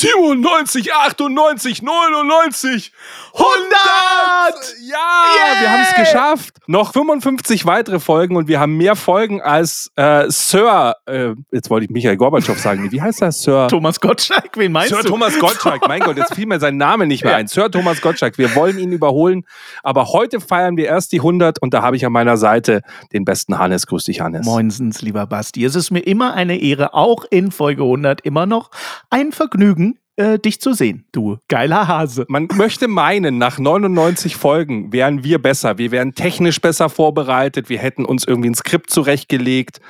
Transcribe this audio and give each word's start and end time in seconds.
97, 0.00 0.94
98, 0.94 1.82
99, 1.82 2.92
100! 3.34 3.50
Ja, 4.80 4.96
yeah. 4.96 5.60
wir 5.60 5.70
haben 5.70 5.82
es 5.82 5.94
geschafft. 5.94 6.54
Noch 6.66 6.94
55 6.94 7.66
weitere 7.66 8.00
Folgen 8.00 8.36
und 8.36 8.48
wir 8.48 8.60
haben 8.60 8.78
mehr 8.78 8.96
Folgen 8.96 9.42
als 9.42 9.90
äh, 9.96 10.24
Sir, 10.28 10.94
äh, 11.04 11.34
jetzt 11.52 11.68
wollte 11.68 11.84
ich 11.84 11.90
Michael 11.90 12.16
Gorbatschow 12.16 12.58
sagen, 12.58 12.90
wie 12.90 13.02
heißt 13.02 13.20
das, 13.20 13.42
Sir? 13.42 13.68
Thomas 13.68 14.00
Gottschalk, 14.00 14.56
wen 14.56 14.72
meinst 14.72 14.88
Sir 14.88 14.96
du? 14.98 15.02
Sir 15.02 15.08
Thomas 15.10 15.38
Gottschalk, 15.38 15.86
mein 15.86 16.00
Gott, 16.00 16.16
jetzt 16.16 16.34
fiel 16.34 16.46
mir 16.46 16.60
sein 16.60 16.78
Name 16.78 17.06
nicht 17.06 17.22
mehr 17.22 17.36
ein. 17.36 17.46
Sir 17.48 17.70
Thomas 17.70 18.00
Gottschalk, 18.00 18.38
wir 18.38 18.54
wollen 18.54 18.78
ihn 18.78 18.92
überholen, 18.92 19.44
aber 19.82 20.06
heute 20.06 20.40
feiern 20.40 20.78
wir 20.78 20.86
erst 20.86 21.12
die 21.12 21.18
100 21.18 21.60
und 21.60 21.74
da 21.74 21.82
habe 21.82 21.96
ich 21.96 22.06
an 22.06 22.12
meiner 22.12 22.38
Seite 22.38 22.80
den 23.12 23.26
besten 23.26 23.58
Hannes. 23.58 23.86
Grüß 23.86 24.04
dich, 24.04 24.22
Hannes. 24.22 24.46
Moinsens, 24.46 25.02
lieber 25.02 25.26
Basti. 25.26 25.62
Es 25.62 25.74
ist 25.74 25.90
mir 25.90 26.00
immer 26.00 26.32
eine 26.32 26.56
Ehre, 26.56 26.94
auch 26.94 27.26
in 27.30 27.50
Folge 27.50 27.82
100 27.82 28.22
immer 28.22 28.46
noch 28.46 28.70
ein 29.10 29.32
Vergnügen, 29.32 29.89
äh, 30.16 30.38
dich 30.38 30.60
zu 30.60 30.72
sehen, 30.72 31.04
du 31.12 31.38
geiler 31.48 31.88
Hase. 31.88 32.24
Man 32.28 32.48
möchte 32.54 32.88
meinen, 32.88 33.38
nach 33.38 33.58
99 33.58 34.36
Folgen 34.36 34.92
wären 34.92 35.24
wir 35.24 35.40
besser. 35.40 35.78
Wir 35.78 35.90
wären 35.90 36.14
technisch 36.14 36.60
besser 36.60 36.88
vorbereitet. 36.88 37.68
Wir 37.68 37.78
hätten 37.78 38.04
uns 38.04 38.24
irgendwie 38.24 38.50
ein 38.50 38.54
Skript 38.54 38.90
zurechtgelegt. 38.90 39.80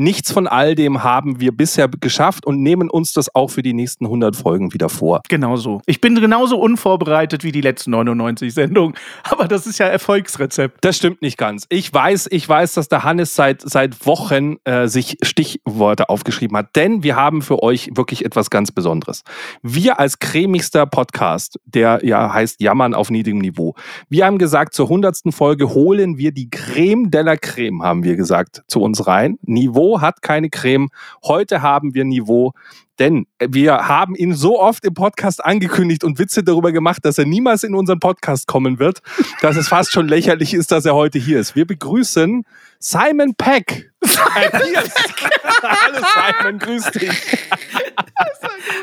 Nichts 0.00 0.32
von 0.32 0.46
all 0.46 0.74
dem 0.74 1.04
haben 1.04 1.40
wir 1.40 1.52
bisher 1.52 1.86
geschafft 1.86 2.46
und 2.46 2.62
nehmen 2.62 2.88
uns 2.88 3.12
das 3.12 3.34
auch 3.34 3.50
für 3.50 3.60
die 3.60 3.74
nächsten 3.74 4.06
100 4.06 4.34
Folgen 4.34 4.72
wieder 4.72 4.88
vor. 4.88 5.20
Genauso. 5.28 5.82
Ich 5.84 6.00
bin 6.00 6.14
genauso 6.14 6.58
unvorbereitet 6.58 7.44
wie 7.44 7.52
die 7.52 7.60
letzten 7.60 7.90
99 7.90 8.54
Sendungen, 8.54 8.94
aber 9.24 9.46
das 9.46 9.66
ist 9.66 9.78
ja 9.78 9.84
Erfolgsrezept. 9.84 10.78
Das 10.80 10.96
stimmt 10.96 11.20
nicht 11.20 11.36
ganz. 11.36 11.66
Ich 11.68 11.92
weiß, 11.92 12.28
ich 12.30 12.48
weiß, 12.48 12.72
dass 12.72 12.88
der 12.88 13.04
Hannes 13.04 13.36
seit, 13.36 13.60
seit 13.60 14.06
Wochen 14.06 14.56
äh, 14.64 14.88
sich 14.88 15.18
Stichworte 15.20 16.08
aufgeschrieben 16.08 16.56
hat, 16.56 16.74
denn 16.76 17.02
wir 17.02 17.16
haben 17.16 17.42
für 17.42 17.62
euch 17.62 17.90
wirklich 17.94 18.24
etwas 18.24 18.48
ganz 18.48 18.72
Besonderes. 18.72 19.22
Wir 19.62 20.00
als 20.00 20.18
cremigster 20.18 20.86
Podcast, 20.86 21.60
der 21.66 22.00
ja 22.06 22.32
heißt 22.32 22.62
Jammern 22.62 22.94
auf 22.94 23.10
niedrigem 23.10 23.40
Niveau, 23.40 23.74
wir 24.08 24.24
haben 24.24 24.38
gesagt, 24.38 24.72
zur 24.72 24.86
100. 24.86 25.18
Folge 25.28 25.74
holen 25.74 26.16
wir 26.16 26.32
die 26.32 26.48
Creme 26.48 27.10
de 27.10 27.20
la 27.20 27.36
Creme, 27.36 27.82
haben 27.82 28.02
wir 28.02 28.16
gesagt, 28.16 28.62
zu 28.66 28.80
uns 28.80 29.06
rein. 29.06 29.38
Niveau 29.42 29.89
hat 29.98 30.22
keine 30.22 30.50
Creme. 30.50 30.88
Heute 31.24 31.62
haben 31.62 31.94
wir 31.94 32.04
Niveau, 32.04 32.52
denn 32.98 33.26
wir 33.40 33.88
haben 33.88 34.14
ihn 34.14 34.34
so 34.34 34.60
oft 34.60 34.84
im 34.84 34.92
Podcast 34.94 35.42
angekündigt 35.44 36.04
und 36.04 36.18
Witze 36.18 36.44
darüber 36.44 36.70
gemacht, 36.70 37.04
dass 37.04 37.16
er 37.16 37.24
niemals 37.24 37.64
in 37.64 37.74
unseren 37.74 37.98
Podcast 37.98 38.46
kommen 38.46 38.78
wird, 38.78 39.00
dass 39.40 39.56
es 39.56 39.68
fast 39.68 39.90
schon 39.90 40.06
lächerlich 40.06 40.52
ist, 40.52 40.70
dass 40.70 40.84
er 40.84 40.94
heute 40.94 41.18
hier 41.18 41.40
ist. 41.40 41.56
Wir 41.56 41.66
begrüßen 41.66 42.44
Simon 42.82 43.34
Peck. 43.34 43.90
hallo 44.06 46.00
Simon, 46.14 46.58
grüß 46.58 46.90
dich. 46.92 47.10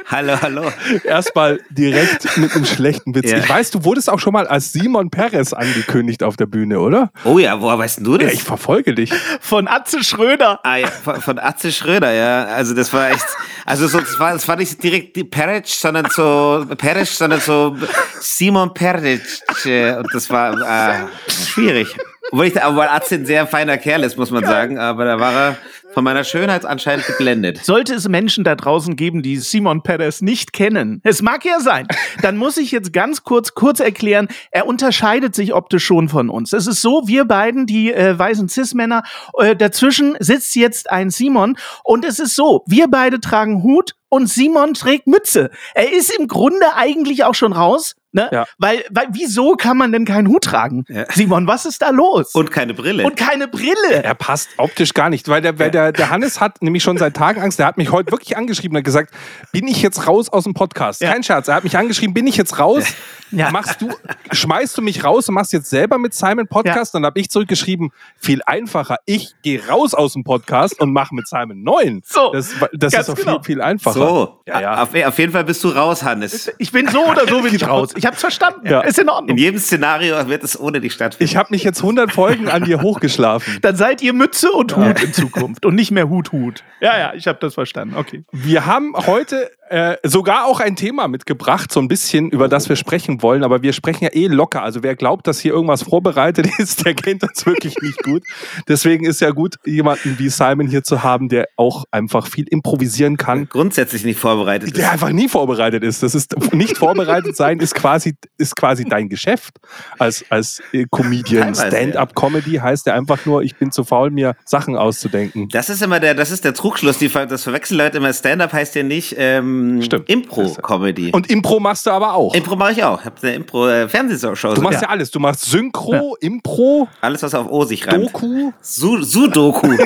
hallo, 0.06 0.40
hallo. 0.40 0.72
Erstmal 1.03 1.59
direkt 1.72 2.38
mit 2.38 2.53
einem 2.53 2.66
schlechten 2.66 3.16
Witz. 3.16 3.31
Ja. 3.31 3.40
Ich 3.40 3.50
weiß, 3.50 3.72
du 3.72 3.84
wurdest 3.84 4.12
auch 4.12 4.19
schon 4.19 4.34
mal 4.34 4.46
als 4.46 4.72
Simon 4.72 5.09
Perez 5.09 5.52
angekündigt 5.52 6.22
auf 6.22 6.38
der 6.38 6.46
Bühne, 6.46 6.80
oder? 6.80 7.12
Oh 7.24 7.40
ja, 7.40 7.59
woher 7.59 7.80
weißt 7.80 8.06
du 8.06 8.19
das? 8.19 8.28
Ja, 8.28 8.34
ich 8.35 8.44
verfolge 8.44 8.94
dich. 8.94 9.12
Von 9.41 9.68
Atze 9.68 10.03
Schröder. 10.03 10.59
Ah, 10.64 10.75
ja, 10.75 10.88
von, 10.90 11.19
von 11.19 11.40
Atze 11.40 11.72
Schröder, 11.72 12.12
ja. 12.12 12.46
Also 12.46 12.75
das 12.75 12.94
war 12.94 13.09
echt, 13.09 13.25
also 13.66 13.88
so, 13.88 14.00
das 14.00 14.19
war, 14.19 14.34
das 14.34 14.47
war 14.47 14.58
nicht 14.58 14.81
direkt 14.84 15.16
die 15.16 15.24
Perez, 15.24 15.81
sondern 15.81 16.08
so, 16.12 16.64
Perez, 16.78 17.18
sondern 17.18 17.40
so 17.41 17.75
Simon 18.19 18.75
Perez. 18.75 19.41
Und 19.66 20.14
das 20.14 20.29
war 20.29 20.53
äh, 20.53 21.08
schwierig. 21.31 21.97
Obwohl, 22.32 22.46
ich, 22.46 22.56
obwohl 22.64 22.84
Atze 22.84 23.16
ein 23.16 23.26
sehr 23.26 23.48
feiner 23.48 23.78
Kerl 23.78 24.04
ist, 24.04 24.18
muss 24.18 24.32
man 24.32 24.44
sagen, 24.44 24.78
aber 24.78 25.06
da 25.06 25.20
war 25.20 25.34
er 25.34 25.58
von 25.94 26.04
meiner 26.04 26.24
Schönheit 26.24 26.66
anscheinend 26.66 27.08
geblendet. 27.08 27.60
Sollte 27.64 27.96
es 27.96 28.08
Menschen 28.08 28.44
da 28.44 28.56
draußen 28.56 28.96
geben, 28.96 29.24
die 29.24 29.38
Simon 29.38 29.82
Perez 29.82 30.22
nicht 30.22 30.54
kennen, 30.54 31.02
es 31.04 31.22
mag 31.22 31.46
ja 31.46 31.60
sein, 31.60 31.88
dann 32.22 32.38
muss 32.38 32.58
ich 32.58 32.72
jetzt 32.72 32.94
ganz 32.94 33.24
kurz, 33.24 33.54
kurz 33.54 33.80
erklären, 33.80 34.28
er 34.52 34.68
unterscheidet 34.68 35.36
sich 35.36 35.54
optisch 35.54 35.86
schon 35.86 36.10
von 36.10 36.30
uns. 36.30 36.54
Es 36.54 36.68
ist 36.68 36.82
so, 36.82 37.08
wir 37.08 37.26
beiden, 37.26 37.66
die 37.66 37.94
äh, 37.94 38.18
weißen 38.18 38.50
Cis-Männer, 38.50 39.04
äh, 39.40 39.56
dazwischen 39.56 40.18
sitzt 40.20 40.56
jetzt 40.56 40.92
ein 40.92 41.09
Simon 41.09 41.58
und 41.84 42.06
es 42.06 42.20
ist 42.20 42.36
so, 42.36 42.64
wir 42.68 42.88
beide 42.90 43.20
tragen 43.20 43.64
Hut 43.64 43.94
und 44.09 44.28
Simon 44.28 44.73
trägt 44.73 45.07
Mütze. 45.07 45.50
Er 45.73 45.91
ist 45.91 46.18
im 46.18 46.28
Grunde 46.28 46.73
eigentlich 46.75 47.23
auch 47.23 47.35
schon 47.35 47.53
raus, 47.53 47.95
Ne? 48.13 48.29
Ja. 48.31 48.45
Weil, 48.57 48.84
weil, 48.90 49.07
wieso 49.12 49.56
kann 49.56 49.78
man 49.78 49.91
denn 49.91 50.06
keinen 50.06 50.28
Hut 50.29 50.45
tragen? 50.45 50.85
Ja. 50.88 51.06
Simon, 51.12 51.45
was 51.45 51.66
ist 51.66 51.81
da 51.81 51.90
los? 51.91 52.34
Und 52.34 52.51
keine 52.51 52.73
Brille. 52.73 53.06
Und 53.06 53.16
keine 53.16 53.47
Brille. 53.47 54.01
Er 54.01 54.16
passt 54.16 54.50
optisch 54.57 54.94
gar 54.94 55.09
nicht, 55.09 55.28
weil 55.28 55.41
der, 55.41 55.59
weil 55.59 55.69
der, 55.69 55.91
der 55.91 56.09
Hannes 56.09 56.40
hat 56.40 56.62
nämlich 56.63 56.81
schon 56.81 56.97
seit 56.97 57.16
Tagen 57.16 57.41
Angst. 57.41 57.59
Der 57.59 57.67
hat 57.67 57.78
mich 57.78 57.91
heute 57.91 58.12
wirklich 58.12 58.35
angeschrieben 58.35 58.75
und 58.78 58.84
gesagt, 58.84 59.13
bin 59.51 59.67
ich 59.67 59.81
jetzt 59.81 60.07
raus 60.07 60.29
aus 60.29 60.46
dem 60.46 60.53
Podcast? 60.53 61.01
Ja. 61.01 61.12
Kein 61.12 61.22
Scherz. 61.22 61.47
Er 61.47 61.56
hat 61.56 61.63
mich 61.63 61.78
angeschrieben, 61.78 62.13
bin 62.13 62.25
ich 62.28 62.38
jetzt 62.38 62.57
raus? 62.59 62.85
Ja. 63.29 63.51
Machst 63.51 63.81
du, 63.81 63.90
schmeißt 64.31 64.78
du 64.78 64.81
mich 64.81 65.03
raus 65.03 65.28
und 65.28 65.35
machst 65.35 65.51
jetzt 65.51 65.69
selber 65.69 65.97
mit 65.97 66.13
Simon 66.13 66.47
Podcast? 66.47 66.96
Dann 66.96 67.06
habe 67.06 67.19
ich 67.19 67.29
zurückgeschrieben, 67.29 67.91
viel 68.17 68.41
einfacher. 68.46 68.97
Ich 69.06 69.34
gehe 69.44 69.67
raus 69.67 69.94
aus 69.94 70.13
dem 70.13 70.23
Podcast 70.23 70.79
und 70.79 70.94
mache 70.94 71.13
mit 71.13 71.28
Simon 71.28 71.62
neuen. 71.62 72.01
So. 72.06 72.31
Das, 72.31 72.56
das 72.72 72.94
ist 72.94 73.09
doch 73.09 73.16
genau. 73.16 73.34
viel, 73.44 73.56
viel 73.56 73.62
einfacher. 73.62 73.97
So. 74.00 74.40
Ja, 74.46 74.62
ja. 74.62 74.84
Auf, 74.84 74.94
auf, 74.94 75.19
jeden 75.19 75.31
Fall 75.31 75.44
bist 75.44 75.63
du 75.63 75.69
raus, 75.69 76.03
Hannes. 76.03 76.52
Ich 76.58 76.72
bin 76.72 76.88
so 76.88 77.06
oder 77.06 77.28
so 77.28 77.41
bin 77.44 77.53
ich 77.53 77.68
raus. 77.68 77.90
Ich 77.96 78.06
hab's 78.06 78.22
verstanden. 78.22 78.68
Ja. 78.68 78.81
Ist 78.81 79.00
in 79.00 79.09
Ordnung. 79.09 79.30
In 79.30 79.38
jedem 79.38 79.59
Szenario 79.59 80.28
wird 80.28 80.44
es 80.44 80.59
ohne 80.59 80.81
dich 80.81 80.94
stattfinden. 80.94 81.30
Ich 81.30 81.35
habe 81.35 81.50
mich 81.52 81.63
jetzt 81.63 81.81
100 81.81 82.12
Folgen 82.12 82.50
an 82.50 82.63
dir 82.63 82.81
hochgeschlafen. 82.81 83.58
Dann 83.62 83.75
seid 83.75 84.02
ihr 84.02 84.13
Mütze 84.13 84.52
und 84.52 84.75
Hut 84.75 85.03
in 85.03 85.13
Zukunft 85.13 85.66
und 85.66 85.75
nicht 85.75 85.91
mehr 85.91 86.09
Hut, 86.09 86.31
Hut. 86.31 86.63
Ja, 86.80 86.97
ja, 86.97 87.13
ich 87.13 87.28
habe 87.28 87.40
das 87.40 87.53
verstanden. 87.53 87.96
Okay. 87.96 88.24
Wir 88.31 88.66
haben 88.66 88.94
heute 88.96 89.52
äh, 89.69 89.97
sogar 90.03 90.45
auch 90.45 90.59
ein 90.59 90.75
Thema 90.75 91.07
mitgebracht, 91.07 91.72
so 91.72 91.79
ein 91.79 91.88
bisschen, 91.88 92.29
über 92.29 92.47
das 92.47 92.69
wir 92.69 92.75
sprechen 92.75 93.22
wollen, 93.22 93.44
aber 93.44 93.61
wir 93.61 93.73
sprechen 93.73 94.05
ja 94.05 94.09
eh 94.13 94.28
locker. 94.28 94.63
Also 94.63 94.83
wer 94.83 94.95
glaubt, 94.95 95.28
dass 95.28 95.39
hier 95.39 95.53
irgendwas 95.53 95.83
vorbereitet 95.83 96.47
ist, 96.57 96.85
der 96.85 96.94
kennt 96.94 97.23
uns 97.23 97.45
wirklich 97.45 97.75
nicht 97.81 98.01
gut. 98.03 98.23
Deswegen 98.67 99.05
ist 99.05 99.22
ja 99.22 99.31
gut, 99.31 99.55
jemanden 99.66 100.19
wie 100.19 100.29
Simon 100.29 100.67
hier 100.67 100.83
zu 100.83 101.03
haben, 101.03 101.29
der 101.29 101.47
auch 101.57 101.85
einfach 101.91 102.28
viel 102.28 102.47
improvisieren 102.47 103.17
kann. 103.17 103.50
Grundsätzlich 103.50 104.05
nicht 104.05 104.19
vorbereitet 104.19 104.69
ist. 104.69 104.78
Der 104.78 104.91
einfach 104.91 105.09
nie 105.09 105.28
vorbereitet 105.28 105.84
ist. 105.84 106.03
Das 106.03 106.16
ist 106.16 106.35
nicht 106.53 106.78
vorbereitet 106.78 107.35
sein, 107.35 107.59
ist 107.59 107.75
quasi, 107.75 108.16
ist 108.38 108.55
quasi 108.55 108.85
dein 108.85 109.09
Geschäft 109.09 109.57
als, 109.99 110.23
als 110.29 110.61
äh, 110.72 110.85
Comedian. 110.89 111.55
Stand-up-Comedy 111.55 112.55
heißt 112.55 112.85
ja 112.88 112.94
einfach 112.94 113.25
nur, 113.25 113.44
ich 113.44 113.55
bin 113.55 113.72
zu 113.72 113.84
faul, 113.84 114.11
mir 114.11 114.35
Sachen 114.45 114.75
auszudenken. 114.78 115.49
Das 115.49 115.69
ist 115.69 115.81
immer 115.81 115.99
der, 115.99 116.13
das 116.13 116.31
ist 116.31 116.45
der 116.45 116.53
Trugschluss. 116.53 116.97
Die, 116.97 117.09
das 117.09 117.44
verwechseln 117.44 117.78
Leute 117.78 117.97
immer. 117.97 118.13
Stand-up 118.13 118.53
heißt 118.53 118.75
ja 118.75 118.84
nicht, 118.84 119.16
ähm, 119.17 119.56
ähm, 119.57 120.03
Impro-Comedy. 120.06 121.11
Und 121.11 121.29
Impro 121.29 121.59
machst 121.59 121.85
du 121.85 121.91
aber 121.91 122.14
auch. 122.14 122.34
Impro 122.34 122.55
mache 122.55 122.73
ich 122.73 122.84
auch. 122.84 122.99
Ich 122.99 123.05
habe 123.05 123.16
eine 123.22 123.35
Impro-Fernsehshow. 123.35 124.53
Du 124.53 124.61
machst 124.61 124.82
ja. 124.82 124.87
ja. 124.87 124.90
alles. 124.90 125.11
Du 125.11 125.20
machst 125.20 125.46
Synchro, 125.46 126.17
ja. 126.22 126.28
Impro. 126.28 126.87
Alles, 127.02 127.23
was 127.23 127.34
auf 127.34 127.49
O 127.49 127.66
sich 127.66 127.87
reimt. 127.87 128.05
Doku. 128.05 128.52
Su 128.61 129.02
Sudoku. 129.03 129.67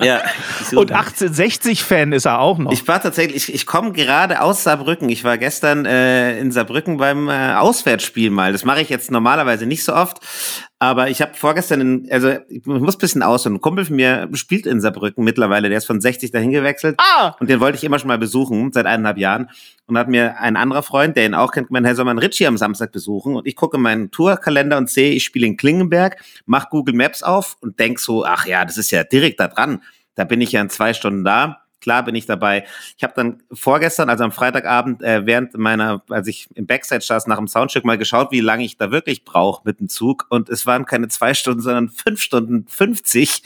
ja. 0.00 0.20
Und 0.74 0.92
1860-Fan 0.92 2.12
ist 2.12 2.26
er 2.26 2.40
auch 2.40 2.58
noch. 2.58 2.72
Ich 2.72 2.86
war 2.86 3.00
tatsächlich, 3.00 3.48
ich, 3.48 3.54
ich 3.54 3.66
komme 3.66 3.92
gerade 3.92 4.40
aus 4.40 4.62
Saarbrücken. 4.64 5.08
Ich 5.08 5.24
war 5.24 5.38
gestern 5.38 5.84
äh, 5.84 6.38
in 6.38 6.52
Saarbrücken 6.52 6.96
beim 6.96 7.28
äh, 7.28 7.54
Auswärtsspiel 7.54 8.30
mal. 8.30 8.52
Das 8.52 8.64
mache 8.64 8.80
ich 8.80 8.88
jetzt 8.88 9.10
normalerweise 9.10 9.66
nicht 9.66 9.84
so 9.84 9.94
oft. 9.94 10.18
Aber 10.82 11.10
ich 11.10 11.22
habe 11.22 11.34
vorgestern, 11.34 11.80
in, 11.80 12.08
also 12.10 12.32
ich 12.48 12.66
muss 12.66 12.96
ein 12.96 12.98
bisschen 12.98 13.22
aus. 13.22 13.46
Und 13.46 13.54
ein 13.54 13.60
Kumpel 13.60 13.84
von 13.84 13.94
mir 13.94 14.28
spielt 14.32 14.66
in 14.66 14.80
Saarbrücken 14.80 15.22
mittlerweile. 15.22 15.68
Der 15.68 15.78
ist 15.78 15.84
von 15.84 16.00
60 16.00 16.32
dahin 16.32 16.50
gewechselt. 16.50 16.96
Ah! 16.98 17.36
Und 17.38 17.48
den 17.48 17.60
wollte 17.60 17.78
ich 17.78 17.84
immer 17.84 18.00
schon 18.00 18.08
mal 18.08 18.18
besuchen, 18.18 18.72
seit 18.72 18.86
eineinhalb 18.86 19.16
Jahren. 19.16 19.48
Und 19.86 19.96
hat 19.96 20.08
mir 20.08 20.40
ein 20.40 20.56
anderer 20.56 20.82
Freund, 20.82 21.16
der 21.16 21.24
ihn 21.24 21.34
auch 21.34 21.52
kennt, 21.52 21.68
gemeint, 21.68 21.86
hey, 21.86 21.94
soll 21.94 22.04
man 22.04 22.18
Ritchie 22.18 22.48
am 22.48 22.56
Samstag 22.56 22.90
besuchen? 22.90 23.36
Und 23.36 23.46
ich 23.46 23.54
gucke 23.54 23.78
meinen 23.78 24.10
Tourkalender 24.10 24.76
und 24.76 24.90
sehe, 24.90 25.12
ich 25.12 25.22
spiele 25.22 25.46
in 25.46 25.56
Klingenberg, 25.56 26.20
mach 26.46 26.68
Google 26.68 26.96
Maps 26.96 27.22
auf 27.22 27.56
und 27.60 27.78
denk 27.78 28.00
so, 28.00 28.24
ach 28.24 28.46
ja, 28.46 28.64
das 28.64 28.76
ist 28.76 28.90
ja 28.90 29.04
direkt 29.04 29.38
da 29.38 29.46
dran. 29.46 29.82
Da 30.16 30.24
bin 30.24 30.40
ich 30.40 30.50
ja 30.50 30.60
in 30.60 30.68
zwei 30.68 30.94
Stunden 30.94 31.22
da 31.22 31.61
klar 31.82 32.04
bin 32.04 32.14
ich 32.14 32.24
dabei. 32.24 32.64
Ich 32.96 33.04
habe 33.04 33.12
dann 33.14 33.42
vorgestern, 33.52 34.08
also 34.08 34.24
am 34.24 34.32
Freitagabend, 34.32 35.02
äh, 35.02 35.26
während 35.26 35.56
meiner, 35.58 36.02
als 36.08 36.28
ich 36.28 36.48
im 36.54 36.66
Backstage 36.66 37.04
saß, 37.04 37.26
nach 37.26 37.36
dem 37.36 37.48
Soundcheck 37.48 37.84
mal 37.84 37.98
geschaut, 37.98 38.32
wie 38.32 38.40
lange 38.40 38.64
ich 38.64 38.78
da 38.78 38.90
wirklich 38.90 39.24
brauche 39.24 39.62
mit 39.64 39.80
dem 39.80 39.88
Zug. 39.88 40.26
Und 40.30 40.48
es 40.48 40.64
waren 40.64 40.86
keine 40.86 41.08
zwei 41.08 41.34
Stunden, 41.34 41.60
sondern 41.60 41.90
fünf 41.90 42.22
Stunden 42.22 42.66
50 42.68 43.42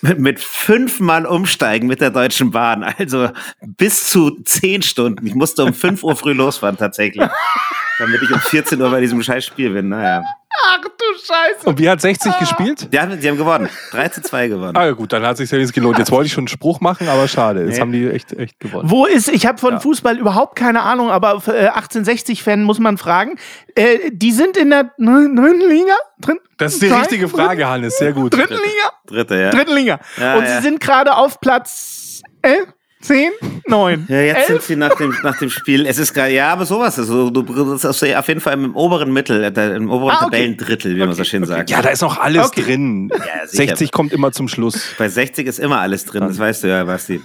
mit, 0.00 0.18
mit 0.18 0.40
fünfmal 0.40 1.26
umsteigen 1.26 1.88
mit 1.88 2.00
der 2.00 2.10
Deutschen 2.10 2.52
Bahn. 2.52 2.84
Also 2.84 3.30
bis 3.60 4.08
zu 4.08 4.42
zehn 4.42 4.82
Stunden. 4.82 5.26
Ich 5.26 5.34
musste 5.34 5.64
um 5.64 5.74
fünf 5.74 6.02
Uhr 6.02 6.16
früh 6.16 6.32
losfahren 6.32 6.78
tatsächlich. 6.78 7.28
damit 7.98 8.22
ich 8.22 8.30
um 8.32 8.40
14 8.40 8.80
Uhr 8.80 8.90
bei 8.90 9.00
diesem 9.00 9.22
scheiß 9.22 9.44
Spiel 9.44 9.70
bin. 9.70 9.88
Naja. 9.88 10.22
Ach 10.68 10.78
du 10.82 10.90
Scheiße. 11.18 11.68
Und 11.68 11.78
wie 11.78 11.88
hat 11.88 12.00
60 12.00 12.38
gespielt? 12.38 12.88
Die 12.92 12.98
haben, 12.98 13.20
die 13.20 13.28
haben 13.28 13.36
gewonnen. 13.36 13.68
3 13.90 14.08
zu 14.08 14.22
2 14.22 14.48
gewonnen. 14.48 14.74
Ah 14.76 14.86
ja 14.86 14.92
gut, 14.92 15.12
dann 15.12 15.22
hat 15.26 15.36
sich 15.36 15.50
ja 15.50 15.58
jetzt 15.58 15.74
gelohnt. 15.74 15.98
Jetzt 15.98 16.10
wollte 16.10 16.26
ich 16.28 16.32
schon 16.32 16.42
einen 16.42 16.48
Spruch 16.48 16.80
machen, 16.80 17.08
aber 17.08 17.28
schade. 17.28 17.64
Jetzt 17.64 17.74
Nee. 17.74 17.80
haben 17.80 17.92
die 17.92 18.08
echt, 18.08 18.32
echt 18.32 18.58
gewonnen. 18.58 18.90
Wo 18.90 19.04
ist, 19.04 19.28
ich 19.28 19.44
habe 19.46 19.58
von 19.58 19.74
Ja. 19.74 19.80
Fußball 19.80 20.18
überhaupt 20.18 20.56
keine 20.56 20.80
Ahnung, 20.82 21.10
aber 21.10 21.42
äh, 21.48 21.68
1860-Fan 21.68 22.62
muss 22.62 22.78
man 22.78 22.96
fragen. 22.96 23.38
Äh, 23.74 24.10
die 24.12 24.32
sind 24.32 24.56
in 24.56 24.70
der 24.70 24.84
dritten 24.98 25.68
Liga? 25.68 25.94
Drin, 26.20 26.38
Das 26.56 26.74
ist 26.74 26.82
die 26.82 26.88
Nein? 26.88 27.00
richtige 27.00 27.28
Frage, 27.28 27.68
Hannes. 27.68 27.98
Sehr 27.98 28.12
gut. 28.12 28.32
Dritten 28.34 28.54
Liga? 28.54 28.92
Dritte, 29.06 29.36
ja. 29.36 29.50
Dritten 29.50 29.74
Liga. 29.74 30.00
Ja, 30.18 30.36
Und 30.36 30.44
ja. 30.44 30.56
sie 30.56 30.62
sind 30.62 30.80
gerade 30.80 31.14
auf 31.16 31.38
Platz 31.40 32.22
11, 32.42 32.66
10, 33.06 33.30
9. 33.66 34.06
Ja, 34.08 34.20
jetzt 34.20 34.46
sind 34.46 34.56
elf. 34.56 34.64
sie 34.66 34.76
nach 34.76 34.94
dem, 34.96 35.14
nach 35.22 35.38
dem 35.38 35.50
Spiel. 35.50 35.86
Es 35.86 35.98
ist 35.98 36.12
gerade, 36.12 36.32
ja, 36.32 36.52
aber 36.52 36.66
sowas. 36.66 36.98
Also, 36.98 37.30
du 37.30 37.42
bist 37.42 37.86
auf 37.86 38.28
jeden 38.28 38.40
Fall 38.40 38.54
im 38.54 38.74
oberen 38.74 39.12
Mittel, 39.12 39.44
äh, 39.44 39.76
im 39.76 39.90
oberen 39.90 40.10
Ah, 40.10 40.14
okay. 40.16 40.24
Tabellendrittel, 40.24 40.94
wie 40.96 41.00
man 41.00 41.12
so 41.12 41.24
schön 41.24 41.44
sagt. 41.44 41.70
Ja, 41.70 41.82
da 41.82 41.90
ist 41.90 42.02
noch 42.02 42.18
alles 42.18 42.46
Okay. 42.46 42.62
drin. 42.62 43.10
Ja, 43.12 43.46
sicher. 43.46 43.68
60 43.68 43.92
kommt 43.92 44.12
immer 44.12 44.32
zum 44.32 44.48
Schluss. 44.48 44.80
Bei 44.98 45.08
60 45.08 45.46
ist 45.46 45.58
immer 45.58 45.80
alles 45.80 46.04
drin, 46.04 46.22
das 46.26 46.38
weißt 46.38 46.64
du 46.64 46.68
ja, 46.68 46.84
Basti. 46.84 47.20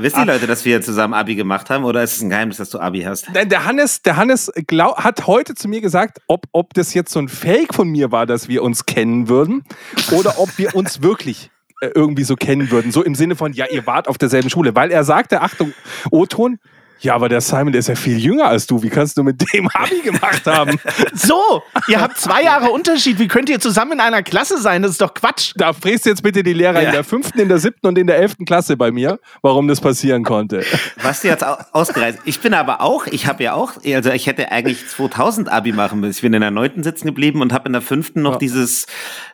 Wissen 0.00 0.22
die 0.22 0.26
Leute, 0.30 0.46
dass 0.46 0.64
wir 0.64 0.80
zusammen 0.82 1.14
Abi 1.14 1.34
gemacht 1.34 1.70
haben 1.70 1.84
oder 1.84 2.02
ist 2.02 2.16
es 2.16 2.22
ein 2.22 2.30
Geheimnis, 2.30 2.56
dass 2.58 2.70
du 2.70 2.78
Abi 2.80 3.02
hast? 3.02 3.26
Nein, 3.32 3.48
Der 3.48 3.64
Hannes, 3.64 4.02
der 4.02 4.16
Hannes 4.16 4.50
glaub, 4.66 5.02
hat 5.02 5.26
heute 5.26 5.54
zu 5.54 5.68
mir 5.68 5.80
gesagt, 5.80 6.18
ob, 6.26 6.46
ob 6.52 6.74
das 6.74 6.94
jetzt 6.94 7.12
so 7.12 7.18
ein 7.20 7.28
Fake 7.28 7.74
von 7.74 7.88
mir 7.88 8.12
war, 8.12 8.26
dass 8.26 8.48
wir 8.48 8.62
uns 8.62 8.86
kennen 8.86 9.28
würden 9.28 9.64
oder 10.12 10.38
ob 10.38 10.56
wir 10.58 10.74
uns 10.74 11.02
wirklich 11.02 11.50
irgendwie 11.94 12.24
so 12.24 12.36
kennen 12.36 12.70
würden. 12.70 12.92
So 12.92 13.02
im 13.02 13.14
Sinne 13.14 13.36
von, 13.36 13.52
ja, 13.52 13.66
ihr 13.70 13.86
wart 13.86 14.08
auf 14.08 14.18
derselben 14.18 14.50
Schule. 14.50 14.74
Weil 14.74 14.90
er 14.90 15.04
sagte, 15.04 15.40
Achtung, 15.40 15.72
O-Ton, 16.10 16.58
ja, 17.00 17.14
aber 17.14 17.28
der 17.28 17.40
Simon, 17.40 17.72
der 17.72 17.80
ist 17.80 17.88
ja 17.88 17.94
viel 17.96 18.18
jünger 18.18 18.46
als 18.46 18.66
du. 18.66 18.82
Wie 18.82 18.88
kannst 18.88 19.18
du 19.18 19.22
mit 19.22 19.42
dem 19.52 19.68
Abi 19.74 20.00
gemacht 20.00 20.46
haben? 20.46 20.78
So, 21.14 21.62
ihr 21.88 22.00
habt 22.00 22.18
zwei 22.18 22.42
Jahre 22.42 22.70
Unterschied. 22.70 23.18
Wie 23.18 23.28
könnt 23.28 23.48
ihr 23.48 23.60
zusammen 23.60 23.92
in 23.92 24.00
einer 24.00 24.22
Klasse 24.22 24.60
sein? 24.60 24.82
Das 24.82 24.90
ist 24.92 25.00
doch 25.00 25.14
Quatsch. 25.14 25.52
Da 25.56 25.72
fräst 25.72 26.06
jetzt 26.06 26.22
bitte 26.22 26.42
die 26.42 26.52
Lehrer 26.52 26.80
Ja. 26.82 26.88
in 26.88 26.92
der 26.92 27.04
fünften, 27.04 27.38
in 27.40 27.48
der 27.48 27.58
siebten 27.58 27.86
und 27.86 27.98
in 27.98 28.06
der 28.06 28.16
elften 28.18 28.44
Klasse 28.44 28.76
bei 28.76 28.90
mir, 28.90 29.18
warum 29.42 29.68
das 29.68 29.80
passieren 29.80 30.24
konnte. 30.24 30.64
Basti 31.02 31.28
hat's 31.28 31.42
au- 31.42 31.56
ausgereist. 31.72 32.18
Ich 32.24 32.40
bin 32.40 32.52
aber 32.54 32.80
auch, 32.80 33.06
ich 33.06 33.26
habe 33.26 33.42
ja 33.44 33.54
auch, 33.54 33.72
also 33.84 34.10
ich 34.10 34.26
hätte 34.26 34.50
eigentlich 34.50 34.86
2000 34.88 35.50
Abi 35.52 35.72
machen 35.72 36.00
müssen. 36.00 36.12
Ich 36.18 36.22
bin 36.22 36.32
in 36.32 36.40
der 36.40 36.50
neunten 36.50 36.82
sitzen 36.82 37.06
geblieben 37.06 37.40
und 37.42 37.52
habe 37.52 37.66
in 37.68 37.72
der 37.72 37.82
fünften 37.82 38.22
noch 38.22 38.32
Ja. 38.32 38.38
dieses 38.38 38.86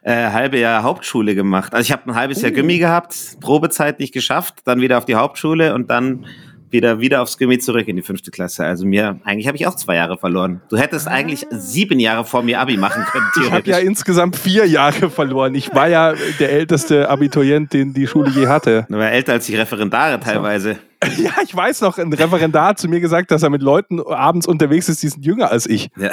äh, 0.02 0.30
halbe 0.30 0.58
Jahr 0.58 0.82
Hauptschule 0.82 1.34
gemacht. 1.34 1.72
Also 1.74 1.82
ich 1.86 1.92
habe 1.92 2.10
ein 2.10 2.14
halbes 2.14 2.42
Jahr 2.42 2.50
Gimmi 2.52 2.78
gehabt, 2.78 3.16
Probezeit 3.40 3.98
nicht 4.00 4.12
geschafft, 4.12 4.54
dann 4.64 4.80
wieder 4.80 4.98
auf 4.98 5.04
die 5.04 5.14
Hauptschule 5.16 5.74
und 5.74 5.90
dann 5.90 6.26
wieder 6.70 7.00
wieder 7.00 7.22
aufs 7.22 7.38
Gimmi 7.38 7.58
zurück 7.58 7.88
in 7.88 7.96
die 7.96 8.02
fünfte 8.02 8.30
Klasse. 8.30 8.64
Also 8.64 8.86
mir, 8.86 9.20
eigentlich 9.24 9.46
habe 9.46 9.56
ich 9.56 9.66
auch 9.66 9.74
zwei 9.74 9.96
Jahre 9.96 10.18
verloren. 10.18 10.60
Du 10.68 10.76
hättest 10.76 11.08
eigentlich 11.08 11.46
sieben 11.50 11.98
Jahre 11.98 12.24
vor 12.24 12.42
mir 12.42 12.60
Abi 12.60 12.76
machen 12.76 13.04
können, 13.04 13.26
Ich 13.42 13.50
habe 13.50 13.68
ja 13.68 13.78
insgesamt 13.78 14.36
vier 14.36 14.66
Jahre 14.66 15.10
verloren. 15.10 15.54
Ich 15.54 15.74
war 15.74 15.88
ja 15.88 16.14
der 16.38 16.52
älteste 16.52 17.08
Abiturient, 17.08 17.72
den 17.72 17.92
die 17.92 18.06
Schule 18.06 18.30
je 18.30 18.46
hatte. 18.46 18.86
Du 18.88 18.96
war 18.96 19.10
älter 19.10 19.32
als 19.32 19.46
die 19.46 19.56
Referendare 19.56 20.20
teilweise. 20.20 20.78
Ja, 21.16 21.32
ich 21.42 21.54
weiß 21.54 21.80
noch, 21.80 21.98
ein 21.98 22.12
Referendar 22.12 22.68
hat 22.68 22.78
zu 22.78 22.88
mir 22.88 23.00
gesagt, 23.00 23.30
dass 23.30 23.42
er 23.42 23.50
mit 23.50 23.62
Leuten 23.62 24.00
abends 24.00 24.46
unterwegs 24.46 24.88
ist, 24.88 25.02
die 25.02 25.08
sind 25.08 25.24
jünger 25.24 25.50
als 25.50 25.66
ich. 25.66 25.90
Ja. 25.96 26.10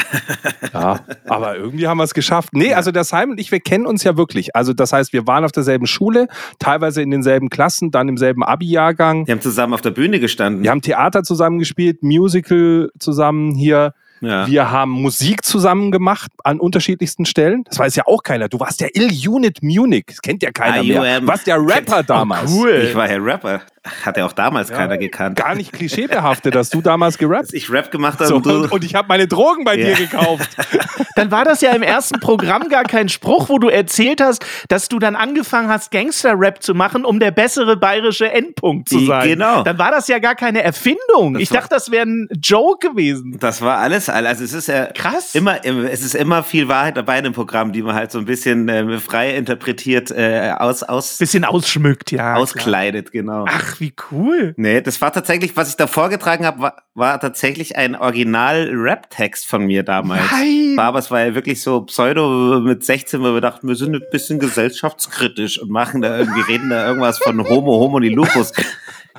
Ja, 0.73 0.99
aber 1.27 1.57
irgendwie 1.57 1.87
haben 1.87 1.97
wir 1.97 2.03
es 2.03 2.13
geschafft. 2.13 2.49
Nee, 2.53 2.73
also 2.73 2.91
der 2.91 3.03
Simon 3.03 3.31
und 3.31 3.39
ich, 3.39 3.51
wir 3.51 3.59
kennen 3.59 3.85
uns 3.85 4.03
ja 4.03 4.15
wirklich. 4.15 4.55
Also 4.55 4.73
das 4.73 4.93
heißt, 4.93 5.11
wir 5.11 5.27
waren 5.27 5.43
auf 5.43 5.51
derselben 5.51 5.87
Schule, 5.87 6.27
teilweise 6.59 7.01
in 7.01 7.11
denselben 7.11 7.49
Klassen, 7.49 7.91
dann 7.91 8.07
im 8.07 8.17
selben 8.17 8.43
Abi-Jahrgang. 8.43 9.25
Die 9.25 9.31
haben 9.31 9.41
zusammen 9.41 9.73
auf 9.73 9.81
der 9.81 9.91
Bühne 9.91 10.19
gestanden. 10.19 10.63
Wir 10.63 10.71
haben 10.71 10.81
Theater 10.81 11.23
zusammen 11.23 11.59
gespielt, 11.59 12.03
Musical 12.03 12.89
zusammen 12.99 13.55
hier. 13.55 13.93
Ja. 14.21 14.47
Wir 14.47 14.71
haben 14.71 14.91
Musik 14.91 15.45
zusammen 15.45 15.91
gemacht 15.91 16.31
an 16.43 16.59
unterschiedlichsten 16.59 17.25
Stellen. 17.25 17.63
Das 17.65 17.77
weiß 17.77 17.95
ja 17.95 18.03
auch 18.07 18.23
keiner. 18.23 18.49
Du 18.49 18.59
warst 18.59 18.81
der 18.81 18.95
Ill-Unit 18.95 19.61
Munich. 19.61 20.05
Das 20.07 20.21
kennt 20.21 20.41
ja 20.41 20.51
keiner 20.51 20.83
mehr. 20.83 21.17
IUM. 21.17 21.21
Du 21.21 21.27
warst 21.27 21.45
der 21.45 21.59
Rapper 21.59 22.03
damals. 22.03 22.51
Ich 22.51 22.95
war 22.95 23.09
ja 23.09 23.17
Rapper. 23.17 23.61
Hat 24.05 24.17
ja 24.17 24.25
auch 24.25 24.33
damals 24.33 24.69
keiner 24.69 24.97
gekannt. 24.97 25.37
Gar 25.37 25.55
nicht 25.55 25.71
klischeebehaftet, 25.73 26.55
dass 26.55 26.69
du 26.69 26.81
damals 26.81 27.17
gerappt 27.17 27.43
Dass 27.47 27.53
ich 27.53 27.69
Rap 27.71 27.91
gemacht 27.91 28.19
habe 28.19 28.27
so, 28.27 28.35
und 28.37 28.71
und, 28.71 28.83
ich 28.83 28.95
habe 28.95 29.07
meine 29.07 29.27
Drogen 29.27 29.63
bei 29.63 29.75
Ja. 29.77 29.95
dir 29.95 30.07
gekauft. 30.07 30.49
Dann 31.15 31.31
war 31.31 31.45
das 31.45 31.61
ja 31.61 31.71
im 31.71 31.81
ersten 31.83 32.19
Programm 32.19 32.69
gar 32.69 32.83
kein 32.83 33.09
Spruch, 33.09 33.49
wo 33.49 33.57
du 33.57 33.69
erzählt 33.69 34.21
hast, 34.21 34.45
dass 34.69 34.87
du 34.87 34.99
dann 34.99 35.15
angefangen 35.15 35.67
hast, 35.67 35.89
Gangster-Rap 35.91 36.61
zu 36.61 36.75
machen, 36.75 37.05
um 37.05 37.19
der 37.19 37.31
bessere 37.31 37.75
bayerische 37.75 38.31
Endpunkt 38.31 38.87
zu 38.89 38.99
sein. 39.05 39.27
genau. 39.29 39.63
Dann 39.63 39.79
war 39.79 39.89
das 39.91 40.07
ja 40.07 40.19
gar 40.19 40.35
keine 40.35 40.61
Erfindung. 40.61 41.37
ich 41.39 41.49
war- 41.51 41.57
dachte, 41.61 41.73
das 41.75 41.89
wäre 41.91 42.05
ein 42.05 42.27
Joke 42.43 42.87
gewesen. 42.89 43.37
Das 43.39 43.61
war 43.63 43.77
alles. 43.79 44.09
Also 44.09 44.43
es 44.43 44.53
ist 44.53 44.67
ja 44.67 44.85
Krass. 44.93 45.33
immer, 45.33 45.65
es 45.65 46.03
ist 46.03 46.13
immer 46.13 46.43
viel 46.43 46.67
Wahrheit 46.67 46.97
dabei 46.97 47.17
in 47.17 47.23
dem 47.23 47.33
Programm, 47.33 47.71
die 47.71 47.81
man 47.81 47.95
halt 47.95 48.11
so 48.11 48.19
ein 48.19 48.25
bisschen 48.25 48.69
äh, 48.69 48.99
frei 48.99 49.35
interpretiert, 49.35 50.11
äh, 50.11 50.51
aus, 50.57 50.83
aus, 50.83 51.17
Bisschen 51.17 51.45
ausschmückt, 51.45 52.11
ja. 52.11 52.17
klar. 52.17 52.37
auskleidet, 52.37 53.11
genau. 53.11 53.45
Ach, 53.47 53.76
wie 53.79 53.93
cool. 54.11 54.53
Nee, 54.57 54.81
das 54.81 55.01
war 55.01 55.11
tatsächlich, 55.11 55.55
was 55.55 55.69
ich 55.69 55.75
da 55.75 55.87
vorgetragen 55.87 56.45
habe, 56.45 56.59
war, 56.59 56.83
war 56.93 57.19
tatsächlich 57.19 57.75
ein 57.75 57.95
Original-Rap-Text 57.95 59.47
von 59.47 59.65
mir 59.65 59.83
damals. 59.83 60.31
Nein. 60.31 60.73
War, 60.75 60.85
aber 60.85 60.99
es 60.99 61.11
war 61.11 61.25
ja 61.25 61.35
wirklich 61.35 61.61
so 61.61 61.81
Pseudo 61.81 62.59
mit 62.59 62.83
16, 62.83 63.21
wo 63.21 63.33
wir 63.33 63.41
dachten, 63.41 63.67
wir 63.67 63.75
sind 63.75 63.95
ein 63.95 64.01
bisschen 64.11 64.39
gesellschaftskritisch 64.39 65.61
und 65.61 65.69
machen 65.69 66.01
da 66.01 66.17
irgendwie, 66.17 66.41
reden 66.41 66.69
da 66.69 66.87
irgendwas 66.87 67.19
von 67.19 67.41
Homo, 67.47 67.79
Homo, 67.79 67.99
die 67.99 68.09
Lupus. 68.09 68.51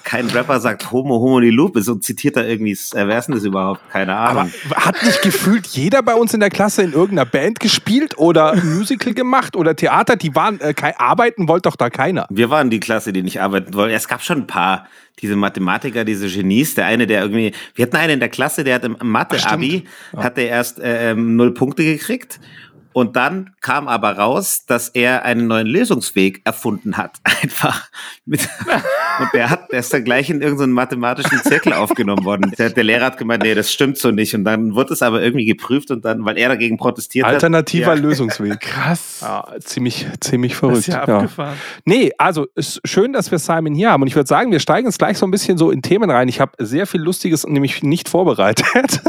Kein 0.04 0.28
Rapper 0.28 0.60
sagt 0.60 0.90
Homo, 0.90 1.20
Homo, 1.20 1.40
die 1.40 1.50
Lupus 1.50 1.88
und 1.88 2.04
zitiert 2.04 2.36
da 2.36 2.44
irgendwie, 2.44 2.72
äh, 2.72 3.06
wer 3.06 3.18
ist 3.18 3.26
denn 3.26 3.34
das 3.34 3.44
überhaupt? 3.44 3.80
Keine 3.90 4.14
Aber 4.16 4.40
Ahnung. 4.40 4.52
hat 4.74 5.02
nicht 5.02 5.22
gefühlt 5.22 5.66
jeder 5.66 6.02
bei 6.02 6.14
uns 6.14 6.34
in 6.34 6.40
der 6.40 6.50
Klasse 6.50 6.82
in 6.82 6.92
irgendeiner 6.92 7.26
Band 7.26 7.60
gespielt 7.60 8.18
oder 8.18 8.54
Musical 8.64 9.14
gemacht 9.14 9.56
oder 9.56 9.76
Theater? 9.76 10.16
Die 10.16 10.34
waren, 10.34 10.60
äh, 10.60 10.74
arbeiten 10.96 11.48
wollte 11.48 11.68
doch 11.68 11.76
da 11.76 11.90
keiner. 11.90 12.26
Wir 12.30 12.50
waren 12.50 12.70
die 12.70 12.80
Klasse, 12.80 13.12
die 13.12 13.22
nicht 13.22 13.40
arbeiten 13.40 13.74
wollte. 13.74 13.94
Es 13.94 14.08
gab 14.08 14.22
schon 14.22 14.38
ein 14.38 14.46
paar, 14.46 14.86
diese 15.20 15.36
Mathematiker, 15.36 16.04
diese 16.04 16.28
Genies. 16.28 16.74
Der 16.74 16.86
eine, 16.86 17.06
der 17.06 17.22
irgendwie, 17.22 17.52
wir 17.74 17.84
hatten 17.84 17.96
einen 17.96 18.14
in 18.14 18.20
der 18.20 18.28
Klasse, 18.28 18.64
der 18.64 18.76
hat 18.76 18.84
im 18.84 18.96
Mathe-Abi, 19.02 19.84
hat 20.16 20.38
er 20.38 20.46
erst 20.48 20.78
äh, 20.78 21.10
ähm, 21.10 21.36
null 21.36 21.54
Punkte 21.54 21.84
gekriegt. 21.84 22.40
Und 22.92 23.16
dann 23.16 23.50
kam 23.60 23.86
aber 23.86 24.16
raus, 24.16 24.64
dass 24.66 24.88
er 24.88 25.24
einen 25.24 25.46
neuen 25.46 25.66
Lösungsweg 25.66 26.40
erfunden 26.44 26.96
hat. 26.96 27.18
Einfach. 27.42 27.88
Mit, 28.24 28.40
und 29.20 29.28
der 29.34 29.50
hat, 29.50 29.70
der 29.70 29.80
ist 29.80 29.92
dann 29.92 30.04
gleich 30.04 30.30
in 30.30 30.40
irgendeinen 30.40 30.72
mathematischen 30.72 31.38
Zirkel 31.42 31.72
aufgenommen 31.72 32.24
worden. 32.24 32.52
Der, 32.58 32.70
der 32.70 32.84
Lehrer 32.84 33.06
hat 33.06 33.18
gemeint, 33.18 33.42
nee, 33.42 33.54
das 33.54 33.72
stimmt 33.72 33.98
so 33.98 34.10
nicht. 34.10 34.34
Und 34.34 34.44
dann 34.44 34.74
wurde 34.74 34.94
es 34.94 35.02
aber 35.02 35.22
irgendwie 35.22 35.44
geprüft 35.44 35.90
und 35.90 36.04
dann, 36.04 36.24
weil 36.24 36.38
er 36.38 36.48
dagegen 36.48 36.76
protestiert 36.76 37.26
Alternativer 37.26 37.92
hat. 37.92 37.98
Ja. 37.98 38.04
Lösungsweg. 38.04 38.60
Krass. 38.60 39.18
Ja, 39.20 39.46
ziemlich, 39.60 40.06
ziemlich 40.20 40.52
Das 40.52 40.58
verrückt. 40.58 40.78
ist 40.78 40.86
ja 40.88 41.02
abgefahren. 41.02 41.56
Nee, 41.84 42.12
also 42.18 42.46
ist 42.54 42.80
schön, 42.84 43.12
dass 43.12 43.30
wir 43.30 43.38
Simon 43.38 43.74
hier 43.74 43.90
haben. 43.90 44.02
Und 44.02 44.08
ich 44.08 44.16
würde 44.16 44.28
sagen, 44.28 44.50
wir 44.50 44.60
steigen 44.60 44.86
jetzt 44.88 44.98
gleich 44.98 45.18
so 45.18 45.26
ein 45.26 45.30
bisschen 45.30 45.58
so 45.58 45.70
in 45.70 45.82
Themen 45.82 46.10
rein. 46.10 46.28
Ich 46.28 46.40
habe 46.40 46.52
sehr 46.58 46.86
viel 46.86 47.00
Lustiges 47.00 47.46
nämlich 47.46 47.82
nicht 47.82 48.08
vorbereitet. 48.08 49.00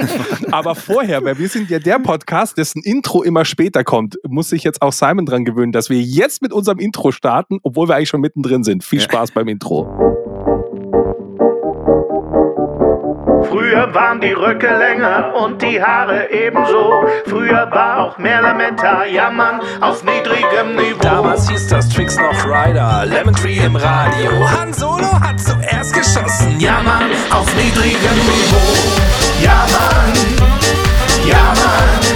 Aber 0.50 0.74
vorher, 0.74 1.24
weil 1.24 1.38
wir 1.38 1.48
sind 1.48 1.70
ja 1.70 1.78
der 1.78 1.98
Podcast, 1.98 2.58
dessen 2.58 2.82
Intro 2.82 3.22
immer 3.22 3.37
später 3.44 3.84
kommt, 3.84 4.18
muss 4.26 4.48
sich 4.48 4.64
jetzt 4.64 4.82
auch 4.82 4.92
Simon 4.92 5.26
dran 5.26 5.44
gewöhnen, 5.44 5.72
dass 5.72 5.90
wir 5.90 6.00
jetzt 6.00 6.42
mit 6.42 6.52
unserem 6.52 6.78
Intro 6.78 7.12
starten, 7.12 7.58
obwohl 7.62 7.88
wir 7.88 7.96
eigentlich 7.96 8.08
schon 8.08 8.20
mittendrin 8.20 8.64
sind. 8.64 8.84
Viel 8.84 9.00
Spaß 9.00 9.32
beim 9.32 9.48
Intro. 9.48 9.86
Früher 13.50 13.94
waren 13.94 14.20
die 14.20 14.32
Röcke 14.32 14.66
länger 14.66 15.32
und 15.34 15.62
die 15.62 15.80
Haare 15.82 16.30
ebenso. 16.30 16.92
Früher 17.26 17.70
war 17.70 18.00
auch 18.00 18.18
mehr 18.18 18.42
Lametta, 18.42 19.06
jammern 19.06 19.60
auf 19.80 20.04
niedrigem 20.04 20.74
Niveau. 20.74 21.00
Damals 21.00 21.48
hieß 21.48 21.68
das 21.68 21.88
Tricks 21.88 22.16
noch 22.16 22.44
Rider, 22.44 23.06
Lemon 23.06 23.34
Tree 23.34 23.58
im 23.58 23.76
Radio. 23.76 24.30
Han 24.50 24.72
Solo 24.72 25.12
hat 25.20 25.40
zuerst 25.40 25.94
geschossen, 25.94 26.58
ja 26.58 26.68
Jammern 26.72 27.10
auf 27.30 27.46
niedrigem 27.56 28.18
Niveau. 28.26 28.58
Ja, 29.42 29.66
Mann, 29.70 30.12
ja, 31.26 31.36
Mann, 31.36 31.36
ja, 31.38 31.54
Mann, 31.54 32.07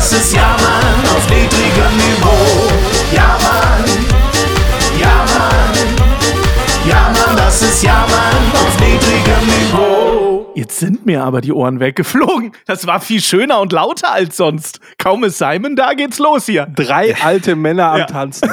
das 0.00 0.12
ist 0.12 0.34
Ja, 0.34 0.56
Mann 0.58 1.14
auf 1.14 1.28
niedrigem 1.28 1.94
Niveau. 1.94 2.72
Ja, 3.14 3.36
Mann, 3.42 3.84
ja, 4.98 5.26
Mann, 5.26 6.88
ja, 6.88 7.12
Mann, 7.12 7.36
das 7.36 7.60
ist 7.60 7.82
Ja, 7.82 8.06
Mann 8.08 8.62
auf 8.66 8.80
niedrigem 8.80 9.46
Niveau. 9.46 10.52
Jetzt 10.54 10.78
sind 10.78 11.04
mir 11.04 11.22
aber 11.22 11.42
die 11.42 11.52
Ohren 11.52 11.80
weggeflogen. 11.80 12.52
Das 12.66 12.86
war 12.86 13.00
viel 13.00 13.20
schöner 13.20 13.60
und 13.60 13.72
lauter 13.72 14.10
als 14.12 14.38
sonst. 14.38 14.80
Kaum 14.96 15.22
ist 15.24 15.36
Simon 15.36 15.76
da, 15.76 15.92
geht's 15.92 16.18
los 16.18 16.46
hier. 16.46 16.66
Drei 16.74 17.14
alte 17.22 17.54
Männer 17.54 17.92
am 17.92 17.98
Ja. 17.98 18.06
Tanzen. 18.06 18.50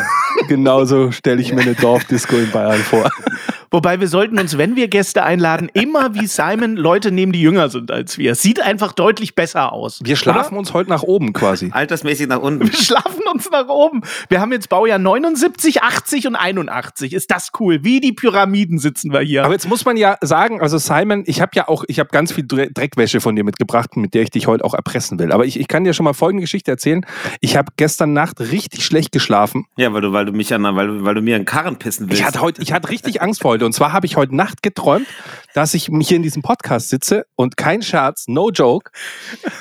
Genauso 0.50 1.12
stelle 1.12 1.42
ich 1.42 1.54
mir 1.54 1.62
eine 1.62 1.76
Dorfdisco 1.76 2.36
in 2.36 2.52
Bayern 2.52 2.80
vor. 2.84 3.10
Wobei 3.72 4.00
wir 4.00 4.08
sollten 4.08 4.40
uns, 4.40 4.58
wenn 4.58 4.76
wir 4.76 4.88
Gäste 4.88 5.24
einladen, 5.24 5.70
immer 5.74 6.14
wie 6.16 6.26
Simon 6.28 6.76
Leute 6.78 7.12
nehmen, 7.12 7.32
die 7.32 7.42
jünger 7.42 7.70
sind 7.70 7.92
als 7.92 8.18
wir. 8.18 8.32
Es 8.32 8.42
sieht 8.42 8.62
einfach 8.62 8.94
deutlich 8.94 9.36
besser 9.36 9.74
aus. 9.74 10.00
Wir 10.04 10.16
schlafen 10.16 10.58
uns 10.58 10.74
heute 10.74 10.90
nach 10.90 11.04
oben 11.04 11.34
quasi. 11.34 11.70
Altersmäßig 11.74 12.28
nach 12.28 12.40
unten. 12.42 12.66
Wir 12.68 12.74
schlafen 12.78 13.22
uns 13.34 13.50
nach 13.52 13.68
oben. 13.68 14.02
Wir 14.30 14.40
haben 14.40 14.52
jetzt 14.52 14.70
Baujahr 14.70 15.00
79, 15.00 15.82
80 15.84 16.28
und 16.28 16.36
81. 16.36 17.14
Ist 17.14 17.30
das 17.32 17.50
cool? 17.60 17.80
Wie 17.84 18.00
die 18.00 18.14
Pyramiden 18.14 18.80
sitzen 18.80 19.12
wir 19.12 19.20
hier. 19.22 19.44
Aber 19.44 19.54
jetzt 19.54 19.68
muss 19.68 19.84
man 19.86 19.98
ja 19.98 20.18
sagen, 20.22 20.62
also 20.62 20.78
Simon, 20.78 21.24
ich 21.28 21.42
habe 21.42 21.52
ja 21.56 21.68
auch, 21.68 21.84
ich 21.88 22.00
habe 22.00 22.10
ganz 22.12 22.32
viel 22.32 22.46
Dre- 22.46 22.72
Dreckwäsche 22.74 23.20
von 23.22 23.36
dir 23.36 23.44
mitgebracht, 23.44 23.98
mit 23.98 24.14
der 24.14 24.22
ich 24.24 24.30
dich 24.30 24.48
heute 24.48 24.64
auch 24.64 24.74
erpressen 24.74 25.20
will. 25.20 25.32
Aber 25.32 25.46
ich, 25.46 25.60
ich 25.60 25.68
kann 25.68 25.84
dir 25.84 25.94
schon 25.94 26.04
mal 26.06 26.14
folgende 26.14 26.42
Geschichte 26.42 26.72
erzählen. 26.72 27.06
Ich 27.42 27.58
habe 27.58 27.72
gestern 27.78 28.14
Nacht 28.14 28.40
richtig 28.40 28.86
schlecht 28.86 29.12
geschlafen. 29.12 29.66
Ja, 29.78 29.92
weil 29.94 30.02
du, 30.02 30.14
weil 30.14 30.26
du 30.26 30.32
mich 30.32 30.54
an, 30.54 30.64
weil, 30.76 30.88
du- 30.88 31.04
weil 31.04 31.16
du 31.16 31.22
mir 31.22 31.36
einen 31.36 31.46
Karren 31.46 31.78
pissen 31.78 32.08
willst. 32.10 32.22
Ich 32.22 32.26
hatte 32.26 32.42
heute, 32.42 32.62
ich 32.62 32.72
hatte 32.74 32.90
richtig 32.90 33.22
Angst 33.22 33.42
vor 33.42 33.57
heute. 33.58 33.66
Und 33.66 33.74
zwar 33.74 33.92
habe 33.94 34.06
ich 34.06 34.16
heute 34.16 34.36
Nacht 34.36 34.62
geträumt, 34.62 35.08
dass 35.54 35.74
ich 35.74 35.90
hier 36.02 36.18
in 36.18 36.24
diesem 36.24 36.44
Podcast 36.44 36.90
sitze 36.90 37.26
und 37.36 37.58
kein 37.58 37.82
Scherz, 37.82 38.26
no 38.28 38.52
joke, 38.52 38.92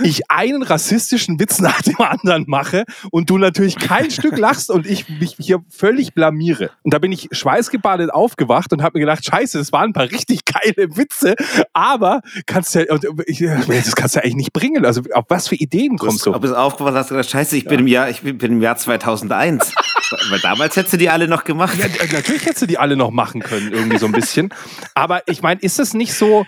ich 0.03 0.31
einen 0.31 0.63
rassistischen 0.63 1.41
Witz 1.41 1.59
nach 1.61 1.81
dem 1.83 2.01
anderen 2.01 2.45
mache 2.47 2.85
und 3.11 3.31
du 3.31 3.39
natürlich 3.39 3.77
kein 3.77 4.11
Stück 4.11 4.37
lachst 4.37 4.71
und 4.71 4.87
ich 4.87 5.09
mich 5.09 5.37
hier 5.39 5.61
völlig 5.71 6.13
blamiere. 6.13 6.71
Und 6.83 6.93
da 6.93 6.99
bin 6.99 7.13
ich 7.13 7.29
schweißgebadet 7.33 8.13
aufgewacht 8.13 8.73
und 8.73 8.83
habe 8.83 8.99
mir 8.99 9.07
gedacht, 9.07 9.25
scheiße, 9.25 9.57
das 9.57 9.73
waren 9.73 9.91
ein 9.91 9.93
paar 9.95 10.11
richtig 10.11 10.45
geile 10.45 10.97
Witze, 10.97 11.35
aber 11.73 12.21
kannst 12.45 12.75
ja, 12.75 12.83
ich, 13.27 13.39
das 13.39 13.97
kannst 13.97 14.17
du 14.17 14.19
ja 14.19 14.25
eigentlich 14.25 14.37
nicht 14.37 14.53
bringen. 14.53 14.85
Also 14.85 15.03
auf 15.15 15.25
was 15.29 15.49
für 15.49 15.55
Ideen 15.55 15.97
kommst 15.97 16.27
du? 16.27 16.35
Ob 16.35 16.45
es 16.45 16.53
aufgewacht 16.53 16.95
hast, 16.95 17.09
gedacht, 17.09 17.31
scheiße, 17.31 17.57
ich 17.57 17.65
bin 17.65 17.81
im 17.81 17.87
Jahr, 17.87 18.11
ich 18.11 18.21
bin, 18.21 18.39
im 18.39 18.61
Jahr 18.61 18.77
2001. 18.77 19.73
weil 20.31 20.39
damals 20.41 20.77
hättest 20.77 20.95
du 20.95 20.99
die 20.99 21.09
alle 21.09 21.29
noch 21.29 21.45
gemacht. 21.45 21.77
Ja, 21.79 21.87
natürlich 22.13 22.45
hättest 22.45 22.63
du 22.63 22.67
die 22.67 22.79
alle 22.79 22.97
noch 22.97 23.11
machen 23.11 23.41
können, 23.43 23.73
irgendwie 23.87 23.99
so 24.01 24.07
ein 24.07 24.13
bisschen. 24.13 24.53
Aber 24.95 25.23
ich 25.27 25.43
meine, 25.43 25.61
ist 25.61 25.79
es 25.81 25.95
nicht 25.95 26.13
so, 26.15 26.45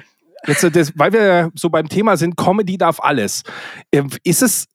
jetzt, 0.46 0.64
äh, 0.64 0.70
das, 0.70 0.92
weil 0.96 1.12
wir 1.12 1.50
so 1.54 1.70
beim 1.70 1.88
Thema 1.88 2.16
sind, 2.16 2.36
Comedy 2.36 2.78
darf 2.78 3.00
alles. 3.00 3.42
Ähm, 3.92 4.10
Ist 4.24 4.42
es, 4.42 4.66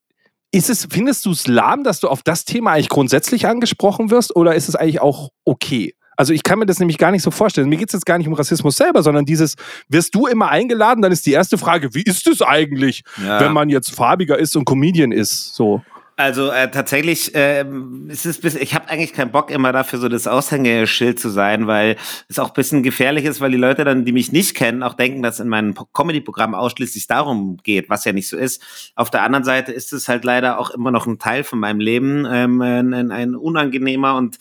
ist 0.51 0.70
es, 0.70 0.88
findest 0.91 1.25
du 1.25 1.32
es 1.32 1.48
lahm, 1.48 1.84
dass 1.84 2.00
du 2.00 2.08
auf 2.10 2.22
das 2.24 2.46
Thema 2.46 2.72
eigentlich 2.74 2.89
grundsätzlich 2.89 3.48
angesprochen 3.48 4.12
wirst 4.12 4.36
oder 4.36 4.53
ist 4.55 4.70
es 4.70 4.75
eigentlich 4.75 5.01
auch 5.01 5.29
okay? 5.46 5.93
Also 6.15 6.32
ich 6.32 6.43
kann 6.43 6.60
mir 6.60 6.67
das 6.67 6.77
nämlich 6.77 7.00
gar 7.00 7.10
nicht 7.10 7.24
so 7.24 7.32
vorstellen. 7.32 7.67
Mir 7.70 7.77
geht 7.77 7.89
es 7.89 7.93
jetzt 7.93 8.05
gar 8.05 8.20
nicht 8.20 8.27
um 8.27 8.36
Rassismus 8.36 8.75
selber, 8.75 9.01
sondern 9.01 9.25
dieses, 9.25 9.55
wirst 9.89 10.13
du 10.13 10.27
immer 10.27 10.50
eingeladen, 10.50 11.01
dann 11.01 11.12
ist 11.12 11.25
die 11.25 11.32
erste 11.32 11.58
Frage, 11.58 11.96
wie 11.96 12.03
ist 12.03 12.27
es 12.27 12.43
eigentlich, 12.43 13.03
Ja. 13.20 13.39
wenn 13.39 13.51
man 13.51 13.70
jetzt 13.70 13.89
farbiger 13.89 14.38
ist 14.38 14.55
und 14.55 14.65
Comedian 14.65 15.12
ist? 15.12 15.55
So. 15.55 15.82
Also 16.15 16.51
äh, 16.51 16.70
tatsächlich 16.70 17.34
ist 17.34 18.25
es 18.25 18.39
bis, 18.39 18.55
ich 18.55 18.75
habe 18.75 18.88
eigentlich 18.88 19.13
keinen 19.13 19.32
Bock 19.32 19.50
immer 19.50 19.72
dafür 19.72 19.98
so 19.98 20.10
das 20.10 20.27
Aushängeschild 20.27 21.20
zu 21.20 21.29
sein, 21.29 21.65
weil 21.65 21.96
es 22.27 22.38
auch 22.38 22.51
bisschen 22.51 22.84
gefährlich 22.84 23.25
ist, 23.25 23.41
weil 23.41 23.50
die 23.50 23.58
Leute 23.58 23.84
dann, 23.84 24.05
die 24.05 24.12
mich 24.12 24.32
nicht 24.32 24.55
kennen, 24.55 24.84
auch 24.84 24.93
denken, 24.93 25.24
dass 25.24 25.39
in 25.39 25.50
meinem 25.50 25.74
Comedy-Programm 25.93 26.53
ausschließlich 26.53 27.08
darum 27.08 27.58
geht, 27.63 27.89
was 27.89 28.05
ja 28.05 28.13
nicht 28.13 28.27
so 28.27 28.38
ist. 28.38 28.62
Auf 28.96 29.10
der 29.10 29.24
anderen 29.24 29.43
Seite 29.43 29.72
ist 29.72 29.91
es 29.91 30.08
halt 30.08 30.24
leider 30.24 30.60
auch 30.60 30.70
immer 30.70 30.91
noch 30.91 31.08
ein 31.08 31.17
Teil 31.17 31.43
von 31.43 31.60
meinem 31.60 31.79
Leben, 31.79 32.27
ähm, 32.29 32.62
ein, 32.62 33.12
ein 33.12 33.36
unangenehmer 33.36 34.15
und 34.15 34.38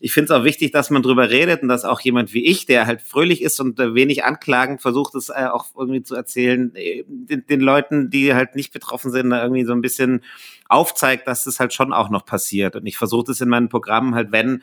ich 0.00 0.12
finde 0.12 0.32
es 0.32 0.38
auch 0.38 0.44
wichtig, 0.44 0.72
dass 0.72 0.90
man 0.90 1.02
drüber 1.02 1.30
redet 1.30 1.62
und 1.62 1.68
dass 1.68 1.84
auch 1.84 2.00
jemand 2.00 2.32
wie 2.32 2.44
ich, 2.44 2.66
der 2.66 2.86
halt 2.86 3.02
fröhlich 3.02 3.42
ist 3.42 3.60
und 3.60 3.78
äh, 3.80 3.94
wenig 3.94 4.24
anklagend 4.24 4.80
versucht, 4.80 5.14
es 5.14 5.28
äh, 5.28 5.46
auch 5.52 5.66
irgendwie 5.76 6.02
zu 6.02 6.14
erzählen, 6.14 6.74
äh, 6.74 7.04
den, 7.06 7.46
den 7.46 7.60
Leuten, 7.60 8.10
die 8.10 8.34
halt 8.34 8.54
nicht 8.54 8.72
betroffen 8.72 9.10
sind, 9.10 9.30
da 9.30 9.42
irgendwie 9.42 9.64
so 9.64 9.72
ein 9.72 9.80
bisschen 9.80 10.22
aufzeigt, 10.68 11.26
dass 11.26 11.44
das 11.44 11.60
halt 11.60 11.72
schon 11.72 11.92
auch 11.92 12.10
noch 12.10 12.24
passiert. 12.24 12.76
Und 12.76 12.86
ich 12.86 12.98
versuche 12.98 13.24
das 13.28 13.40
in 13.40 13.48
meinen 13.48 13.68
Programmen 13.68 14.14
halt, 14.14 14.32
wenn, 14.32 14.62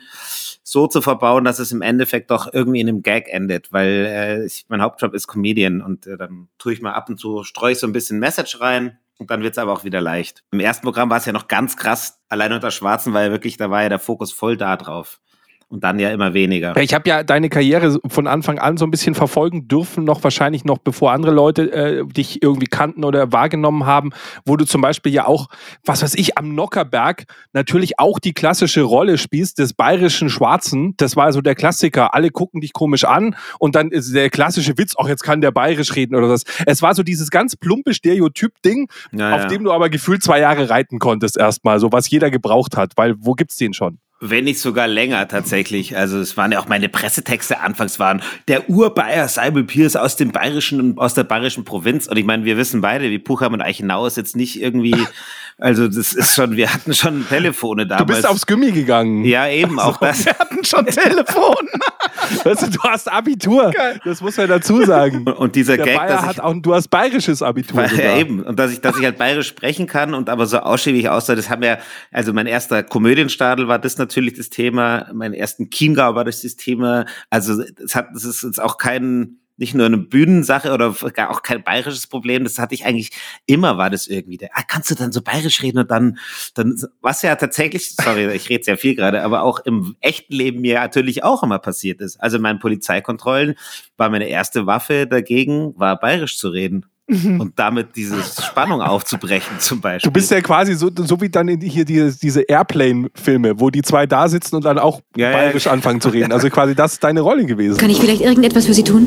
so 0.62 0.86
zu 0.86 1.00
verbauen, 1.00 1.44
dass 1.44 1.58
es 1.58 1.72
im 1.72 1.82
Endeffekt 1.82 2.30
doch 2.30 2.52
irgendwie 2.52 2.80
in 2.80 2.88
einem 2.88 3.02
Gag 3.02 3.28
endet, 3.28 3.72
weil 3.72 4.06
äh, 4.08 4.46
ich, 4.46 4.66
mein 4.68 4.82
Hauptjob 4.82 5.14
ist 5.14 5.26
Comedian 5.26 5.80
und 5.80 6.06
äh, 6.06 6.16
dann 6.16 6.48
tue 6.58 6.72
ich 6.72 6.82
mal 6.82 6.92
ab 6.92 7.08
und 7.08 7.18
zu, 7.18 7.44
streue 7.44 7.72
ich 7.72 7.78
so 7.78 7.86
ein 7.86 7.92
bisschen 7.92 8.18
Message 8.18 8.60
rein. 8.60 8.98
Und 9.18 9.30
dann 9.30 9.42
wird's 9.42 9.56
aber 9.56 9.72
auch 9.72 9.84
wieder 9.84 10.02
leicht. 10.02 10.44
Im 10.50 10.60
ersten 10.60 10.84
Programm 10.84 11.08
war 11.08 11.16
es 11.16 11.24
ja 11.24 11.32
noch 11.32 11.48
ganz 11.48 11.76
krass, 11.78 12.20
allein 12.28 12.52
unter 12.52 12.70
Schwarzen, 12.70 13.14
weil 13.14 13.30
wirklich, 13.30 13.56
da 13.56 13.70
war 13.70 13.82
ja 13.82 13.88
der 13.88 13.98
Fokus 13.98 14.30
voll 14.30 14.58
da 14.58 14.76
drauf. 14.76 15.20
Und 15.68 15.82
dann 15.82 15.98
ja 15.98 16.10
immer 16.10 16.32
weniger. 16.32 16.76
Ich 16.76 16.94
habe 16.94 17.08
ja 17.08 17.24
deine 17.24 17.48
Karriere 17.48 17.98
von 18.06 18.28
Anfang 18.28 18.60
an 18.60 18.76
so 18.76 18.84
ein 18.84 18.92
bisschen 18.92 19.16
verfolgen 19.16 19.66
dürfen, 19.66 20.04
noch 20.04 20.22
wahrscheinlich 20.22 20.64
noch 20.64 20.78
bevor 20.78 21.10
andere 21.10 21.32
Leute 21.32 21.72
äh, 21.72 22.06
dich 22.06 22.40
irgendwie 22.40 22.68
kannten 22.68 23.02
oder 23.02 23.32
wahrgenommen 23.32 23.84
haben, 23.84 24.10
wo 24.44 24.56
du 24.56 24.64
zum 24.64 24.80
Beispiel 24.80 25.12
ja 25.12 25.26
auch, 25.26 25.48
was 25.84 26.02
weiß 26.02 26.14
ich, 26.14 26.38
am 26.38 26.54
Nockerberg 26.54 27.24
natürlich 27.52 27.98
auch 27.98 28.20
die 28.20 28.32
klassische 28.32 28.82
Rolle 28.82 29.18
spielst 29.18 29.58
des 29.58 29.74
bayerischen 29.74 30.30
Schwarzen. 30.30 30.94
Das 30.98 31.16
war 31.16 31.32
so 31.32 31.40
der 31.40 31.56
Klassiker. 31.56 32.14
Alle 32.14 32.30
gucken 32.30 32.60
dich 32.60 32.72
komisch 32.72 33.02
an 33.02 33.34
und 33.58 33.74
dann 33.74 33.90
ist 33.90 34.14
der 34.14 34.30
klassische 34.30 34.78
Witz, 34.78 34.94
auch 34.94 35.08
jetzt 35.08 35.24
kann 35.24 35.40
der 35.40 35.50
bayerisch 35.50 35.96
reden 35.96 36.14
oder 36.14 36.28
das. 36.28 36.44
Es 36.64 36.80
war 36.80 36.94
so 36.94 37.02
dieses 37.02 37.32
ganz 37.32 37.56
plumpe 37.56 37.92
Stereotyp-Ding, 37.92 38.88
Ja, 39.10 39.34
auf 39.34 39.48
dem 39.48 39.64
du 39.64 39.72
aber 39.72 39.90
gefühlt 39.90 40.22
zwei 40.22 40.38
Jahre 40.38 40.70
reiten 40.70 41.00
konntest 41.00 41.36
erstmal, 41.36 41.80
so 41.80 41.90
was 41.90 42.08
jeder 42.08 42.30
gebraucht 42.30 42.76
hat, 42.76 42.92
weil 42.94 43.16
wo 43.18 43.32
gibt's 43.32 43.56
den 43.56 43.74
schon? 43.74 43.98
Wenn 44.18 44.44
nicht 44.44 44.60
sogar 44.60 44.88
länger 44.88 45.28
tatsächlich. 45.28 45.94
Also 45.94 46.18
es 46.18 46.38
waren 46.38 46.50
ja 46.50 46.58
auch 46.58 46.68
meine 46.68 46.88
Pressetexte 46.88 47.60
anfangs 47.60 47.98
waren 47.98 48.22
der 48.48 48.70
Urbayer 48.70 49.28
Simon 49.28 49.66
Pierce 49.66 49.94
aus 49.94 50.16
dem 50.16 50.32
bayerischen 50.32 50.96
aus 50.96 51.12
der 51.12 51.24
bayerischen 51.24 51.64
Provinz. 51.64 52.06
Und 52.06 52.16
ich 52.16 52.24
meine, 52.24 52.44
wir 52.44 52.56
wissen 52.56 52.80
beide, 52.80 53.10
wie 53.10 53.18
Puchheim 53.18 53.52
und 53.52 53.60
Eichenau 53.60 54.06
ist 54.06 54.16
jetzt 54.16 54.34
nicht 54.34 54.60
irgendwie, 54.60 54.94
also 55.58 55.88
das 55.88 56.12
ist 56.12 56.34
schon, 56.34 56.56
wir 56.56 56.72
hatten 56.72 56.92
schon 56.92 57.26
Telefone 57.28 57.84
Du 57.84 57.88
damals. 57.88 58.06
bist 58.18 58.26
aufs 58.28 58.46
Gummi 58.46 58.72
gegangen. 58.72 59.24
ja, 59.24 59.48
eben, 59.48 59.78
auch 59.80 59.96
das. 59.98 60.24
Wir 60.26 60.38
hatten 60.38 60.64
schon 60.64 60.84
Telefon. 60.86 61.54
Weißt 62.44 62.62
du, 62.62 62.70
du 62.70 62.80
hast 62.82 63.10
Abitur. 63.10 63.72
Das 64.04 64.20
muss 64.20 64.36
man 64.36 64.48
dazu 64.48 64.84
sagen. 64.84 65.26
Und 65.36 65.54
dieser 65.54 65.76
Der 65.76 65.86
Gag, 65.86 65.96
Bayer 65.96 66.08
dass 66.08 66.22
ich 66.22 66.26
hat 66.28 66.40
auch, 66.40 66.54
du 66.60 66.74
hast 66.74 66.88
bayerisches 66.88 67.40
Abitur. 67.42 67.76
Weil, 67.78 67.88
sogar. 67.88 68.04
ja, 68.04 68.18
eben. 68.18 68.42
Und 68.42 68.58
dass 68.58 68.72
ich, 68.72 68.80
dass 68.80 68.98
ich 68.98 69.04
halt 69.04 69.16
bayerisch 69.18 69.48
sprechen 69.48 69.86
kann 69.86 70.12
und 70.14 70.28
aber 70.28 70.46
so 70.46 70.58
ausschäbig 70.58 71.08
aussah, 71.08 71.34
das 71.34 71.48
haben 71.48 71.62
ja, 71.62 71.78
also 72.12 72.32
mein 72.32 72.46
erster 72.46 72.82
Komödienstadel 72.82 73.68
war 73.68 73.78
das 73.78 73.96
natürlich 73.98 74.34
das 74.34 74.50
Thema, 74.50 75.08
mein 75.14 75.32
ersten 75.32 75.70
Chiemgau 75.70 76.14
war 76.14 76.24
das 76.24 76.42
das 76.42 76.56
Thema. 76.56 77.06
Also 77.30 77.62
es 77.84 77.94
hat, 77.94 78.08
das 78.12 78.24
ist 78.24 78.42
jetzt 78.42 78.60
auch 78.60 78.76
kein, 78.78 79.38
nicht 79.56 79.74
nur 79.74 79.86
eine 79.86 79.98
Bühnensache 79.98 80.72
oder 80.72 80.94
gar 81.12 81.30
auch 81.30 81.42
kein 81.42 81.62
bayerisches 81.62 82.06
Problem, 82.06 82.44
das 82.44 82.58
hatte 82.58 82.74
ich 82.74 82.84
eigentlich 82.84 83.12
immer 83.46 83.78
war 83.78 83.90
das 83.90 84.06
irgendwie. 84.06 84.36
Der, 84.36 84.50
ah, 84.52 84.62
kannst 84.66 84.90
du 84.90 84.94
dann 84.94 85.12
so 85.12 85.22
bayerisch 85.22 85.62
reden 85.62 85.78
und 85.78 85.90
dann, 85.90 86.18
dann, 86.54 86.76
was 87.00 87.22
ja 87.22 87.34
tatsächlich, 87.36 87.94
sorry, 87.96 88.26
ich 88.34 88.48
rede 88.48 88.64
sehr 88.64 88.78
viel 88.78 88.94
gerade, 88.94 89.22
aber 89.22 89.42
auch 89.42 89.60
im 89.60 89.96
echten 90.00 90.34
Leben 90.34 90.60
mir 90.60 90.74
natürlich 90.80 91.24
auch 91.24 91.42
immer 91.42 91.58
passiert 91.58 92.00
ist. 92.00 92.16
Also 92.18 92.36
in 92.36 92.42
meinen 92.42 92.58
Polizeikontrollen 92.58 93.54
war 93.96 94.10
meine 94.10 94.28
erste 94.28 94.66
Waffe 94.66 95.06
dagegen, 95.06 95.78
war 95.78 95.98
bayerisch 95.98 96.38
zu 96.38 96.48
reden 96.48 96.86
und 97.08 97.52
damit 97.56 97.94
diese 97.94 98.16
Spannung 98.42 98.80
aufzubrechen 98.82 99.60
zum 99.60 99.80
Beispiel. 99.80 100.08
Du 100.10 100.12
bist 100.12 100.30
ja 100.30 100.40
quasi 100.40 100.74
so, 100.74 100.90
so 100.94 101.20
wie 101.20 101.28
dann 101.28 101.46
hier 101.60 101.84
die, 101.84 102.12
diese 102.20 102.40
Airplane-Filme, 102.42 103.60
wo 103.60 103.70
die 103.70 103.82
zwei 103.82 104.06
da 104.06 104.28
sitzen 104.28 104.56
und 104.56 104.64
dann 104.64 104.78
auch 104.78 105.00
Ja, 105.16 105.30
ja. 105.30 105.36
bayerisch 105.36 105.66
anfangen 105.68 106.00
zu 106.00 106.08
reden. 106.08 106.32
Also 106.32 106.50
quasi 106.50 106.74
das 106.74 106.94
ist 106.94 107.04
deine 107.04 107.20
Rolle 107.20 107.44
gewesen. 107.46 107.76
Kann 107.78 107.90
ich 107.90 107.98
vielleicht 108.00 108.22
irgendetwas 108.22 108.66
für 108.66 108.74
Sie 108.74 108.82
tun? 108.84 109.06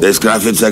Das 0.00 0.20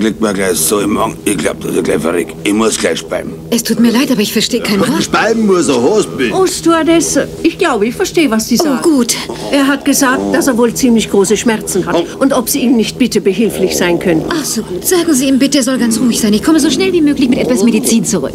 liegt 0.00 0.20
mir 0.20 0.32
gleich 0.34 0.56
so 0.56 0.80
im 0.80 0.92
Magen. 0.92 1.16
Ich 1.24 1.36
glaub, 1.38 1.60
dass 1.60 1.74
er 1.74 1.82
gleich 1.82 2.00
verreckt. 2.00 2.34
Ich 2.44 2.52
muss 2.52 2.78
gleich 2.78 3.00
speiben. 3.00 3.32
Es 3.50 3.62
tut 3.64 3.80
mir 3.80 3.90
leid, 3.90 4.10
aber 4.12 4.20
ich 4.20 4.32
verstehe 4.32 4.60
kein 4.60 4.78
Wort. 4.78 5.02
Speiben 5.02 5.46
muss 5.46 5.68
er 5.68 5.82
Hosbild. 5.82 6.32
Oh, 6.32 6.46
Stewardess, 6.46 7.18
ich 7.42 7.58
glaube, 7.58 7.86
ich 7.86 7.94
verstehe, 7.94 8.30
was 8.30 8.46
Sie 8.48 8.58
Oh, 8.60 8.64
sagen. 8.64 8.82
gut. 8.82 9.16
Er 9.50 9.66
hat 9.66 9.84
gesagt, 9.84 10.20
dass 10.32 10.46
er 10.46 10.56
wohl 10.56 10.72
ziemlich 10.74 11.10
große 11.10 11.36
Schmerzen 11.36 11.86
hat 11.86 12.04
und 12.20 12.32
ob 12.32 12.48
Sie 12.48 12.60
ihm 12.60 12.76
nicht 12.76 12.98
bitte 12.98 13.20
behilflich 13.20 13.76
sein 13.76 13.98
könnten. 13.98 14.28
Ach, 14.30 14.44
so 14.44 14.62
gut. 14.62 14.86
Sagen 14.86 15.12
Sie 15.12 15.26
ihm 15.28 15.38
bitte, 15.40 15.58
er 15.58 15.64
soll 15.64 15.78
ganz 15.78 15.98
ruhig 15.98 16.20
sein. 16.20 16.25
Ich 16.32 16.42
komme 16.42 16.60
so 16.60 16.70
schnell 16.70 16.92
wie 16.92 17.02
möglich 17.02 17.28
mit 17.28 17.38
etwas 17.38 17.62
Medizin 17.62 18.04
zurück. 18.04 18.32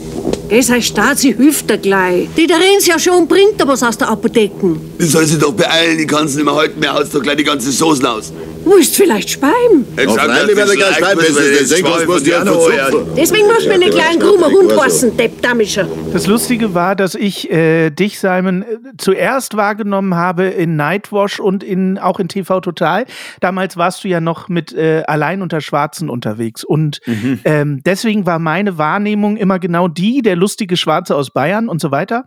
Sei 0.62 0.82
stark, 0.82 1.18
sie 1.18 1.34
hilft 1.34 1.72
er 1.72 1.78
gleich. 1.78 2.28
Die 2.36 2.46
Daren's 2.46 2.86
ja 2.86 3.00
schon 3.00 3.28
bringt 3.28 3.60
er 3.60 3.68
was 3.68 3.84
aus 3.84 3.98
der 3.98 4.10
Apotheke. 4.10 4.76
Die 5.00 5.06
soll 5.06 5.26
sich 5.26 5.40
doch 5.40 5.54
beeilen. 5.54 5.98
Ich 5.98 6.08
kann's 6.08 6.36
nicht 6.36 6.44
mehr 6.44 6.56
halten. 6.56 6.80
Mir 6.80 6.94
haut's 6.94 7.12
doch 7.12 7.22
gleich 7.22 7.38
die 7.38 7.44
ganze 7.44 7.72
Soßen 7.72 8.06
aus. 8.06 8.34
Willst 8.64 8.96
vielleicht 8.96 9.30
speiben? 9.30 9.86
Ich 9.98 10.08
Auf 10.08 10.18
Freilich 10.18 10.56
wird 10.56 10.70
er 10.70 10.76
gleich 10.76 10.96
speiben, 10.98 11.22
wenn 11.22 11.34
sie 11.34 11.58
den 11.58 11.66
Senkos 11.66 12.06
muss 12.06 12.24
die 12.24 12.30
verzupfen. 12.30 13.08
Deswegen 13.18 13.48
muss 13.48 13.66
mir 13.66 13.74
einen 13.74 13.90
kleinen 13.90 14.20
krummer 14.20 14.52
Hund 14.52 14.76
passen, 14.76 15.18
Depp 15.18 15.42
Damischer. 15.42 15.88
Das 16.14 16.28
Lustige 16.28 16.76
war, 16.76 16.96
dass 16.96 17.16
ich 17.16 17.50
äh, 17.50 17.90
dich, 17.90 18.20
Simon, 18.20 18.62
äh, 18.62 18.66
zuerst 18.98 19.58
wahrgenommen 19.58 20.14
habe 20.14 20.46
in 20.46 20.76
Nightwash 20.76 21.40
und 21.40 21.64
in, 21.64 21.98
auch 21.98 22.20
in 22.20 22.28
TV 22.28 22.62
Total. 22.62 23.06
Damals 23.40 23.78
warst 23.78 24.04
du 24.04 24.10
ja 24.10 24.22
noch 24.22 24.48
mit 24.48 24.74
äh, 24.74 25.04
Allein 25.08 25.42
unter 25.42 25.62
Schwarzen 25.62 26.10
unterwegs. 26.10 26.64
Und 26.64 27.02
ähm, 27.44 27.81
deswegen 27.86 28.26
war 28.26 28.40
meine 28.40 28.78
Wahrnehmung 28.78 29.38
immer 29.38 29.60
genau 29.60 29.88
die 29.88 30.22
der 30.22 30.36
lustige 30.36 30.78
Schwarze 30.78 31.16
aus 31.16 31.32
Bayern 31.32 31.70
und 31.70 31.82
so 31.82 31.92
weiter. 31.92 32.26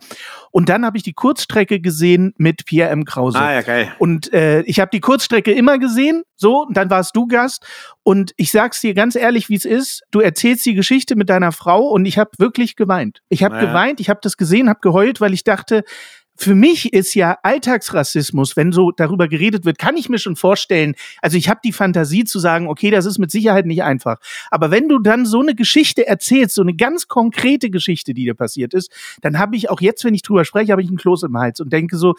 Und 0.50 0.68
dann 0.68 0.84
habe 0.84 0.96
ich 0.96 1.02
die 1.02 1.12
Kurzstrecke 1.12 1.80
gesehen 1.80 2.32
mit 2.38 2.64
Pierre 2.66 2.90
M. 2.90 3.04
Krause. 3.04 3.38
Ah, 3.38 3.52
ja, 3.52 3.62
geil. 3.62 3.92
Und 3.98 4.32
äh, 4.32 4.62
ich 4.62 4.80
habe 4.80 4.90
die 4.92 5.00
Kurzstrecke 5.00 5.52
immer 5.52 5.78
gesehen, 5.78 6.22
so, 6.36 6.62
und 6.66 6.76
dann 6.76 6.90
warst 6.90 7.16
du 7.16 7.26
Gast. 7.26 7.64
Und 8.02 8.32
ich 8.36 8.50
sag's 8.50 8.80
dir 8.80 8.94
ganz 8.94 9.16
ehrlich, 9.16 9.48
wie 9.48 9.54
es 9.54 9.64
ist. 9.64 10.02
Du 10.10 10.20
erzählst 10.20 10.66
die 10.66 10.74
Geschichte 10.74 11.16
mit 11.16 11.30
deiner 11.30 11.52
Frau 11.52 11.88
und 11.88 12.04
ich 12.06 12.18
habe 12.18 12.30
wirklich 12.38 12.76
geweint. 12.76 13.20
Ich 13.28 13.42
habe 13.42 13.56
Ja. 13.56 13.60
geweint, 13.66 14.00
ich 14.00 14.10
habe 14.10 14.20
das 14.22 14.36
gesehen, 14.36 14.68
habe 14.68 14.80
geheult, 14.80 15.20
weil 15.20 15.32
ich 15.32 15.44
dachte, 15.44 15.84
für 16.36 16.54
mich 16.54 16.92
ist 16.92 17.14
ja 17.14 17.38
Alltagsrassismus, 17.42 18.56
wenn 18.56 18.72
so 18.72 18.90
darüber 18.90 19.28
geredet 19.28 19.64
wird, 19.64 19.78
kann 19.78 19.96
ich 19.96 20.08
mir 20.08 20.18
schon 20.18 20.36
vorstellen. 20.36 20.94
Also 21.22 21.36
ich 21.36 21.48
habe 21.48 21.60
die 21.64 21.72
Fantasie 21.72 22.24
zu 22.24 22.38
sagen, 22.38 22.66
okay, 22.68 22.90
das 22.90 23.06
ist 23.06 23.18
mit 23.18 23.30
Sicherheit 23.30 23.66
nicht 23.66 23.82
einfach. 23.82 24.18
Aber 24.50 24.70
wenn 24.70 24.88
du 24.88 24.98
dann 24.98 25.26
so 25.26 25.40
eine 25.40 25.54
Geschichte 25.54 26.06
erzählst, 26.06 26.56
so 26.56 26.62
eine 26.62 26.74
ganz 26.74 27.08
konkrete 27.08 27.70
Geschichte, 27.70 28.14
die 28.14 28.24
dir 28.24 28.34
passiert 28.34 28.74
ist, 28.74 28.90
dann 29.22 29.38
habe 29.38 29.56
ich 29.56 29.70
auch 29.70 29.80
jetzt, 29.80 30.04
wenn 30.04 30.14
ich 30.14 30.22
drüber 30.22 30.44
spreche, 30.44 30.72
habe 30.72 30.82
ich 30.82 30.88
einen 30.88 30.98
Kloß 30.98 31.22
im 31.24 31.38
Hals 31.38 31.60
und 31.60 31.72
denke 31.72 31.96
so, 31.96 32.14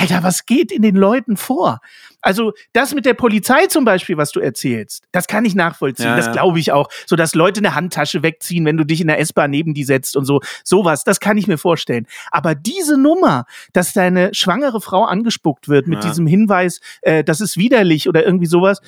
Alter, 0.00 0.22
was 0.22 0.46
geht 0.46 0.72
in 0.72 0.82
den 0.82 0.96
Leuten 0.96 1.36
vor? 1.36 1.80
Also 2.20 2.52
das 2.72 2.94
mit 2.94 3.04
der 3.06 3.14
Polizei 3.14 3.66
zum 3.66 3.84
Beispiel, 3.84 4.16
was 4.16 4.32
du 4.32 4.40
erzählst, 4.40 5.04
das 5.12 5.26
kann 5.26 5.44
ich 5.44 5.54
nachvollziehen. 5.54 6.06
Ja, 6.06 6.16
das 6.16 6.32
glaube 6.32 6.58
ich 6.58 6.72
auch. 6.72 6.88
So, 7.06 7.16
dass 7.16 7.34
Leute 7.34 7.60
eine 7.60 7.74
Handtasche 7.74 8.22
wegziehen, 8.22 8.64
wenn 8.64 8.76
du 8.78 8.84
dich 8.84 9.00
in 9.02 9.08
der 9.08 9.20
S-Bahn 9.20 9.50
neben 9.50 9.74
die 9.74 9.84
setzt 9.84 10.16
und 10.16 10.24
so. 10.24 10.40
Sowas, 10.64 11.04
das 11.04 11.20
kann 11.20 11.36
ich 11.36 11.46
mir 11.46 11.58
vorstellen. 11.58 12.06
Aber 12.30 12.54
diese 12.54 12.96
Nummer, 12.98 13.44
dass 13.72 13.92
deine 13.92 14.34
schwangere 14.34 14.80
Frau 14.80 15.04
angespuckt 15.04 15.68
wird 15.68 15.86
mit 15.86 16.02
Ja. 16.02 16.08
diesem 16.10 16.26
Hinweis, 16.26 16.80
äh, 17.02 17.22
das 17.22 17.40
ist 17.42 17.56
widerlich 17.58 18.08
oder 18.08 18.24
irgendwie 18.24 18.46
sowas. 18.46 18.80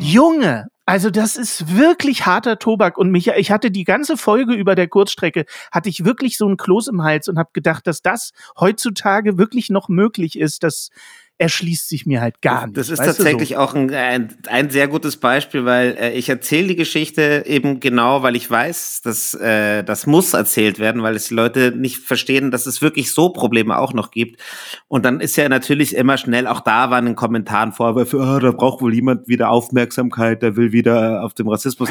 Junge, 0.00 0.66
also 0.86 1.10
das 1.10 1.36
ist 1.36 1.76
wirklich 1.76 2.26
harter 2.26 2.58
Tobak. 2.58 2.98
Und 2.98 3.10
mich, 3.10 3.28
ich 3.28 3.50
hatte 3.50 3.70
die 3.70 3.84
ganze 3.84 4.16
Folge 4.16 4.54
über 4.54 4.74
der 4.74 4.88
Kurzstrecke, 4.88 5.46
hatte 5.72 5.88
ich 5.88 6.04
wirklich 6.04 6.36
so 6.36 6.46
einen 6.46 6.56
Kloß 6.56 6.88
im 6.88 7.02
Hals 7.02 7.28
und 7.28 7.38
habe 7.38 7.50
gedacht, 7.52 7.86
dass 7.86 8.02
das 8.02 8.32
heutzutage 8.58 9.38
wirklich 9.38 9.70
noch 9.70 9.88
möglich 9.88 10.38
ist, 10.38 10.62
das 10.62 10.90
erschließt 11.38 11.88
sich 11.88 12.06
mir 12.06 12.20
halt 12.20 12.40
gar 12.42 12.66
nicht. 12.66 12.76
Das 12.76 12.90
ist 12.90 12.98
tatsächlich 12.98 13.50
so? 13.50 13.56
auch 13.56 13.74
ein, 13.74 13.92
ein, 13.92 14.34
ein 14.46 14.70
sehr 14.70 14.86
gutes 14.86 15.16
Beispiel, 15.16 15.64
weil 15.64 15.96
äh, 15.98 16.12
ich 16.12 16.28
erzähle 16.28 16.68
die 16.68 16.76
Geschichte 16.76 17.42
eben 17.46 17.80
genau, 17.80 18.22
weil 18.22 18.36
ich 18.36 18.48
weiß, 18.48 19.02
dass 19.02 19.34
äh, 19.34 19.82
das 19.82 20.06
muss 20.06 20.32
erzählt 20.32 20.78
werden, 20.78 21.02
weil 21.02 21.16
es 21.16 21.28
die 21.28 21.34
Leute 21.34 21.72
nicht 21.76 21.98
verstehen, 21.98 22.52
dass 22.52 22.66
es 22.66 22.82
wirklich 22.82 23.12
so 23.12 23.30
Probleme 23.30 23.76
auch 23.78 23.92
noch 23.94 24.12
gibt. 24.12 24.40
Und 24.86 25.04
dann 25.04 25.20
ist 25.20 25.36
ja 25.36 25.48
natürlich 25.48 25.96
immer 25.96 26.18
schnell, 26.18 26.46
auch 26.46 26.60
da 26.60 26.90
waren 26.90 27.08
in 27.08 27.16
Kommentaren 27.16 27.72
Vorwürfe, 27.72 28.18
oh, 28.18 28.38
da 28.38 28.52
braucht 28.52 28.80
wohl 28.80 28.94
jemand 28.94 29.26
wieder 29.26 29.50
Aufmerksamkeit, 29.50 30.40
der 30.40 30.54
will 30.54 30.70
wieder 30.70 31.24
auf 31.24 31.34
dem 31.34 31.48
Rassismus. 31.48 31.88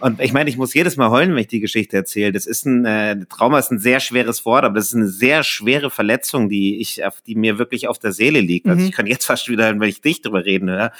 Und 0.00 0.20
ich 0.20 0.32
meine, 0.32 0.48
ich 0.48 0.56
muss 0.56 0.72
jedes 0.72 0.96
Mal 0.96 1.10
heulen, 1.10 1.32
wenn 1.32 1.38
ich 1.38 1.48
die 1.48 1.60
Geschichte 1.60 1.96
erzähle. 1.96 2.32
Das 2.32 2.46
ist 2.46 2.64
ein 2.64 2.86
äh, 2.86 3.26
Trauma 3.28 3.58
ist 3.58 3.70
ein 3.70 3.78
sehr 3.78 4.00
schweres 4.00 4.46
Wort, 4.46 4.64
aber 4.64 4.76
das 4.76 4.86
ist 4.86 4.94
eine 4.94 5.08
sehr 5.08 5.42
schwere 5.42 5.90
Verletzung, 5.90 6.48
die 6.48 6.80
ich, 6.80 7.02
die 7.26 7.34
mir 7.34 7.58
wirklich 7.58 7.86
auf 7.86 7.98
der 7.98 8.12
Seele 8.12 8.40
liegt. 8.40 8.69
Also 8.70 8.82
Mhm. 8.82 8.88
ich 8.88 8.92
kann 8.94 9.06
jetzt 9.06 9.26
fast 9.26 9.48
wieder, 9.48 9.68
wenn 9.78 9.88
ich 9.88 10.00
dich 10.00 10.22
drüber 10.22 10.44
reden 10.44 10.70
höre. 10.70 10.92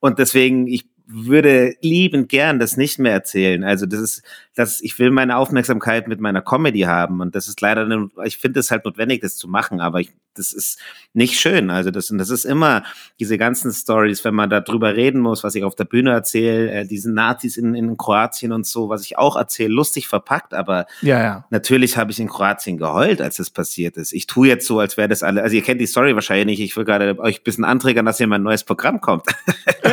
Und 0.00 0.18
deswegen, 0.18 0.66
ich 0.66 0.86
würde 1.06 1.74
liebend 1.82 2.28
gern 2.28 2.58
das 2.58 2.76
nicht 2.76 2.98
mehr 2.98 3.12
erzählen. 3.12 3.64
Also 3.64 3.86
das 3.86 4.00
ist, 4.00 4.22
das, 4.60 4.82
ich 4.82 4.98
will 4.98 5.10
meine 5.10 5.38
Aufmerksamkeit 5.38 6.06
mit 6.06 6.20
meiner 6.20 6.42
Comedy 6.42 6.80
haben 6.80 7.20
und 7.20 7.34
das 7.34 7.48
ist 7.48 7.60
leider, 7.62 7.82
eine, 7.82 8.10
ich 8.24 8.36
finde 8.36 8.60
es 8.60 8.70
halt 8.70 8.84
notwendig, 8.84 9.22
das 9.22 9.36
zu 9.36 9.48
machen, 9.48 9.80
aber 9.80 10.00
ich, 10.00 10.12
das 10.34 10.52
ist 10.52 10.78
nicht 11.14 11.40
schön. 11.40 11.70
Also 11.70 11.90
das, 11.90 12.10
und 12.10 12.18
das 12.18 12.28
ist 12.28 12.44
immer 12.44 12.84
diese 13.18 13.38
ganzen 13.38 13.72
Stories, 13.72 14.22
wenn 14.24 14.34
man 14.34 14.50
da 14.50 14.60
drüber 14.60 14.94
reden 14.94 15.20
muss, 15.20 15.42
was 15.42 15.54
ich 15.54 15.64
auf 15.64 15.74
der 15.74 15.84
Bühne 15.84 16.10
erzähle, 16.12 16.70
äh, 16.70 16.86
diese 16.86 17.10
Nazis 17.10 17.56
in, 17.56 17.74
in 17.74 17.96
Kroatien 17.96 18.52
und 18.52 18.66
so, 18.66 18.90
was 18.90 19.02
ich 19.04 19.16
auch 19.16 19.36
erzähle, 19.36 19.72
lustig 19.72 20.06
verpackt, 20.08 20.52
aber 20.52 20.86
Ja, 21.00 21.22
ja. 21.22 21.44
Natürlich 21.50 21.96
habe 21.96 22.12
ich 22.12 22.20
in 22.20 22.28
Kroatien 22.28 22.76
geheult, 22.76 23.22
als 23.22 23.36
das 23.36 23.48
passiert 23.48 23.96
ist. 23.96 24.12
Ich 24.12 24.26
tue 24.26 24.48
jetzt 24.48 24.66
so, 24.66 24.78
als 24.78 24.98
wäre 24.98 25.08
das 25.08 25.22
alle. 25.22 25.42
Also 25.42 25.56
ihr 25.56 25.62
kennt 25.62 25.80
die 25.80 25.86
Story 25.86 26.14
wahrscheinlich 26.14 26.58
nicht. 26.58 26.60
Ich 26.60 26.76
will 26.76 26.84
gerade 26.84 27.18
euch 27.18 27.40
ein 27.40 27.44
bisschen 27.44 27.64
anträgern, 27.64 28.04
dass 28.04 28.18
hier 28.18 28.26
mein 28.26 28.42
neues 28.42 28.64
Programm 28.64 29.00
kommt. 29.00 29.24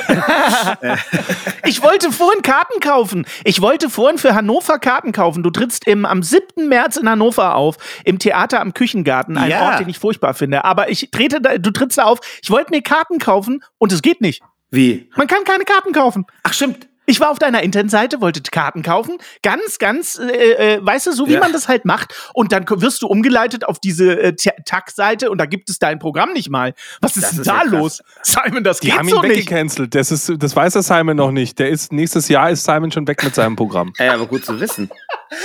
Ich 1.68 1.82
wollte 1.82 2.12
vorhin 2.12 2.42
Karten 2.42 2.80
kaufen. 2.80 3.26
Ich 3.44 3.62
wollte 3.62 3.90
vorhin 3.90 4.18
für 4.18 4.34
Hannover 4.34 4.57
Karten 4.80 5.12
kaufen. 5.12 5.44
Du 5.44 5.50
trittst 5.50 5.88
im, 5.88 6.06
am 6.06 6.24
7. 6.24 6.68
März 6.68 6.98
in 6.98 7.10
Hannover 7.10 7.56
auf, 7.56 7.78
im 8.04 8.20
Theater 8.20 8.62
am 8.62 8.74
Küchengarten, 8.74 9.38
ein 9.38 9.50
Ja. 9.50 9.62
Ort, 9.64 9.80
den 9.80 9.90
ich 9.90 10.00
furchtbar 10.00 10.34
finde. 10.34 10.66
Aber 10.66 10.90
ich 10.90 11.10
trete 11.12 11.42
da, 11.42 11.58
du 11.58 11.72
trittst 11.72 11.98
da 11.98 12.04
auf. 12.04 12.20
Ich 12.42 12.50
wollte 12.50 12.72
mir 12.72 12.82
Karten 12.82 13.20
kaufen 13.20 13.64
und 13.78 13.92
es 13.92 14.02
geht 14.02 14.22
nicht. 14.22 14.42
Wie? 14.70 15.10
Man 15.16 15.28
kann 15.28 15.44
keine 15.44 15.64
Karten 15.64 15.94
kaufen. 15.94 16.26
Ach 16.44 16.54
stimmt. 16.54 16.88
Ich 17.10 17.22
war 17.22 17.32
auf 17.32 17.40
deiner 17.40 17.64
Internetseite, 17.64 18.20
wollte 18.20 18.42
Karten 18.52 18.84
kaufen, 18.84 19.18
ganz, 19.42 19.80
ganz, 19.80 20.20
äh, 20.20 20.76
äh, 20.76 20.86
weißt 20.86 21.08
du, 21.08 21.14
so 21.14 21.28
wie 21.28 21.34
Ja. 21.34 21.40
man 21.40 21.54
das 21.54 21.70
halt 21.70 21.86
macht. 21.86 22.14
Und 22.34 22.52
dann 22.52 22.66
wirst 22.70 23.02
du 23.02 23.08
umgeleitet 23.08 23.64
auf 23.64 23.80
diese 23.80 24.20
äh, 24.20 24.36
Ta- 24.36 24.52
TAG-Seite 24.66 25.32
und 25.32 25.38
da 25.38 25.46
gibt 25.46 25.70
es 25.70 25.80
dein 25.80 26.00
Programm 26.00 26.34
nicht 26.34 26.50
mal. 26.50 26.74
Was 27.00 27.16
ist 27.16 27.24
Das 27.24 27.32
denn 27.32 27.40
ist 27.42 27.48
da 27.48 27.56
ja 27.56 27.62
krass. 27.62 27.72
los? 27.72 28.04
Simon, 28.24 28.64
das 28.66 28.82
Die 28.82 28.90
geht 28.90 28.98
haben 29.00 29.08
so 29.08 29.24
ihn 29.24 29.30
weggecancelt. 29.30 29.96
Das, 29.96 30.12
ist, 30.12 30.34
das 30.38 30.54
weiß 30.54 30.74
der 30.74 30.82
Simon 30.84 31.16
noch 31.16 31.32
nicht. 31.32 31.58
Der 31.60 31.70
ist, 31.70 31.94
nächstes 31.94 32.28
Jahr 32.28 32.50
ist 32.50 32.66
Simon 32.66 32.92
schon 32.92 33.08
weg 33.08 33.24
mit 33.24 33.34
seinem 33.34 33.56
Programm. 33.56 33.94
Ey, 33.98 34.10
aber 34.10 34.26
gut 34.28 34.44
zu 34.46 34.60
wissen. 34.60 34.90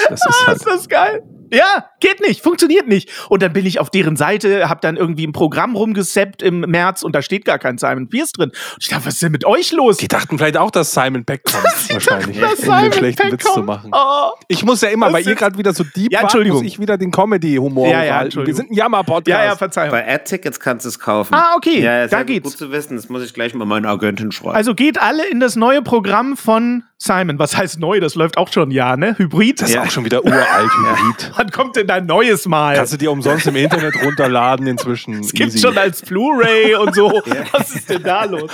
Das 0.08 0.20
ist 0.24 0.46
halt. 0.46 0.56
Ist 0.58 0.66
das 0.66 0.88
geil? 0.88 1.22
Ja, 1.54 1.84
geht 2.00 2.22
nicht, 2.26 2.42
funktioniert 2.42 2.88
nicht. 2.88 3.10
Und 3.28 3.42
dann 3.42 3.52
bin 3.52 3.66
ich 3.66 3.78
auf 3.78 3.90
deren 3.90 4.16
Seite, 4.16 4.70
hab 4.70 4.80
dann 4.80 4.96
irgendwie 4.96 5.26
ein 5.26 5.32
Programm 5.32 5.76
rumgesappt 5.76 6.40
im 6.42 6.60
März 6.60 7.02
und 7.02 7.14
da 7.14 7.20
steht 7.20 7.44
gar 7.44 7.58
kein 7.58 7.76
Simon 7.76 8.08
Pierce 8.08 8.32
drin. 8.32 8.48
Und 8.48 8.56
ich 8.80 8.88
dachte, 8.88 9.04
was 9.04 9.14
ist 9.14 9.22
denn 9.22 9.32
mit 9.32 9.44
euch 9.44 9.70
los? 9.72 9.98
Die 9.98 10.08
dachten 10.08 10.38
vielleicht 10.38 10.56
auch, 10.56 10.70
dass 10.70 10.92
Simon 10.94 11.26
Beck 11.26 11.42
kommt. 11.44 11.62
wahrscheinlich. 11.90 12.40
Dass 12.40 12.52
um 12.52 12.56
den 12.56 12.64
Simon 12.64 12.92
schlechten 12.94 13.22
Peck 13.22 13.32
Witz 13.34 13.42
zu 13.44 13.52
kommt. 13.52 13.66
machen. 13.66 13.90
Oh. 13.94 14.30
Ich 14.48 14.64
muss 14.64 14.80
ja 14.80 14.88
immer, 14.88 15.12
weil 15.12 15.28
ihr 15.28 15.34
gerade 15.34 15.58
wieder 15.58 15.74
so 15.74 15.84
deep 15.84 16.10
Ja, 16.10 16.20
wart, 16.20 16.22
Entschuldigung. 16.24 16.62
muss 16.62 16.66
ich 16.66 16.80
wieder 16.80 16.96
den 16.96 17.10
Comedy-Humor 17.10 17.86
Ja, 17.86 17.92
ja, 17.92 17.98
aufhalten. 17.98 18.14
Wir 18.16 18.24
Entschuldigung. 18.24 18.56
sind 18.56 18.70
ein 18.70 18.74
Jammer-Podcast. 18.74 19.28
Ja, 19.28 19.44
ja, 19.44 19.54
Verzeihung. 19.56 19.90
Bei 19.90 20.08
Ad-Tickets 20.10 20.58
kannst 20.58 20.86
du 20.86 20.88
es 20.88 20.98
kaufen. 20.98 21.34
Ah, 21.34 21.52
okay, 21.58 21.82
Ja, 21.82 22.02
da 22.04 22.08
sehr 22.08 22.24
geht's. 22.24 22.48
Gut 22.48 22.56
zu 22.56 22.72
wissen. 22.72 22.96
Das 22.96 23.10
muss 23.10 23.22
ich 23.22 23.34
gleich 23.34 23.52
mal 23.52 23.66
meinen 23.66 23.84
Agentin 23.84 24.32
schreiben. 24.32 24.56
Also 24.56 24.74
geht 24.74 24.98
alle 24.98 25.26
in 25.28 25.38
das 25.38 25.56
neue 25.56 25.82
Programm 25.82 26.38
von 26.38 26.84
Simon. 26.96 27.38
Was 27.38 27.56
heißt 27.56 27.78
neu? 27.80 28.00
Das 28.00 28.14
läuft 28.14 28.38
auch 28.38 28.50
schon 28.50 28.68
ein 28.68 28.70
Jahr, 28.70 28.96
ne? 28.96 29.18
Hybrid. 29.18 29.60
das 29.60 29.71
ist 29.72 29.76
Ja. 29.76 29.82
auch 29.84 29.90
schon 29.90 30.04
wieder 30.04 30.24
uralt, 30.24 30.70
Hybrid. 30.76 31.32
Wann 31.36 31.50
kommt 31.50 31.76
denn 31.76 31.86
dein 31.86 32.06
neues 32.06 32.46
Mal? 32.46 32.76
Kannst 32.76 32.92
du 32.92 32.96
dir 32.96 33.10
umsonst 33.10 33.46
im 33.46 33.56
Internet 33.56 33.94
runterladen 34.02 34.66
inzwischen. 34.66 35.20
Es 35.20 35.34
Easy. 35.34 35.58
schon 35.58 35.76
als 35.78 36.02
Blu-ray 36.02 36.74
und 36.80 36.94
so. 36.94 37.10
Was 37.52 37.74
ist 37.74 37.88
denn 37.90 38.02
da 38.02 38.24
los? 38.24 38.50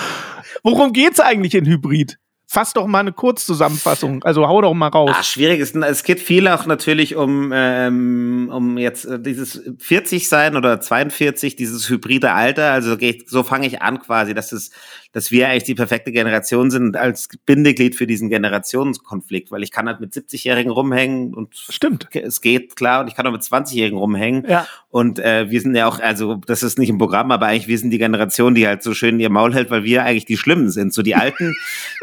Worum 0.63 0.93
geht's 0.93 1.21
eigentlich 1.21 1.55
in 1.55 1.67
Hybrid? 1.67 2.19
Fass 2.51 2.73
doch 2.73 2.87
mal 2.87 3.01
eine 3.01 3.13
Kurzzusammenfassung. 3.13 4.23
Also 4.25 4.49
hau 4.49 4.63
doch 4.63 4.73
mal 4.73 4.89
raus. 4.89 5.11
Ah, 5.15 5.23
schwierig 5.23 5.61
ist, 5.61 5.77
es 5.77 6.03
geht 6.03 6.19
viel 6.19 6.49
auch 6.49 6.65
natürlich 6.65 7.15
um, 7.15 7.53
ähm, 7.55 8.51
um 8.51 8.79
jetzt 8.79 9.05
äh, 9.05 9.21
dieses 9.21 9.61
40 9.79 10.31
sein 10.31 10.57
oder 10.57 10.81
42, 10.81 11.57
dieses 11.57 11.91
hybride 11.91 12.33
Alter. 12.33 12.73
Also 12.73 12.97
geht, 12.97 13.29
so 13.29 13.43
fange 13.43 13.67
ich 13.67 13.83
an 13.83 14.01
quasi, 14.01 14.33
dass 14.33 14.53
es, 14.53 14.71
dass 15.13 15.31
wir 15.31 15.49
eigentlich 15.49 15.65
die 15.65 15.75
perfekte 15.75 16.13
Generation 16.13 16.71
sind 16.71 16.97
als 16.97 17.29
Bindeglied 17.47 17.97
für 17.97 18.07
diesen 18.07 18.29
Generationskonflikt, 18.29 19.51
weil 19.51 19.63
ich 19.63 19.73
kann 19.73 19.87
halt 19.87 20.01
mit 20.01 20.13
70-Jährigen 20.13 20.71
rumhängen 20.71 21.35
und 21.35 21.55
Stimmt. 21.55 22.09
es 22.15 22.41
geht 22.41 22.77
klar 22.77 23.01
und 23.01 23.09
ich 23.09 23.15
kann 23.15 23.27
auch 23.27 23.33
mit 23.33 23.43
20-Jährigen 23.43 23.99
rumhängen. 23.99 24.45
Ja. 24.47 24.67
Und 24.91 25.19
äh, 25.19 25.51
wir 25.51 25.61
sind 25.61 25.75
ja 25.75 25.87
auch, 25.87 25.99
also 25.99 26.37
das 26.47 26.63
ist 26.63 26.79
nicht 26.79 26.91
im 26.91 26.99
Programm, 26.99 27.31
aber 27.31 27.47
eigentlich 27.47 27.69
wir 27.69 27.79
sind 27.79 27.91
die 27.91 27.99
Generation, 27.99 28.55
die 28.55 28.67
halt 28.67 28.83
so 28.83 28.93
schön 28.93 29.19
ihr 29.19 29.31
Maul 29.31 29.55
hält, 29.55 29.71
weil 29.71 29.85
wir 29.85 30.05
eigentlich 30.05 30.27
die 30.27 30.37
Schlimmen 30.37 30.71
sind. 30.71 30.93
So 30.93 31.03
die 31.03 31.15
Alten, 31.15 31.55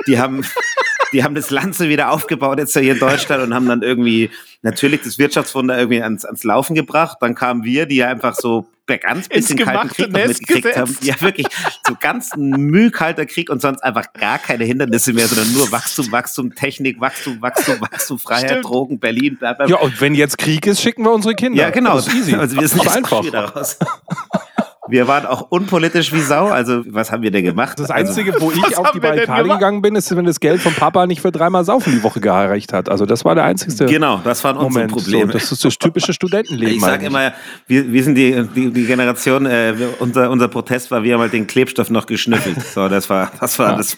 die 0.08 0.18
haben, 0.18 0.44
die 1.16 1.24
haben 1.24 1.34
das 1.34 1.50
Land 1.50 1.76
so 1.76 1.88
wieder 1.88 2.12
aufgebaut 2.12 2.60
jetzt 2.60 2.74
hier 2.78 2.92
in 2.92 3.00
Deutschland 3.00 3.42
und 3.42 3.54
haben 3.54 3.68
dann 3.68 3.82
irgendwie 3.82 4.30
natürlich 4.64 5.02
das 5.02 5.18
Wirtschaftswunder 5.18 5.78
irgendwie 5.78 6.02
ans, 6.02 6.26
ans 6.26 6.44
Laufen 6.44 6.76
gebracht. 6.76 7.20
Dann 7.22 7.36
kamen 7.36 7.64
wir, 7.64 7.86
die 7.86 7.96
ja 7.96 8.10
einfach 8.10 8.36
so 8.36 8.68
ganz 8.86 9.30
bisschen 9.30 9.58
kalten 9.58 9.88
Krieg 9.88 10.12
noch 10.12 10.28
mitgekriegt 10.28 10.76
haben. 10.76 10.88
gesetzt. 10.88 11.06
Ja, 11.06 11.20
wirklich. 11.22 11.48
So 11.88 11.96
ganz 11.98 12.32
mühkalter 12.36 13.26
Krieg 13.26 13.50
und 13.50 13.62
sonst 13.62 13.82
einfach 13.82 14.12
gar 14.12 14.40
keine 14.40 14.66
Hindernisse 14.66 15.14
mehr, 15.14 15.28
sondern 15.28 15.54
nur 15.54 15.72
Wachstum, 15.72 16.12
Wachstum, 16.12 16.54
Technik, 16.54 17.00
Wachstum, 17.00 17.42
Wachstum, 17.42 17.80
Wachstum, 17.80 18.20
Freiheit, 18.20 18.50
Stimmt. 18.50 18.66
Drogen, 18.66 19.00
Berlin, 19.00 19.38
bla, 19.38 19.54
bla. 19.54 19.68
Ja, 19.68 19.78
und 19.78 20.02
wenn 20.02 20.16
jetzt 20.16 20.38
Krieg 20.38 20.68
ist, 20.68 20.82
schicken 20.82 21.04
wir 21.04 21.14
unsere 21.14 21.34
Kinder. 21.34 21.62
Ja, 21.62 21.70
genau. 21.70 21.96
Das 21.96 22.08
ist 22.08 22.14
easy. 22.14 22.36
Also 22.36 22.60
wir 22.60 22.68
sind 22.68 22.84
jetzt 22.84 22.96
einfach. 22.96 23.24
wieder 23.24 23.46
raus. 23.46 23.78
Wir 24.88 25.08
waren 25.08 25.26
auch 25.26 25.48
unpolitisch 25.50 26.14
wie 26.14 26.20
Sau. 26.20 26.48
Also 26.48 26.84
was 26.88 27.12
haben 27.12 27.24
wir 27.24 27.32
denn 27.32 27.44
gemacht? 27.44 27.80
Das 27.80 27.90
also, 27.90 28.10
Einzige, 28.10 28.40
wo 28.40 28.52
ich 28.56 28.62
Was 28.62 28.76
auf 28.76 28.92
die 28.92 29.00
Barrikade 29.00 29.50
gegangen 29.50 29.82
bin, 29.82 29.96
ist, 29.96 30.16
wenn 30.16 30.26
das 30.26 30.40
Geld 30.40 30.62
vom 30.62 30.74
Papa 30.74 31.08
nicht 31.08 31.22
für 31.22 31.32
dreimal 31.32 31.66
Saufen 31.66 31.94
die 31.94 32.04
Woche 32.04 32.20
gereicht 32.20 32.74
hat. 32.74 32.90
Also 32.90 33.06
das 33.06 33.26
war 33.26 33.36
der 33.36 33.46
einzigste 33.46 33.86
genau, 33.86 34.22
das 34.24 34.44
waren 34.44 34.58
unsere. 34.58 34.88
Probleme. 34.88 35.32
So, 35.32 35.40
das 35.40 35.52
ist 35.52 35.66
das 35.66 35.78
typische 35.78 36.14
Studentenleben. 36.14 36.76
ich 36.76 36.82
sag 36.82 36.94
eigentlich. 36.94 37.08
immer, 37.08 37.34
wir, 37.68 37.92
wir 37.92 38.04
sind 38.04 38.16
die, 38.16 38.48
die, 38.56 38.72
die 38.72 38.86
Generation, 38.86 39.46
äh, 39.46 39.78
wir, 39.78 39.90
unser, 40.00 40.30
unser 40.30 40.48
Protest 40.48 40.92
war, 40.92 41.04
wir 41.04 41.14
haben 41.14 41.22
halt 41.22 41.34
den 41.34 41.48
Klebstoff 41.48 41.90
noch 41.90 42.06
geschnüffelt. 42.06 42.62
So, 42.62 42.88
das 42.88 43.10
war, 43.10 43.32
das 43.40 43.58
war 43.58 43.78
das. 43.78 43.98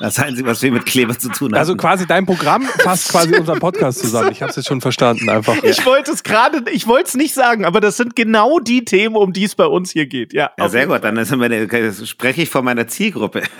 Das 0.00 0.18
Einzige, 0.18 0.48
was 0.48 0.62
wir 0.62 0.72
mit 0.72 0.86
Kleber 0.86 1.16
zu 1.18 1.28
tun 1.28 1.52
haben. 1.52 1.58
Also 1.58 1.76
quasi 1.76 2.06
dein 2.06 2.24
Programm 2.24 2.62
fasst 2.62 3.10
quasi 3.10 3.36
unseren 3.36 3.58
Podcast 3.58 4.00
zusammen. 4.00 4.32
Ich 4.32 4.40
habe 4.40 4.48
es 4.48 4.56
jetzt 4.56 4.66
schon 4.66 4.80
verstanden 4.80 5.28
einfach. 5.28 5.62
Ich 5.62 5.84
wollte 5.84 6.10
es 6.10 6.22
gerade, 6.22 6.64
ich 6.72 6.86
wollte 6.86 7.08
es 7.08 7.14
nicht 7.16 7.34
sagen, 7.34 7.66
aber 7.66 7.82
das 7.82 7.98
sind 7.98 8.16
genau 8.16 8.60
die 8.60 8.86
Themen, 8.86 9.14
um 9.14 9.34
die 9.34 9.44
es 9.44 9.54
bei 9.54 9.66
uns 9.70 9.90
hier 9.90 10.06
geht. 10.06 10.32
Ja, 10.32 10.50
ja 10.58 10.68
sehr 10.68 10.86
gut. 10.86 11.02
Dann 11.02 11.16
ist 11.16 11.34
meine, 11.34 11.68
spreche 12.04 12.42
ich 12.42 12.50
von 12.50 12.64
meiner 12.64 12.86
Zielgruppe. 12.86 13.42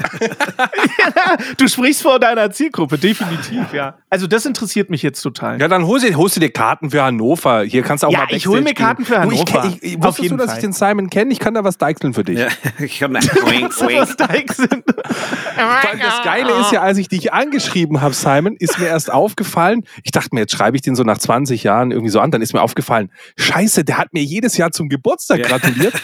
Du 1.57 1.68
sprichst 1.68 2.03
vor 2.03 2.18
deiner 2.18 2.51
Zielgruppe, 2.51 2.99
definitiv, 2.99 3.73
ja. 3.73 3.99
Also 4.09 4.27
das 4.27 4.46
interessiert 4.46 4.90
mich 4.90 5.03
jetzt 5.03 5.20
total. 5.20 5.61
Ja, 5.61 5.68
dann 5.68 5.87
holst 5.87 6.09
du, 6.09 6.14
holst 6.14 6.37
du 6.37 6.40
dir 6.40 6.51
Karten 6.51 6.90
für 6.90 7.03
Hannover. 7.03 7.62
Hier 7.62 7.83
kannst 7.83 8.03
du 8.03 8.09
auch 8.09 8.12
Ja, 8.12 8.20
mal 8.20 8.27
ich 8.31 8.46
hol 8.46 8.61
mir 8.61 8.75
Backstage 8.75 8.87
Karten 8.87 9.05
für 9.05 9.14
Du, 9.20 9.31
ich, 9.33 9.55
Hannover. 9.55 9.77
Ich, 9.81 9.92
ich, 9.92 9.96
Auf 9.99 10.05
wusstest 10.05 10.23
jeden 10.23 10.38
du, 10.38 10.44
dass 10.44 10.51
Fall. 10.53 10.59
ich 10.59 10.62
den 10.62 10.73
Simon 10.73 11.11
kenne? 11.11 11.33
Ich 11.33 11.38
kann 11.38 11.55
da 11.55 11.64
was 11.64 11.79
deichseln 11.79 12.14
für 12.14 12.25
dich. 12.25 12.38
Ja, 12.38 12.49
ich 12.79 13.01
wink, 13.01 13.73
So 13.73 13.87
was. 13.87 14.14
Vor 14.14 15.90
allem 15.90 16.01
das 16.01 16.23
Geile 16.23 16.53
ist 16.61 16.73
ja, 16.73 16.81
als 16.81 16.99
ich 16.99 17.09
dich 17.09 17.33
angeschrieben 17.33 18.01
habe, 18.01 18.14
Simon, 18.14 18.57
ist 18.59 18.79
mir 18.79 18.87
erst 18.87 19.12
aufgefallen, 19.12 19.85
ich 20.03 20.11
dachte 20.11 20.31
mir, 20.33 20.40
jetzt 20.40 20.53
schreibe 20.53 20.77
ich 20.77 20.83
den 20.83 20.94
so 20.94 21.03
nach 21.03 21.18
20 21.18 21.62
Jahren 21.62 21.90
irgendwie 21.90 22.11
so 22.11 22.20
an, 22.20 22.31
dann 22.31 22.42
ist 22.42 22.53
mir 22.53 22.62
aufgefallen, 22.62 23.11
scheiße, 23.37 23.85
der 23.85 23.99
hat 23.99 24.12
mir 24.12 24.23
jedes 24.23 24.57
Jahr 24.57 24.70
zum 24.73 24.88
Geburtstag 24.88 25.42
gratuliert 25.42 25.94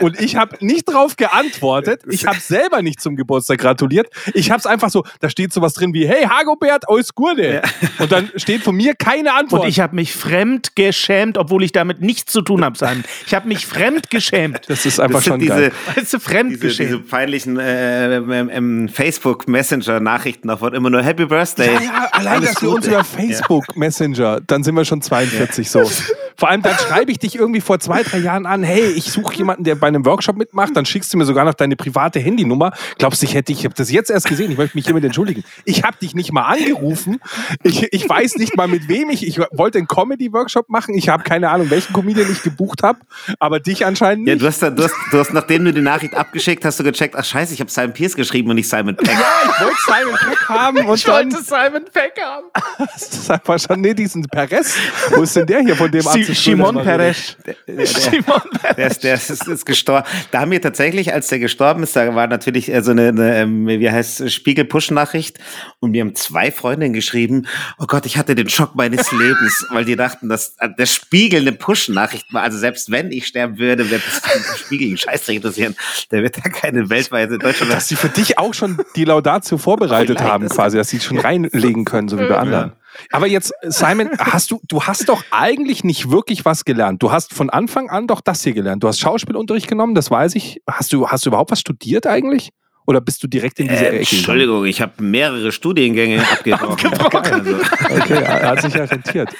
und 0.00 0.20
ich 0.20 0.36
habe 0.36 0.56
nicht 0.64 0.84
drauf 0.84 1.16
geantwortet, 1.16 2.02
ich 2.08 2.26
habe 2.26 2.40
selber 2.40 2.82
nicht 2.82 3.00
zum 3.00 3.16
Geburtstag 3.16 3.58
gratuliert, 3.58 4.08
ich 4.34 4.50
habe 4.50 4.58
es 4.58 4.66
einfach 4.66 4.90
so, 4.90 5.04
da 5.20 5.28
steht 5.28 5.52
sowas 5.52 5.74
drin 5.74 5.94
wie, 5.94 6.06
hey 6.06 6.24
Hagobert, 6.24 6.88
alles 6.88 7.14
Gute 7.14 7.62
und 7.98 8.12
dann 8.12 8.30
steht 8.36 8.62
von 8.62 8.74
mir 8.74 8.94
keine 8.94 9.34
Antwort. 9.34 9.62
Und 9.62 9.68
ich 9.68 9.80
habe 9.80 9.94
mich 9.94 10.14
fremd 10.14 10.76
geschämt, 10.76 11.38
obwohl 11.38 11.64
ich 11.64 11.72
damit 11.72 12.00
nichts 12.00 12.32
zu 12.32 12.42
tun 12.42 12.64
habe, 12.64 12.76
Simon. 12.76 13.04
Ich 13.26 13.34
habe 13.34 13.48
mich 13.48 13.66
fremd 13.66 14.10
geschämt. 14.10 14.62
das 14.68 14.86
ist 14.86 15.00
einfach 15.00 15.16
Das 15.18 15.24
sind 15.24 15.32
schon 15.32 15.40
diese, 15.40 15.54
geil. 15.54 15.72
Weißt 15.94 16.14
du, 16.14 16.20
fremd 16.20 16.52
diese, 16.52 16.66
diese 16.68 16.84
geschämt. 16.84 17.08
peinlichen 17.08 17.58
äh, 17.58 18.16
ähm, 18.16 18.50
ähm, 18.52 18.88
Facebook 18.88 19.48
Messenger 19.48 20.00
Nachrichten 20.00 20.50
auf 20.50 20.62
immer 20.62 20.90
nur 20.90 21.02
Happy 21.02 21.26
Birthday. 21.26 21.74
Ja, 21.74 21.80
ja, 21.80 22.08
allein, 22.12 22.38
Alles 22.38 22.54
dass 22.54 22.62
wir 22.62 22.70
uns 22.70 22.86
über 22.86 23.04
Facebook 23.04 23.76
Messenger, 23.76 24.40
dann 24.46 24.62
sind 24.62 24.74
wir 24.74 24.84
schon 24.84 25.02
42 25.02 25.70
so. 25.70 25.82
Vor 26.36 26.48
allem, 26.48 26.62
dann 26.62 26.76
schreibe 26.78 27.12
ich 27.12 27.18
dich 27.18 27.36
irgendwie 27.36 27.60
vor 27.60 27.78
zwei, 27.80 28.02
drei 28.02 28.18
Jahren 28.18 28.46
an, 28.46 28.62
hey, 28.62 28.84
ich 28.86 29.04
suche 29.12 29.34
jemanden, 29.36 29.64
der 29.64 29.74
bei 29.76 29.86
einem 29.88 30.04
Workshop 30.04 30.36
mitmacht, 30.36 30.76
dann 30.76 30.84
schickst 30.84 31.12
du 31.12 31.18
mir 31.18 31.24
sogar 31.24 31.44
noch 31.44 31.54
deine 31.54 31.76
private 31.76 32.18
Handynummer. 32.20 32.72
Glaubst 32.98 33.22
du, 33.22 33.26
ich 33.26 33.34
hätte, 33.34 33.52
ich 33.52 33.64
habe 33.64 33.74
das 33.74 33.90
jetzt 33.90 34.10
erst 34.10 34.26
gesehen, 34.26 34.50
ich 34.50 34.58
möchte 34.58 34.76
mich 34.76 34.84
hiermit 34.86 35.04
entschuldigen. 35.04 35.44
Ich 35.64 35.84
habe 35.84 35.96
dich 36.00 36.14
nicht 36.14 36.32
mal 36.32 36.42
angerufen. 36.42 37.20
Ich, 37.62 37.92
ich 37.92 38.08
weiß 38.08 38.36
nicht 38.36 38.56
mal 38.56 38.66
mit 38.68 38.88
wem 38.88 39.10
ich, 39.10 39.26
ich 39.26 39.38
wollte 39.52 39.78
einen 39.78 39.86
Comedy-Workshop 39.88 40.68
machen. 40.68 40.94
Ich 40.94 41.08
habe 41.08 41.22
keine 41.22 41.50
Ahnung, 41.50 41.70
welchen 41.70 41.92
Comedian 41.92 42.30
ich 42.30 42.42
gebucht 42.42 42.82
habe, 42.82 42.98
aber 43.38 43.60
dich 43.60 43.86
anscheinend 43.86 44.26
Ja, 44.26 44.34
nicht. 44.34 44.42
du 44.42 44.46
hast, 44.48 44.62
du, 44.62 44.82
hast, 44.82 44.94
du 45.12 45.18
hast, 45.18 45.32
nachdem 45.32 45.64
du 45.64 45.72
die 45.72 45.80
Nachricht 45.80 46.14
abgeschickt 46.14 46.64
hast, 46.64 46.80
du 46.80 46.84
gecheckt, 46.84 47.14
ach 47.16 47.24
scheiße, 47.24 47.54
ich 47.54 47.60
habe 47.60 47.70
Simon 47.70 47.92
Pierce 47.92 48.16
geschrieben 48.16 48.50
und 48.50 48.56
nicht 48.56 48.68
Simon 48.68 48.96
Peck. 48.96 49.08
ich 49.10 49.60
wollte 49.64 49.76
Simon 49.86 50.18
Peck 50.30 50.48
haben 50.48 50.76
und 50.86 50.94
Ich 50.96 51.04
dann 51.04 51.30
wollte 51.32 51.42
Simon 51.44 51.84
Peck 51.92 52.14
haben. 52.20 52.46
das 52.92 53.02
ist 53.08 53.30
einfach 53.30 53.58
schon, 53.58 53.80
nee, 53.80 53.94
diesen 53.94 54.24
Perez. 54.24 54.74
Wo 55.14 55.22
ist 55.22 55.36
denn 55.36 55.46
der 55.46 55.60
hier 55.60 55.76
von 55.76 55.90
dem 55.90 56.02
Si- 56.02 56.23
Simon 56.32 56.82
Perez. 56.82 57.36
Simon 57.84 58.42
der 58.76 58.86
ist, 58.86 59.04
der 59.04 59.14
ist, 59.14 59.30
ist, 59.30 59.46
ist 59.46 59.66
gestorben. 59.66 60.06
Da 60.30 60.40
haben 60.40 60.50
wir 60.50 60.60
tatsächlich, 60.60 61.12
als 61.12 61.28
der 61.28 61.38
gestorben 61.38 61.82
ist, 61.82 61.96
da 61.96 62.14
war 62.14 62.26
natürlich 62.26 62.72
äh, 62.72 62.82
so 62.82 62.90
eine, 62.92 63.08
eine 63.08 63.36
ähm, 63.38 63.66
wie 63.66 63.90
heißt 63.90 64.30
Spiegel-Push-Nachricht 64.30 65.38
und 65.80 65.92
mir 65.92 66.02
haben 66.02 66.14
zwei 66.14 66.50
Freundinnen 66.50 66.92
geschrieben, 66.92 67.46
oh 67.78 67.86
Gott, 67.86 68.06
ich 68.06 68.16
hatte 68.16 68.34
den 68.34 68.48
Schock 68.48 68.74
meines 68.74 69.10
Lebens, 69.12 69.66
weil 69.70 69.84
die 69.84 69.96
dachten, 69.96 70.28
dass 70.28 70.56
äh, 70.58 70.68
der 70.78 70.86
Spiegel 70.86 71.40
eine 71.40 71.52
Push-Nachricht 71.52 72.32
war. 72.32 72.42
Also 72.42 72.58
selbst 72.58 72.90
wenn 72.90 73.12
ich 73.12 73.26
sterben 73.26 73.58
würde, 73.58 73.90
wird 73.90 74.02
das 74.06 74.58
Spiegel 74.58 74.88
einen 74.88 74.98
Scheißdreck 74.98 75.36
interessieren. 75.36 75.76
Der 76.10 76.22
wird 76.22 76.36
da 76.36 76.48
keine 76.48 76.90
weltweite 76.90 77.38
Deutschland. 77.38 77.72
dass 77.72 77.88
sie 77.88 77.96
für 77.96 78.08
dich 78.08 78.38
auch 78.38 78.54
schon 78.54 78.78
die 78.96 79.04
Laudatio 79.04 79.58
vorbereitet 79.58 80.20
haben, 80.20 80.48
quasi, 80.48 80.76
dass 80.76 80.88
sie 80.88 81.00
schon 81.00 81.18
reinlegen 81.18 81.84
können, 81.84 82.08
so 82.08 82.18
wie 82.18 82.26
bei 82.26 82.36
anderen. 82.36 82.72
Aber 83.10 83.26
jetzt, 83.26 83.52
Simon, 83.62 84.10
hast 84.18 84.50
du, 84.50 84.60
du 84.68 84.82
hast 84.82 85.08
doch 85.08 85.24
eigentlich 85.30 85.84
nicht 85.84 86.10
wirklich 86.10 86.44
was 86.44 86.64
gelernt. 86.64 87.02
Du 87.02 87.12
hast 87.12 87.34
von 87.34 87.50
Anfang 87.50 87.90
an 87.90 88.06
doch 88.06 88.20
das 88.20 88.42
hier 88.42 88.54
gelernt. 88.54 88.82
Du 88.82 88.88
hast 88.88 89.00
Schauspielunterricht 89.00 89.68
genommen, 89.68 89.94
das 89.94 90.10
weiß 90.10 90.34
ich. 90.34 90.60
Hast 90.68 90.92
du, 90.92 91.08
hast 91.08 91.24
du 91.26 91.30
überhaupt 91.30 91.50
was 91.50 91.60
studiert 91.60 92.06
eigentlich? 92.06 92.50
Oder 92.86 93.00
bist 93.00 93.22
du 93.22 93.26
direkt 93.28 93.60
in 93.60 93.68
diese 93.68 93.84
Äh, 93.86 93.88
Ecke? 93.88 93.98
gegangen? 93.98 94.16
Entschuldigung, 94.16 94.64
ich 94.66 94.80
habe 94.82 95.02
mehrere 95.02 95.52
Studiengänge 95.52 96.20
abgebrochen. 96.32 96.90
Also, 97.14 97.56
Okay, 97.90 98.22
er 98.22 98.42
hat 98.48 98.62
sich 98.62 98.74
ja 98.74 98.84
rentiert. 98.84 99.30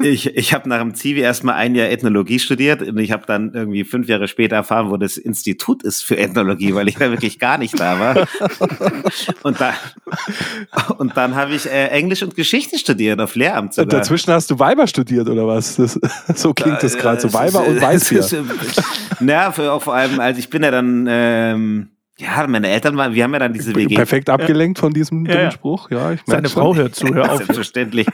ich 0.00 0.26
ich 0.36 0.54
habe 0.54 0.68
nach 0.68 0.80
dem 0.80 0.94
Zivi 0.94 1.20
erstmal 1.20 1.56
ein 1.56 1.74
Jahr 1.74 1.88
Ethnologie 1.88 2.38
studiert 2.38 2.80
und 2.82 2.96
ich 2.98 3.12
habe 3.12 3.24
dann 3.26 3.52
irgendwie 3.52 3.84
fünf 3.84 4.08
Jahre 4.08 4.26
später 4.28 4.56
erfahren, 4.56 4.90
wo 4.90 4.96
das 4.96 5.16
Institut 5.18 5.82
ist 5.82 6.02
für 6.02 6.16
Ethnologie, 6.16 6.74
weil 6.74 6.88
ich 6.88 6.94
da 6.96 7.10
wirklich 7.10 7.38
gar 7.38 7.58
nicht 7.58 7.78
da 7.78 7.98
war. 8.00 8.28
und, 9.42 9.60
da, 9.60 9.74
und 10.98 11.16
dann 11.16 11.34
habe 11.34 11.54
ich 11.54 11.66
äh, 11.66 11.88
Englisch 11.88 12.22
und 12.22 12.36
Geschichte 12.36 12.78
studiert 12.78 13.20
auf 13.20 13.34
Lehramt 13.34 13.74
sogar. 13.74 14.00
Dazwischen 14.00 14.32
hast 14.32 14.50
du 14.50 14.58
Weiber 14.58 14.86
studiert 14.86 15.28
oder 15.28 15.46
was? 15.46 15.76
Das, 15.76 15.98
so 16.34 16.54
klingt 16.54 16.82
das 16.82 16.96
gerade, 16.96 17.20
so 17.20 17.32
Weiber 17.32 17.66
und 17.66 17.80
Weißbier. 17.80 18.24
Ja, 19.26 19.52
für, 19.52 19.80
vor 19.80 19.94
allem, 19.94 20.20
also 20.20 20.38
ich 20.38 20.48
bin 20.48 20.62
ja 20.62 20.70
dann, 20.70 21.06
ähm, 21.08 21.88
ja, 22.20 22.46
meine 22.46 22.68
Eltern 22.68 22.96
waren, 22.96 23.14
wir 23.14 23.24
haben 23.24 23.32
ja 23.32 23.38
dann 23.38 23.52
diese 23.52 23.74
WG. 23.74 23.94
Perfekt 23.94 24.28
abgelenkt 24.28 24.78
von 24.78 24.92
diesem 24.92 25.24
Ja, 25.24 25.32
dummen 25.32 25.44
ja. 25.46 25.50
Spruch. 25.50 25.90
Ja, 25.90 26.12
ich 26.12 26.20
Seine 26.26 26.48
Frau 26.48 26.74
hört 26.74 26.94
zu, 26.94 27.12
hör 27.14 27.32
auf. 27.32 27.38
Selbstverständlich. 27.38 28.06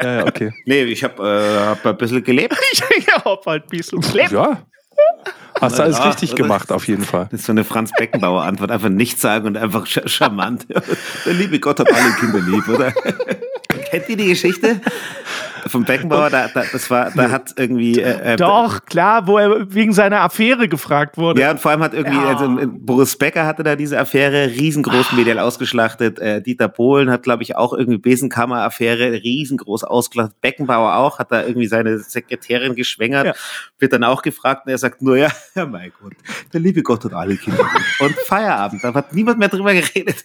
Ja, 0.00 0.12
ja, 0.18 0.26
okay. 0.26 0.52
Nee, 0.66 0.82
ich 0.84 1.04
habe 1.04 1.22
äh, 1.22 1.66
hab 1.66 1.86
ein 1.86 1.96
bisschen 1.96 2.22
gelebt. 2.22 2.56
Ich 2.96 3.06
hab 3.08 3.46
halt 3.46 3.64
ein 3.64 3.68
bisschen 3.68 4.00
klebt. 4.00 4.32
Ja. 4.32 4.62
Hast 5.60 5.78
du 5.78 5.82
alles 5.82 5.98
Ja, 5.98 6.08
richtig 6.08 6.34
gemacht, 6.34 6.72
auf 6.72 6.88
jeden 6.88 7.04
Fall. 7.04 7.28
Das 7.30 7.40
ist 7.40 7.46
so 7.46 7.52
eine 7.52 7.64
Franz 7.64 7.92
Beckenbauer 7.96 8.42
Antwort. 8.42 8.70
Einfach 8.70 8.88
nichts 8.88 9.20
sagen 9.20 9.46
und 9.46 9.56
einfach 9.56 9.86
charmant. 9.86 10.66
Der 11.26 11.32
liebe 11.32 11.58
Gott 11.60 11.78
hat 11.80 11.92
alle 11.92 12.12
Kinder 12.14 12.40
lieb, 12.40 12.68
oder? 12.68 12.92
Kennt 13.90 14.08
ihr 14.08 14.16
die 14.16 14.26
Geschichte? 14.28 14.80
Vom 15.66 15.84
Beckenbauer, 15.84 16.30
da, 16.30 16.48
da, 16.48 16.64
das 16.72 16.90
war, 16.90 17.10
da 17.12 17.30
hat 17.30 17.54
irgendwie. 17.56 18.00
Äh, 18.00 18.32
äh, 18.32 18.36
Doch, 18.36 18.84
klar, 18.84 19.26
wo 19.26 19.38
er 19.38 19.72
wegen 19.72 19.92
seiner 19.92 20.20
Affäre 20.22 20.68
gefragt 20.68 21.16
wurde. 21.16 21.40
Ja, 21.40 21.52
und 21.52 21.60
vor 21.60 21.70
allem 21.70 21.82
hat 21.82 21.94
irgendwie, 21.94 22.18
also 22.18 22.58
äh, 22.58 22.66
Boris 22.66 23.16
Becker 23.16 23.46
hatte 23.46 23.62
da 23.62 23.76
diese 23.76 23.98
Affäre 23.98 24.48
riesengroß 24.48 25.12
medial 25.12 25.38
ausgeschlachtet. 25.38 26.18
Äh, 26.18 26.42
Dieter 26.42 26.68
Bohlen 26.68 27.10
hat, 27.10 27.22
glaube 27.22 27.42
ich, 27.42 27.56
auch 27.56 27.72
irgendwie 27.72 27.98
Besenkammer-Affäre 27.98 29.12
riesengroß 29.22 29.84
ausgeschlachtet. 29.84 30.40
Beckenbauer 30.40 30.96
auch, 30.96 31.18
hat 31.18 31.30
da 31.30 31.42
irgendwie 31.44 31.66
seine 31.68 31.98
Sekretärin 31.98 32.74
geschwängert, 32.74 33.26
Ja. 33.26 33.34
wird 33.78 33.92
dann 33.92 34.04
auch 34.04 34.22
gefragt 34.22 34.66
und 34.66 34.72
er 34.72 34.78
sagt 34.78 35.02
nur, 35.02 35.16
ja, 35.16 35.30
ja, 35.54 35.66
mein 35.66 35.92
Gott, 36.00 36.12
der 36.52 36.60
liebe 36.60 36.82
Gott 36.82 37.04
hat 37.04 37.14
alle 37.14 37.36
Kinder. 37.36 37.64
Und 38.00 38.14
Feierabend, 38.26 38.82
da 38.82 38.92
hat 38.94 39.12
niemand 39.12 39.38
mehr 39.38 39.48
drüber 39.48 39.72
geredet. 39.72 40.24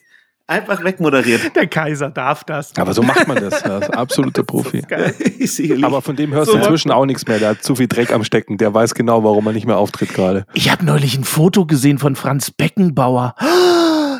Einfach 0.49 0.81
wegmoderiert. 0.81 1.53
Der 1.57 1.67
Kaiser 1.67 2.09
darf 2.09 2.45
das. 2.45 2.71
Aber 2.77 2.93
so 2.93 3.03
macht 3.03 3.27
man 3.27 3.35
das. 3.35 3.55
Ist 3.55 3.93
absoluter 3.93 4.43
Profi. 4.43 4.81
Aber 5.83 6.01
von 6.01 6.15
dem 6.15 6.33
hörst 6.33 6.53
du 6.53 6.57
inzwischen 6.57 6.89
auch 6.89 7.05
nichts 7.05 7.27
mehr. 7.27 7.39
Der 7.39 7.49
hat 7.49 7.63
zu 7.63 7.75
viel 7.75 7.89
Dreck 7.89 8.13
am 8.13 8.23
Stecken. 8.23 8.57
Der 8.57 8.73
weiß 8.73 8.95
genau, 8.95 9.25
warum 9.25 9.45
er 9.47 9.51
nicht 9.51 9.67
mehr 9.67 9.77
auftritt 9.77 10.13
gerade. 10.13 10.45
Ich 10.53 10.71
habe 10.71 10.85
neulich 10.85 11.17
ein 11.17 11.25
Foto 11.25 11.65
gesehen 11.65 11.97
von 11.97 12.15
Franz 12.15 12.49
Beckenbauer. 12.51 13.35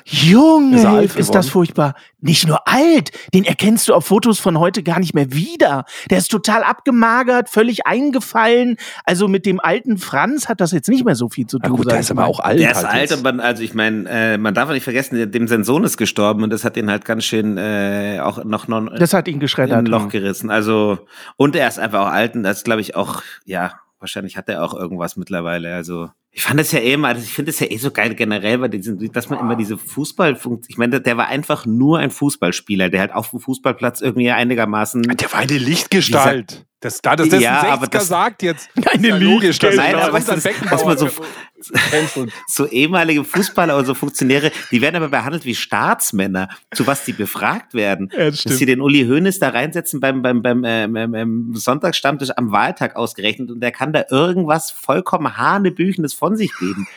Junge, 0.10 1.04
Ist 1.04 1.18
ist, 1.18 1.36
das 1.36 1.50
furchtbar. 1.50 1.94
Nicht 2.22 2.48
nur 2.48 2.66
alt, 2.66 3.12
den 3.34 3.44
erkennst 3.44 3.90
du 3.90 3.94
auf 3.94 4.06
Fotos 4.06 4.40
von 4.40 4.58
heute 4.58 4.82
gar 4.82 5.00
nicht 5.00 5.14
mehr 5.14 5.34
wieder. 5.34 5.84
Der 6.10 6.18
ist 6.18 6.30
total 6.32 6.64
abgemagert, 6.64 7.50
völlig 7.50 7.86
eingefallen. 7.86 8.78
Also 9.04 9.28
mit 9.28 9.46
dem 9.46 9.60
alten 9.60 9.98
Franz 9.98 10.48
hat 10.48 10.62
das 10.62 10.72
jetzt 10.72 10.88
nicht 10.88 11.04
mehr 11.04 11.16
so 11.16 11.28
viel 11.28 11.46
zu 11.46 11.58
Na 11.62 11.68
tun. 11.68 11.78
gut, 11.78 11.92
der 11.92 12.00
ist 12.00 12.10
aber 12.10 12.26
auch 12.26 12.40
alt. 12.40 12.58
Der 12.60 12.72
ist 12.72 12.86
halt 12.86 13.12
alt, 13.12 13.26
aber 13.26 13.44
also 13.44 13.62
ich 13.64 13.74
meine, 13.74 14.08
äh, 14.10 14.38
man 14.38 14.54
darf 14.54 14.70
auch 14.70 14.74
nicht 14.74 14.84
vergessen, 14.86 15.30
dem 15.30 15.48
sein 15.50 15.66
Sohn 15.66 15.84
ist 15.84 15.98
gestorben 15.98 16.42
und 16.44 16.52
das 16.52 16.64
hat 16.64 16.78
ihn 16.78 16.90
halt 16.90 17.04
ganz 17.04 17.26
schön 17.26 17.58
äh, 17.58 18.20
auch 18.24 18.44
noch, 18.46 18.70
noch 18.70 18.88
Das 18.98 19.14
hat 19.14 19.28
ihn 19.28 19.36
in 19.36 19.40
geschreddert. 19.42 19.78
ein 19.78 19.86
Loch 19.88 20.08
gerissen. 20.08 20.50
Also 20.50 21.00
und 21.36 21.54
er 21.56 21.68
ist 21.68 21.80
einfach 21.80 22.08
auch 22.08 22.12
alt 22.12 22.34
und 22.36 22.44
das 22.44 22.64
glaube 22.64 22.80
ich 22.80 22.96
auch, 22.96 23.24
ja, 23.46 23.74
wahrscheinlich 24.00 24.38
hat 24.38 24.50
er 24.50 24.64
auch 24.64 24.74
irgendwas 24.74 25.18
mittlerweile. 25.18 25.74
Also 25.74 26.10
ich 26.32 26.44
fand 26.44 26.60
es 26.60 26.72
ja 26.72 26.80
eh 26.80 26.94
immer, 26.94 27.08
also 27.10 27.24
ich 27.24 27.34
finde 27.34 27.50
es 27.50 27.60
ja 27.60 27.68
eh 27.70 27.78
so 27.78 27.90
geil 27.90 28.14
generell, 28.14 28.60
bei 28.60 28.68
diesen, 28.68 29.12
dass 29.12 29.30
man 29.30 29.40
immer 29.40 29.56
diese 29.56 29.78
Fußball, 29.78 30.38
ich 30.68 30.78
meine, 30.78 31.02
der 31.02 31.18
war 31.18 31.28
einfach 31.28 31.66
nur 31.66 31.98
ein 31.98 32.12
Fußballspieler, 32.12 32.90
der 32.90 33.00
halt 33.00 33.14
auf 33.14 33.32
dem 33.32 33.40
Fußballplatz 33.40 34.02
irgendwie 34.02 34.30
einigermaßen 34.30 35.02
Der 35.02 35.34
war 35.34 35.40
eine 35.40 35.58
Lichtgestalt. 35.58 36.67
Das, 36.80 37.02
da 37.02 37.16
das, 37.16 37.30
das 37.30 37.42
Ja, 37.42 37.62
aber 37.64 37.88
60er 37.88 37.90
das- 37.90 38.08
sagt 38.08 38.44
jetzt. 38.44 38.70
Eine 38.94 39.18
Lichtgestalt. 39.18 39.74
er 39.74 39.78
Nein, 39.84 39.96
aber 39.96 40.14
weißt 40.14 40.28
du, 40.30 40.34
das- 40.34 40.46
was 40.70 40.86
man 40.86 40.98
so- 40.98 41.10
so 42.48 42.68
ehemalige 42.68 43.24
Fußballer 43.24 43.76
oder 43.76 43.86
so 43.86 43.94
Funktionäre, 43.96 44.52
die 44.72 44.80
werden 44.82 44.96
aber 44.96 45.10
behandelt 45.10 45.44
wie 45.46 45.56
Staatsmänner, 45.56 46.50
zu 46.76 46.86
was 46.86 47.04
die 47.04 47.14
befragt 47.14 47.74
werden. 47.74 48.12
Ja, 48.16 48.30
das 48.30 48.44
dass 48.44 48.58
sie 48.58 48.68
den 48.68 48.82
Uli 48.82 49.06
Hoeneß 49.08 49.40
da 49.40 49.50
reinsetzen 49.50 50.00
beim, 50.00 50.22
beim, 50.22 50.44
beim 50.44 50.64
ähm, 50.66 50.96
ähm, 50.96 51.16
ähm, 51.16 51.52
Sonntagsstammtisch 51.56 52.30
am 52.36 52.52
Wahltag 52.52 52.96
ausgerechnet 52.96 53.50
und 53.50 53.60
der 53.60 53.72
kann 53.72 53.92
da 53.92 54.04
irgendwas 54.12 54.70
vollkommen 54.70 55.36
Hanebüchenes 55.36 56.14
von 56.14 56.36
sich 56.36 56.52
geben. 56.60 56.88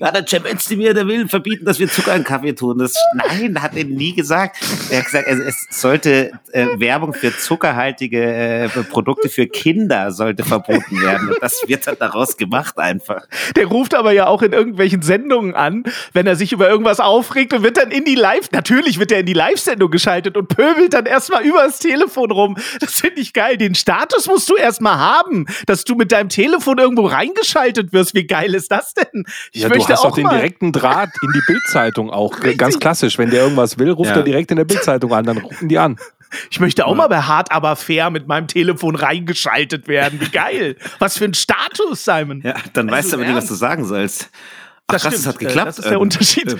Ja, 0.00 0.10
der 0.10 0.26
Cem 0.26 0.46
Özdemir, 0.46 0.94
der 0.94 1.06
will 1.06 1.28
verbieten, 1.28 1.66
dass 1.66 1.78
wir 1.78 1.86
Zucker 1.88 2.16
in 2.16 2.24
Kaffee 2.24 2.54
tun. 2.54 2.78
Das, 2.78 2.94
nein, 3.14 3.60
hat 3.60 3.76
er 3.76 3.84
nie 3.84 4.14
gesagt. 4.14 4.56
Er 4.90 4.98
hat 4.98 5.04
gesagt, 5.04 5.28
also 5.28 5.42
es 5.42 5.66
sollte 5.70 6.32
äh, 6.52 6.66
Werbung 6.78 7.12
für 7.12 7.36
zuckerhaltige 7.36 8.22
äh, 8.22 8.68
Produkte 8.68 9.28
für 9.28 9.46
Kinder 9.46 10.10
sollte 10.10 10.42
verboten 10.42 11.02
werden. 11.02 11.28
Und 11.28 11.42
das 11.42 11.62
wird 11.66 11.86
dann 11.86 11.96
daraus 11.98 12.38
gemacht 12.38 12.78
einfach. 12.78 13.26
Der 13.56 13.66
ruft 13.66 13.94
aber 13.94 14.12
ja 14.12 14.26
auch 14.26 14.40
in 14.40 14.54
irgendwelchen 14.54 15.02
Sendungen 15.02 15.54
an, 15.54 15.84
wenn 16.14 16.26
er 16.26 16.34
sich 16.34 16.52
über 16.52 16.70
irgendwas 16.70 16.98
aufregt 16.98 17.52
und 17.52 17.62
wird 17.62 17.76
dann 17.76 17.90
in 17.90 18.06
die 18.06 18.14
Live, 18.14 18.50
natürlich 18.52 18.98
wird 18.98 19.12
er 19.12 19.20
in 19.20 19.26
die 19.26 19.34
Live-Sendung 19.34 19.90
geschaltet 19.90 20.34
und 20.38 20.48
pöbelt 20.48 20.94
dann 20.94 21.04
erstmal 21.04 21.44
übers 21.44 21.78
Telefon 21.78 22.30
rum. 22.30 22.56
Das 22.80 23.00
finde 23.00 23.20
ich 23.20 23.34
geil. 23.34 23.58
Den 23.58 23.74
Status 23.74 24.26
musst 24.28 24.48
du 24.48 24.56
erstmal 24.56 24.98
haben, 24.98 25.44
dass 25.66 25.84
du 25.84 25.94
mit 25.94 26.10
deinem 26.10 26.30
Telefon 26.30 26.78
irgendwo 26.78 27.04
reingeschaltet 27.04 27.92
wirst. 27.92 28.14
Wie 28.14 28.26
geil 28.26 28.54
ist 28.54 28.72
das 28.72 28.94
denn? 28.94 29.26
Ich 29.52 29.60
Ja, 29.60 29.68
du 29.68 29.89
hast 29.92 30.04
doch 30.04 30.14
den 30.14 30.28
direkten 30.28 30.72
Draht 30.72 31.10
in 31.22 31.32
die 31.32 31.42
Bildzeitung 31.46 32.10
auch. 32.10 32.38
Ganz 32.56 32.78
klassisch. 32.78 33.18
Wenn 33.18 33.30
der 33.30 33.42
irgendwas 33.42 33.78
will, 33.78 33.90
ruft 33.90 34.10
Ja. 34.10 34.16
er 34.16 34.22
direkt 34.22 34.50
in 34.50 34.56
der 34.56 34.64
Bildzeitung 34.64 35.12
an, 35.12 35.24
dann 35.24 35.38
rufen 35.38 35.68
die 35.68 35.78
an. 35.78 35.96
Ich 36.50 36.60
möchte 36.60 36.86
auch 36.86 36.94
mal 36.94 37.08
bei 37.08 37.22
Hart 37.22 37.50
aber 37.50 37.74
fair 37.74 38.10
mit 38.10 38.28
meinem 38.28 38.46
Telefon 38.46 38.94
reingeschaltet 38.94 39.88
werden. 39.88 40.20
Wie 40.20 40.28
geil. 40.30 40.76
Was 41.00 41.18
für 41.18 41.24
ein 41.24 41.34
Status, 41.34 42.04
Simon. 42.04 42.40
Ja, 42.44 42.54
dann 42.72 42.88
Also 42.88 42.96
weißt 42.98 43.12
du 43.12 43.16
aber 43.16 43.24
nicht, 43.26 43.34
was 43.36 43.48
du 43.48 43.54
sagen 43.54 43.84
sollst. 43.84 44.30
Ach, 44.90 44.92
Das 44.92 45.02
stimmt. 45.02 45.14
das 45.16 45.26
hat 45.26 45.36
Äh, 45.36 45.44
geklappt. 45.46 45.68
Das 45.68 45.78
ist 45.78 45.84
der 45.86 45.92
Ähm, 45.92 46.00
Unterschied. 46.00 46.52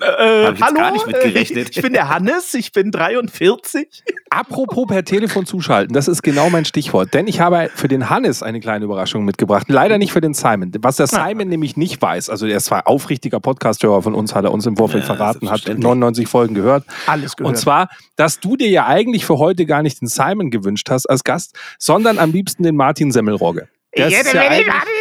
äh, 0.00 0.48
Äh, 0.48 0.54
hallo, 0.60 0.74
gar 0.74 0.90
nicht 0.92 1.06
mit 1.06 1.16
äh. 1.16 1.28
Ich, 1.40 1.80
bin 1.82 1.92
der 1.92 2.08
Hannes, 2.08 2.54
ich 2.54 2.72
bin 2.72 2.90
43. 2.90 4.02
Apropos 4.30 4.86
per 4.86 5.04
Telefon 5.04 5.46
zuschalten, 5.46 5.94
das 5.94 6.08
ist 6.08 6.22
genau 6.22 6.50
mein 6.50 6.64
Stichwort. 6.64 7.12
Denn 7.14 7.26
ich 7.26 7.40
habe 7.40 7.70
für 7.74 7.88
den 7.88 8.10
Hannes 8.10 8.42
eine 8.42 8.60
kleine 8.60 8.84
Überraschung 8.84 9.24
mitgebracht. 9.24 9.66
Leider 9.68 9.98
nicht 9.98 10.12
für 10.12 10.20
den 10.20 10.34
Simon. 10.34 10.72
Was 10.80 10.96
der 10.96 11.06
Simon 11.06 11.48
nämlich 11.48 11.76
nicht 11.76 12.00
weiß, 12.00 12.30
also 12.30 12.46
er 12.46 12.56
ist 12.56 12.66
zwar 12.66 12.86
aufrichtiger 12.88 13.40
Podcast-Hörer 13.40 14.02
von 14.02 14.14
uns, 14.14 14.34
hat 14.34 14.44
er 14.44 14.52
uns 14.52 14.66
im 14.66 14.76
Vorfeld 14.76 15.02
Ja, 15.04 15.14
verraten, 15.14 15.46
hat 15.50 15.58
selbstverständlich. 15.62 15.84
99 15.84 16.28
Folgen 16.28 16.54
gehört. 16.54 16.84
Alles 17.06 17.36
gehört. 17.36 17.48
Und 17.54 17.56
zwar, 17.56 17.88
dass 18.16 18.40
du 18.40 18.56
dir 18.56 18.68
ja 18.70 18.86
eigentlich 18.86 19.24
für 19.26 19.38
heute 19.38 19.66
gar 19.66 19.82
nicht 19.82 20.00
den 20.00 20.08
Simon 20.08 20.50
gewünscht 20.50 20.88
hast 20.90 21.06
als 21.08 21.24
Gast, 21.24 21.56
sondern 21.78 22.18
am 22.18 22.32
liebsten 22.32 22.62
den 22.62 22.76
Martin 22.76 23.12
Semmelrogge. 23.12 23.68
Der 23.96 24.08
Ich 24.08 24.14
ist 24.14 24.26
hätte 24.26 24.36
ja 24.38 24.42
mir 24.44 24.66
Martin 24.66 24.92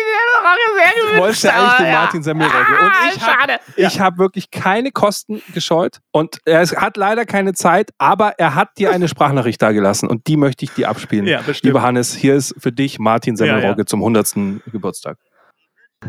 sehr 0.76 1.02
gewünscht, 1.02 1.20
wolltest 1.22 1.44
ja 1.46 1.52
eigentlich 1.52 1.78
den 1.78 1.86
ja. 1.86 1.92
Martin 1.94 2.24
Semmelrogge. 2.24 2.58
Und 2.58 2.92
Ah, 2.92 3.12
ich 3.16 3.22
habe 3.26 3.60
ich 3.78 4.00
hab 4.02 4.18
wirklich 4.18 4.52
keine 4.52 4.92
Kosten 4.92 5.42
gescheut. 5.54 6.00
Und 6.12 6.40
er 6.46 6.66
hat 6.68 6.98
leider 6.98 7.26
keine 7.26 7.54
Zeit, 7.54 7.92
aber 7.98 8.34
er 8.38 8.56
hat 8.56 8.78
dir 8.78 8.92
eine 8.92 9.08
Sprachnachricht 9.08 9.62
da 9.62 9.72
gelassen 9.72 10.10
und 10.10 10.28
die 10.28 10.36
möchte 10.36 10.66
ich 10.66 10.72
dir 10.72 10.90
abspielen. 10.90 11.26
Ja. 11.26 11.42
Lieber 11.62 11.82
Hannes, 11.82 12.14
hier 12.14 12.36
ist 12.36 12.54
für 12.58 12.72
dich 12.74 13.00
Martin 13.00 13.38
Semmelrogge 13.38 13.82
Ja, 13.82 13.86
zum 13.86 14.02
100. 14.02 14.36
Geburtstag. 14.72 15.18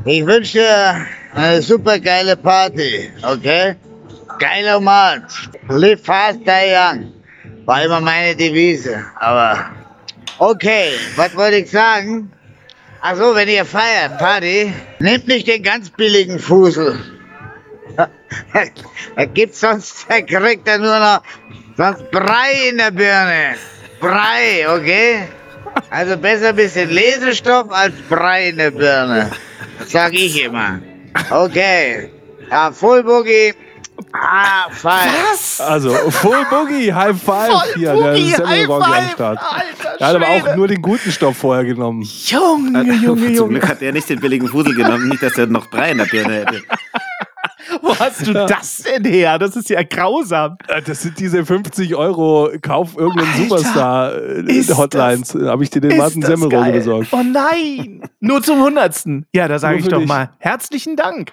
Ich 0.04 0.26
wünsche 0.26 0.58
dir 0.58 1.06
eine 1.34 1.62
super 1.62 2.00
geile 2.00 2.36
Party, 2.36 3.10
okay? 3.22 3.76
Geiler 4.38 4.80
March. 4.80 5.48
Live 5.68 6.04
fast, 6.04 6.40
die 6.40 6.74
young. 6.74 7.12
War 7.66 7.84
immer 7.84 8.00
meine 8.00 8.34
Devise. 8.34 9.04
Aber 9.16 9.70
okay, 10.38 10.92
was 11.14 11.36
wollte 11.36 11.58
ich 11.58 11.70
sagen? 11.70 12.32
Also, 13.02 13.34
wenn 13.34 13.48
ihr 13.48 13.64
feiert, 13.64 14.18
Party, 14.18 14.72
nehmt 15.00 15.26
nicht 15.26 15.48
den 15.48 15.64
ganz 15.64 15.90
billigen 15.90 16.38
Fusel. 16.38 17.00
da 19.16 19.24
gibt's 19.24 19.58
sonst, 19.58 20.06
da 20.08 20.20
kriegt 20.20 20.68
er 20.68 20.78
nur 20.78 20.98
noch 21.00 21.22
sonst 21.76 22.10
Brei 22.12 22.68
in 22.70 22.78
der 22.78 22.92
Birne. 22.92 23.56
Brei, 24.00 24.68
okay? 24.68 25.28
Also 25.90 26.16
besser 26.16 26.50
ein 26.50 26.56
bisschen 26.56 26.90
Lesestoff 26.90 27.72
als 27.72 27.94
Brei 28.08 28.50
in 28.50 28.58
der 28.58 28.70
Birne. 28.70 29.32
Sag 29.86 30.12
ich 30.14 30.40
immer. 30.40 30.80
Okay. 31.28 32.08
Ja, 32.50 32.70
Full 32.70 33.02
Boogie. 33.02 33.52
Ah, 34.12 34.68
fein. 34.70 35.08
Also, 35.58 35.90
Full 36.10 36.44
Boogie, 36.50 36.92
High 36.92 37.16
Five 37.20 37.50
Voll 37.50 37.74
hier, 37.76 37.92
Boogie, 37.92 38.30
der 38.30 38.40
am 38.40 38.48
High 38.48 38.66
Five, 38.66 39.12
Start. 39.12 39.38
Alter 39.40 40.00
Er 40.00 40.06
hat 40.06 40.16
aber 40.16 40.28
auch 40.28 40.56
nur 40.56 40.68
den 40.68 40.82
guten 40.82 41.12
Stoff 41.12 41.36
vorher 41.36 41.64
genommen. 41.64 42.02
Junge, 42.02 42.82
Junge, 42.82 43.20
Zum 43.26 43.34
Junge. 43.34 43.48
Glück 43.50 43.68
hat 43.68 43.82
er 43.82 43.92
nicht 43.92 44.08
den 44.08 44.20
billigen 44.20 44.48
Fusel 44.48 44.74
genommen, 44.74 45.08
nicht, 45.08 45.22
dass 45.22 45.36
er 45.38 45.46
noch 45.46 45.68
Brei 45.70 45.92
in 45.92 45.98
der 45.98 46.06
Birne 46.06 46.34
hätte. 46.34 46.62
Wo 47.80 47.98
hast 47.98 48.26
du 48.26 48.32
das 48.32 48.78
denn 48.78 49.04
her? 49.04 49.38
Das 49.38 49.56
ist 49.56 49.70
ja 49.70 49.82
grausam. 49.82 50.56
Äh, 50.68 50.82
Das 50.82 51.02
sind 51.02 51.18
diese 51.18 51.44
50 51.44 51.94
Euro 51.94 52.50
Kauf 52.60 52.96
irgendeinen 52.96 53.28
Alter, 53.28 53.42
Superstar 53.42 54.14
äh, 54.18 55.46
habe 55.46 55.62
ich 55.64 55.70
dir 55.70 55.80
den 55.80 55.96
Martin 55.96 56.20
geil. 56.20 56.72
besorgt. 56.72 57.08
Oh 57.12 57.22
nein. 57.22 58.02
Nur 58.20 58.42
zum 58.42 58.60
Hundertsten. 58.62 59.26
Ja, 59.32 59.48
da 59.48 59.58
sage 59.58 59.78
ich 59.78 59.88
doch 59.88 59.98
dich. 59.98 60.08
mal 60.08 60.30
herzlichen 60.38 60.96
Dank. 60.96 61.32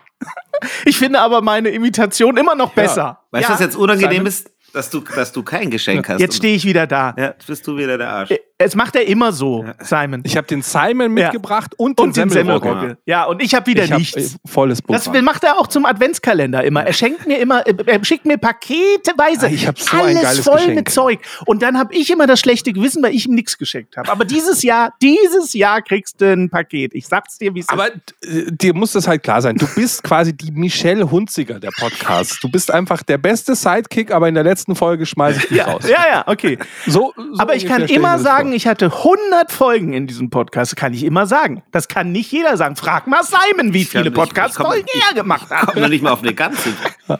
Ich 0.86 0.98
finde 0.98 1.20
aber 1.20 1.42
meine 1.42 1.70
Imitation 1.70 2.36
immer 2.38 2.56
noch 2.56 2.74
besser. 2.74 3.20
Weißt 3.32 3.46
du, 3.48 3.50
Ja, 3.50 3.54
was 3.56 3.62
jetzt 3.62 3.76
unangenehm 3.76 4.12
Simon, 4.12 4.28
ist? 4.28 4.52
Dass 4.74 4.90
du, 4.90 5.00
dass 5.00 5.32
du 5.32 5.42
kein 5.44 5.72
Geschenk 5.72 6.08
hast. 6.10 6.20
Jetzt 6.20 6.36
stehe 6.38 6.56
ich 6.56 6.66
wieder 6.66 6.86
da. 6.86 7.16
Ja, 7.18 7.26
jetzt 7.28 7.48
bist 7.48 7.66
du 7.66 7.76
wieder 7.78 7.98
der 7.98 8.10
Arsch. 8.10 8.30
Es 8.62 8.76
macht 8.76 8.94
er 8.98 9.08
immer 9.08 9.32
so, 9.32 9.66
Simon. 9.80 10.20
Ich 10.26 10.36
habe 10.36 10.46
den 10.46 10.62
Simon 10.62 11.16
Ja. 11.18 11.28
mitgebracht 11.28 11.74
und 11.78 11.98
den 11.98 12.08
Und 12.08 12.18
den 12.18 12.30
Semmelrogge. 12.30 12.98
Ja, 13.06 13.24
und 13.24 13.42
ich 13.42 13.56
habe 13.56 13.68
wieder 13.68 13.86
Ich 13.86 13.92
hab, 13.94 14.00
nichts. 14.00 14.18
äh, 14.18 14.38
volles 14.46 14.80
Das 14.86 15.06
Programm. 15.06 15.24
macht 15.24 15.46
er 15.46 15.58
auch 15.58 15.68
zum 15.68 15.86
Adventskalender 15.86 16.62
immer. 16.66 16.84
Er 16.84 16.92
schenkt 16.92 17.26
mir 17.26 17.38
immer, 17.40 17.66
äh, 17.66 17.74
er 17.86 18.04
schickt 18.04 18.26
mir 18.26 18.38
paketeweise 18.38 19.46
Ah, 19.46 19.50
ich 19.50 19.66
hab 19.66 19.80
so 19.80 19.96
ein 19.96 20.04
alles 20.08 20.22
geiles 20.22 20.40
voll 20.44 20.56
Geschenk. 20.58 20.76
mit 20.76 20.90
Zeug. 20.90 21.20
Und 21.46 21.62
dann 21.62 21.78
habe 21.80 21.96
ich 21.96 22.10
immer 22.12 22.28
das 22.28 22.42
schlechte 22.42 22.74
Gewissen, 22.74 23.02
weil 23.02 23.16
ich 23.16 23.28
ihm 23.30 23.36
nichts 23.36 23.58
geschenkt 23.58 23.96
habe. 23.96 24.12
Aber 24.12 24.26
dieses 24.26 24.62
Jahr, 24.62 24.94
dieses 25.02 25.54
Jahr 25.54 25.82
kriegst 25.82 26.20
du 26.20 26.30
ein 26.34 26.50
Paket. 26.50 26.94
Ich 26.94 27.08
sag's 27.08 27.38
dir, 27.38 27.56
wie 27.56 27.62
es 27.62 27.70
Aber 27.70 27.88
ist. 27.88 27.96
äh, 28.28 28.52
dir 28.52 28.74
muss 28.74 28.92
das 28.92 29.08
halt 29.08 29.24
klar 29.24 29.42
sein. 29.42 29.56
Du 29.56 29.68
bist 29.74 30.04
quasi 30.04 30.36
die 30.36 30.52
Michelle 30.52 31.10
Hunziger 31.10 31.62
der 31.62 31.72
Podcast. 31.80 32.44
Du 32.44 32.52
bist 32.52 32.72
einfach 32.72 33.04
der 33.04 33.20
beste 33.20 33.56
Sidekick, 33.56 34.12
aber 34.12 34.28
in 34.28 34.36
der 34.36 34.44
letzten 34.44 34.76
Folge 34.76 35.06
schmeiße 35.06 35.40
ich 35.40 35.48
dich 35.48 35.58
Ja, 35.60 35.64
raus. 35.72 35.84
ja, 35.88 36.06
ja, 36.12 36.24
okay. 36.28 36.58
So, 36.88 37.14
so 37.16 37.40
Aber 37.40 37.56
ich 37.56 37.66
kann 37.66 37.84
immer 37.86 38.14
das 38.14 38.24
sagen, 38.50 38.56
ich 38.56 38.68
hatte 38.68 38.86
100 38.86 39.52
Folgen 39.52 39.94
in 39.94 40.08
diesem 40.08 40.30
Podcast. 40.30 40.76
Kann 40.76 40.94
ich 40.94 41.04
immer 41.04 41.26
sagen. 41.28 41.62
Das 41.72 41.88
kann 41.88 42.12
nicht 42.12 42.32
jeder 42.32 42.58
sagen. 42.58 42.76
Frag 42.76 43.08
mal 43.08 43.22
Simon, 43.24 43.74
wie 43.74 43.86
viele 43.86 44.04
ich- 44.04 44.10
ich 44.10 44.14
Podcast-Folgen 44.14 44.88
er 45.10 45.14
gemacht 45.16 45.50
hat. 45.50 45.68
Komm 45.74 45.82
noch 45.84 45.90
nicht 45.90 46.02
mal 46.04 46.12
auf 46.12 46.22
eine 46.24 46.34
ganze. 46.34 46.74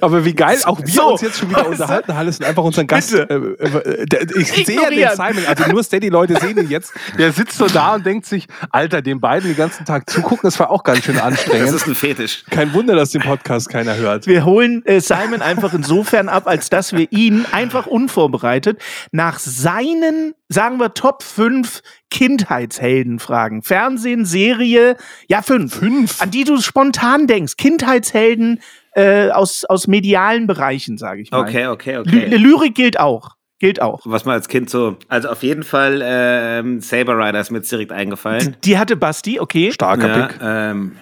Aber 0.00 0.24
wie 0.24 0.34
geil 0.34 0.58
auch 0.64 0.80
wir 0.80 0.86
So, 0.88 1.12
uns 1.12 1.20
jetzt 1.22 1.38
schon 1.38 1.50
wieder 1.50 1.62
du? 1.64 1.70
unterhalten, 1.70 2.14
Hannes, 2.14 2.38
und 2.38 2.44
einfach 2.46 2.62
unseren 2.62 2.86
Gast. 2.86 3.14
Äh, 3.14 3.22
äh, 3.24 4.06
der- 4.06 4.22
ich 4.36 4.52
sehe 4.66 4.80
ja 4.80 4.90
den. 4.90 5.16
Simon, 5.16 5.44
also 5.46 5.64
nur 5.70 5.82
Steady-Leute 5.82 6.38
sehen 6.40 6.56
ihn 6.58 6.70
jetzt. 6.70 6.92
Der 7.18 7.32
sitzt 7.32 7.58
so 7.58 7.66
da 7.66 7.94
und 7.94 8.06
denkt 8.06 8.26
sich, 8.26 8.46
Alter, 8.70 9.02
den 9.02 9.20
beiden 9.20 9.48
den 9.50 9.56
ganzen 9.56 9.84
Tag 9.84 10.08
zugucken, 10.08 10.40
das 10.44 10.58
war 10.60 10.70
auch 10.70 10.84
ganz 10.84 11.04
schön 11.04 11.16
Das 11.16 11.24
anstrengend. 11.24 11.72
ist 11.74 11.86
ein 11.86 11.94
Fetisch. 11.94 12.44
Kein 12.50 12.72
Wunder, 12.72 12.94
dass 12.94 13.10
den 13.10 13.22
Podcast 13.22 13.68
keiner 13.68 13.96
hört. 13.96 14.26
Wir 14.26 14.44
holen 14.44 14.84
äh, 14.86 15.00
Simon 15.00 15.42
einfach 15.42 15.72
insofern 15.74 16.28
ab, 16.28 16.46
als 16.46 16.68
dass 16.70 16.92
wir 16.92 17.10
ihn 17.10 17.46
einfach 17.52 17.86
unvorbereitet 17.86 18.80
nach 19.12 19.38
seinen, 19.38 20.34
sagen 20.48 20.78
wir, 20.78 20.94
Top 20.94 21.22
5 21.22 21.82
Kindheitshelden 22.10 23.18
fragen. 23.18 23.62
Fernsehen, 23.62 24.24
Serie, 24.24 24.96
ja, 25.28 25.42
fünf. 25.42 25.74
Fünf? 25.76 26.20
An 26.22 26.30
die 26.30 26.44
du 26.44 26.60
spontan 26.60 27.26
denkst. 27.26 27.56
Kindheitshelden 27.56 28.60
äh, 28.96 29.30
aus, 29.30 29.64
aus 29.64 29.86
medialen 29.86 30.46
Bereichen, 30.46 30.96
sage 30.98 31.22
ich 31.22 31.30
mal. 31.30 31.42
Okay, 31.42 31.66
okay, 31.66 31.92
Ly 31.96 32.00
okay. 32.00 32.36
Lyrik 32.36 32.74
gilt 32.74 32.98
auch. 32.98 33.36
Gilt 33.58 33.80
auch. 33.80 34.00
Was 34.04 34.24
man 34.26 34.34
als 34.34 34.48
Kind 34.48 34.68
so. 34.68 34.96
Also 35.08 35.28
auf 35.30 35.42
jeden 35.42 35.62
Fall 35.62 36.02
ähm, 36.04 36.80
Saber 36.80 37.16
Rider 37.18 37.40
ist 37.40 37.50
mir 37.50 37.58
jetzt 37.58 37.72
direkt 37.72 37.90
eingefallen. 37.92 38.56
Die 38.64 38.76
hatte 38.78 38.96
Basti, 38.96 39.40
okay. 39.40 39.72
Starker 39.72 40.08
Ja, 40.08 40.26
Pick. 40.26 40.38
ähm, 40.42 40.96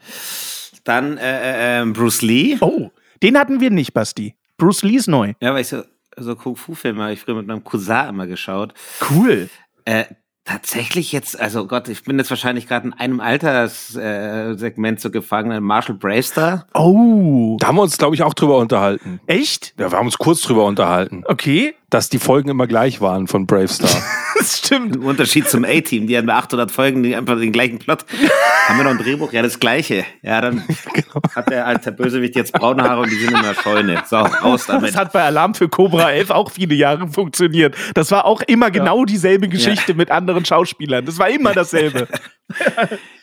dann 0.85 1.19
äh, 1.19 1.79
äh, 1.79 1.83
ähm, 1.83 1.93
Bruce 1.95 2.23
Lee. 2.23 2.57
Oh, 2.61 2.91
den 3.23 3.39
hatten 3.39 3.61
wir 3.61 3.71
nicht, 3.71 3.93
Basti. 3.93 4.37
Bruce 4.57 4.83
Lee 4.83 4.97
ist 4.97 5.09
neu. 5.09 5.33
Ja, 5.41 5.53
weil 5.53 5.63
ich 5.63 5.69
so, 5.69 5.83
so 6.17 6.37
Kung-Fu-Filme 6.37 7.03
habe 7.03 7.13
ich 7.13 7.21
früher 7.21 7.35
mit 7.35 7.47
meinem 7.47 7.65
Cousin 7.65 8.09
immer 8.11 8.27
geschaut. 8.29 8.73
Cool. 9.11 9.49
Äh, 9.85 10.05
tatsächlich 10.45 11.13
jetzt, 11.13 11.39
also 11.41 11.67
Gott, 11.67 11.89
ich 11.89 12.05
bin 12.05 12.19
jetzt 12.19 12.31
wahrscheinlich 12.31 12.67
gerade 12.67 12.89
in 12.89 12.93
einem 12.93 13.21
Alterssegment 13.21 14.99
äh, 14.99 15.01
so 15.01 15.11
gefangen, 15.11 15.63
Marshall 15.65 15.97
Bravestar. 15.97 16.67
Oh. 16.75 17.57
Da 17.61 17.69
haben 17.69 17.77
wir 17.77 17.83
uns, 17.83 17.97
glaube 17.99 18.15
ich, 18.15 18.23
auch 18.23 18.35
drüber 18.35 18.59
unterhalten. 18.59 19.21
Echt? 19.27 19.75
Ja, 19.79 19.91
wir 19.91 19.99
haben 19.99 20.07
uns 20.07 20.19
kurz 20.19 20.43
drüber 20.43 20.65
unterhalten, 20.67 21.25
Okay. 21.27 21.75
dass 21.91 22.09
die 22.09 22.19
Folgen 22.19 22.49
immer 22.51 22.67
gleich 22.67 23.01
waren 23.01 23.27
von 23.27 23.47
Bravestar. 23.47 23.91
Das 24.45 24.59
stimmt. 24.59 24.97
Im 24.97 25.07
Unterschied 25.07 25.49
zum 25.49 25.65
A-Team, 25.65 26.07
die 26.07 26.19
haben 26.19 26.27
bei 26.27 26.35
800 26.35 26.71
Folgen 26.71 27.15
einfach 27.15 27.39
den 27.39 27.51
gleichen 27.51 27.79
Plot. 27.79 28.05
haben 28.69 28.77
wir 28.77 28.85
noch 28.85 28.91
ein 28.91 28.99
Drehbuch? 28.99 29.33
Ja, 29.33 29.41
das 29.41 29.59
gleiche. 29.59 30.05
Ja, 30.21 30.43
dann 30.43 30.63
hat 31.35 31.49
der 31.49 31.67
alte 31.67 31.93
Bösewicht 31.93 32.37
jetzt 32.37 32.53
braune 32.53 32.83
Haare 32.83 33.01
und 33.01 33.11
die 33.11 33.17
sind 33.17 33.35
in 33.35 33.43
der 33.43 33.55
Scheune. 33.55 34.03
So, 34.07 34.17
raus 34.17 34.67
damit. 34.67 34.91
Das 34.91 34.97
hat 34.97 35.13
bei 35.13 35.23
Alarm 35.23 35.55
für 35.55 35.71
Cobra 35.71 36.13
11 36.13 36.31
auch 36.31 36.51
viele 36.51 36.75
Jahre 36.75 37.09
funktioniert. 37.09 37.75
Das 37.95 38.11
war 38.11 38.27
auch 38.27 38.43
immer 38.43 38.71
genau 38.71 39.07
dieselbe 39.07 39.49
Geschichte 39.49 39.95
mit 39.95 40.11
anderen 40.11 40.45
Schauspielern. 40.45 41.07
Das 41.07 41.19
war 41.19 41.31
immer 41.31 41.53
dasselbe. 41.53 42.07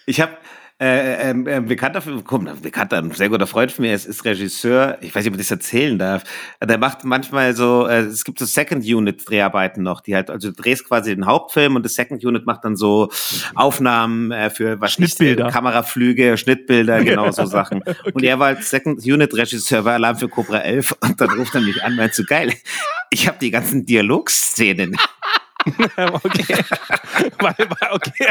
Ich 0.07 0.19
habe 0.19 0.34
äh, 0.82 1.30
ähm, 1.30 1.46
äh, 1.46 1.62
bekannter, 1.62 2.02
komm, 2.24 2.48
ein 2.48 2.60
bekannter, 2.60 2.98
ein 2.98 3.12
sehr 3.12 3.30
guter 3.30 3.46
Freund 3.46 3.72
von 3.72 3.86
mir, 3.86 3.94
ist, 3.94 4.08
ist 4.08 4.26
Regisseur, 4.26 4.98
ich 5.02 5.13
weiß 5.13 5.24
nicht, 5.24 5.32
ob 5.32 5.39
ich 5.39 5.48
das 5.48 5.52
erzählen 5.52 6.00
darf, 6.00 6.24
der 6.60 6.80
macht 6.80 7.04
manchmal 7.04 7.56
so, 7.56 7.86
äh, 7.86 8.00
es 8.00 8.24
gibt 8.24 8.39
so 8.39 8.46
Second 8.46 8.84
Unit 8.84 9.30
Dreharbeiten 9.30 9.84
noch, 9.84 10.02
die 10.02 10.15
halt, 10.15 10.32
also 10.32 10.50
du 10.50 10.60
drehst 10.60 10.88
quasi 10.88 11.13
den 11.13 11.28
Hauptfilm 11.28 11.76
und 11.76 11.86
das 11.86 11.94
Second 11.94 12.26
Unit 12.26 12.48
macht 12.48 12.65
dann 12.65 12.76
so 12.76 13.12
Aufnahmen 13.54 14.32
äh, 14.32 14.50
für 14.50 14.82
was 14.82 14.94
Schnittbilder. 14.94 15.46
Nicht, 15.46 15.54
Kameraflüge, 15.54 16.36
Schnittbilder, 16.36 17.04
genau 17.04 17.30
so 17.30 17.46
Sachen. 17.46 17.84
Und 18.13 18.24
er 18.24 18.39
war 18.39 18.48
als 18.48 18.72
Second 18.72 19.06
Unit 19.06 19.36
Regisseur 19.36 19.84
bei 19.84 19.94
Alarm 19.94 20.17
für 20.17 20.30
Cobra 20.30 20.62
11 20.62 20.96
und 21.00 21.22
dann 21.22 21.30
ruft 21.38 21.54
er 21.54 21.62
mich 21.62 21.84
an, 21.84 21.96
meinst 21.96 22.17
du, 22.17 22.24
geil, 22.24 22.54
ich 23.12 23.28
habe 23.28 23.38
die 23.39 23.52
ganzen 23.52 23.86
Dialogszenen. 23.86 24.96
okay. 26.24 26.56
okay. 27.91 28.30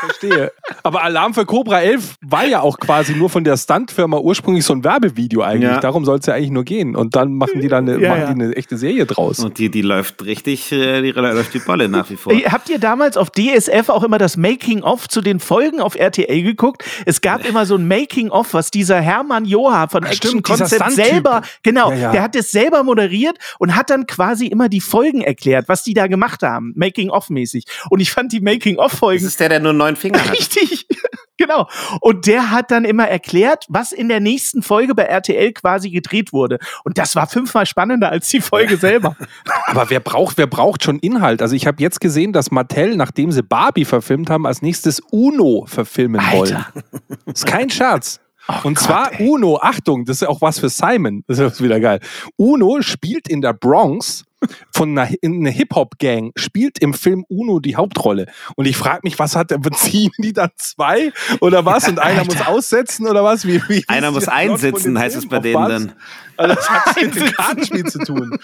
Verstehe. 0.00 0.52
Aber 0.82 1.02
Alarm 1.02 1.34
für 1.34 1.44
Cobra 1.44 1.80
11 1.80 2.16
war 2.22 2.46
ja 2.46 2.60
auch 2.60 2.78
quasi 2.78 3.14
nur 3.14 3.30
von 3.30 3.44
der 3.44 3.56
Stuntfirma 3.56 4.18
ursprünglich 4.18 4.64
so 4.64 4.72
ein 4.74 4.84
Werbevideo 4.84 5.42
eigentlich. 5.42 5.70
Ja. 5.70 5.80
Darum 5.80 6.04
soll 6.04 6.18
es 6.18 6.26
ja 6.26 6.34
eigentlich 6.34 6.50
nur 6.50 6.64
gehen. 6.64 6.96
Und 6.96 7.16
dann 7.16 7.34
machen 7.34 7.60
die 7.60 7.68
dann 7.68 7.88
eine, 7.88 8.00
Ja, 8.00 8.10
machen 8.10 8.20
ja. 8.20 8.34
die 8.34 8.42
eine 8.42 8.56
echte 8.56 8.76
Serie 8.76 9.06
draus. 9.06 9.40
Und 9.40 9.58
die, 9.58 9.70
die 9.70 9.82
läuft 9.82 10.24
richtig, 10.24 10.72
äh, 10.72 11.02
die 11.02 11.10
läuft 11.10 11.54
die 11.54 11.58
Bolle 11.58 11.88
nach 11.88 12.08
wie 12.10 12.16
vor. 12.16 12.32
Habt 12.32 12.68
ihr 12.68 12.78
damals 12.78 13.16
auf 13.16 13.30
DSF 13.30 13.88
auch 13.88 14.02
immer 14.02 14.18
das 14.18 14.36
Making-of 14.36 15.08
zu 15.08 15.20
den 15.20 15.40
Folgen 15.40 15.80
auf 15.80 15.94
RTL 15.94 16.42
geguckt? 16.42 16.84
Es 17.06 17.20
gab 17.20 17.44
immer 17.46 17.66
so 17.66 17.76
ein 17.76 17.86
Making-of, 17.86 18.54
was 18.54 18.70
dieser 18.70 19.00
Hermann 19.00 19.44
Joha 19.44 19.88
von 19.88 20.04
Action 20.04 20.42
Concept 20.42 20.92
selber, 20.92 21.42
genau, 21.62 21.90
Ja, 21.90 21.96
ja. 21.96 22.12
der 22.12 22.22
hat 22.22 22.36
es 22.36 22.50
selber 22.50 22.82
moderiert 22.82 23.38
und 23.58 23.76
hat 23.76 23.90
dann 23.90 24.06
quasi 24.06 24.46
immer 24.46 24.68
die 24.68 24.80
Folgen 24.80 25.22
erklärt, 25.22 25.68
was 25.68 25.82
die 25.82 25.94
da 25.94 26.06
gemacht 26.06 26.42
haben, 26.42 26.61
Making-of-mäßig. 26.76 27.64
Und 27.90 28.00
ich 28.00 28.10
fand 28.10 28.32
die 28.32 28.40
Das 28.40 28.44
Making-of-Folgen 28.44 29.26
ist 29.26 29.40
der, 29.40 29.48
der 29.48 29.60
nur 29.60 29.72
neun 29.72 29.96
Finger 29.96 30.24
hat. 30.24 30.32
Richtig, 30.32 30.86
genau. 31.36 31.68
Und 32.00 32.26
der 32.26 32.50
hat 32.50 32.70
dann 32.70 32.84
immer 32.84 33.08
erklärt, 33.08 33.64
was 33.68 33.92
in 33.92 34.08
der 34.08 34.20
nächsten 34.20 34.62
Folge 34.62 34.94
bei 34.94 35.04
RTL 35.04 35.52
quasi 35.52 35.90
gedreht 35.90 36.32
wurde. 36.32 36.58
Und 36.84 36.98
das 36.98 37.16
war 37.16 37.26
fünfmal 37.26 37.66
spannender 37.66 38.10
als 38.10 38.28
die 38.28 38.40
Folge 38.40 38.76
selber. 38.78 39.16
Aber 39.66 39.90
wer 39.90 40.00
braucht, 40.00 40.38
wer 40.38 40.46
braucht 40.46 40.84
schon 40.84 40.98
Inhalt? 40.98 41.42
Also 41.42 41.54
ich 41.54 41.66
habe 41.66 41.82
jetzt 41.82 42.00
gesehen, 42.00 42.32
dass 42.32 42.50
Mattel, 42.50 42.96
nachdem 42.96 43.32
sie 43.32 43.42
Barbie 43.42 43.84
verfilmt 43.84 44.30
haben, 44.30 44.46
als 44.46 44.62
nächstes 44.62 45.00
Uno 45.10 45.64
verfilmen 45.66 46.20
wollen. 46.32 46.64
Das 47.26 47.34
ist 47.34 47.46
kein 47.46 47.70
Scherz. 47.70 48.20
Und 48.64 48.78
zwar 48.78 49.20
Uno, 49.20 49.58
Achtung, 49.60 50.04
das 50.04 50.22
ist 50.22 50.28
auch 50.28 50.40
was 50.40 50.58
für 50.58 50.68
Simon. 50.68 51.22
Das 51.28 51.38
ist 51.38 51.62
wieder 51.62 51.80
geil. 51.80 52.00
Uno 52.36 52.82
spielt 52.82 53.28
in 53.28 53.40
der 53.40 53.52
Bronx 53.52 54.24
von 54.70 54.96
einer, 54.96 55.10
in 55.20 55.40
einer 55.40 55.50
Hip-Hop-Gang, 55.50 56.32
spielt 56.36 56.78
im 56.78 56.94
Film 56.94 57.24
Uno 57.28 57.60
die 57.60 57.76
Hauptrolle. 57.76 58.26
Und 58.56 58.66
ich 58.66 58.76
frage 58.76 59.00
mich, 59.04 59.18
was 59.18 59.36
hat 59.36 59.50
der, 59.50 59.58
beziehen 59.58 60.12
die 60.18 60.32
dann 60.32 60.50
zwei 60.56 61.12
oder 61.40 61.64
was? 61.64 61.88
Und 61.88 61.98
einer 61.98 62.24
muss 62.24 62.40
aussetzen 62.40 63.06
oder 63.06 63.24
was? 63.24 63.46
Wie, 63.46 63.62
wie 63.68 63.84
Einer 63.88 64.10
muss 64.10 64.28
einsitzen, 64.28 64.98
heißt 64.98 65.16
es 65.16 65.28
bei 65.28 65.38
denen 65.38 65.68
dann. 65.68 65.92
Also 66.36 66.54
das 66.54 66.70
hat 66.70 67.02
mit 67.02 67.14
dem 67.14 67.26
Kartenspiel 67.32 67.84
zu 67.84 67.98
tun. 68.00 68.38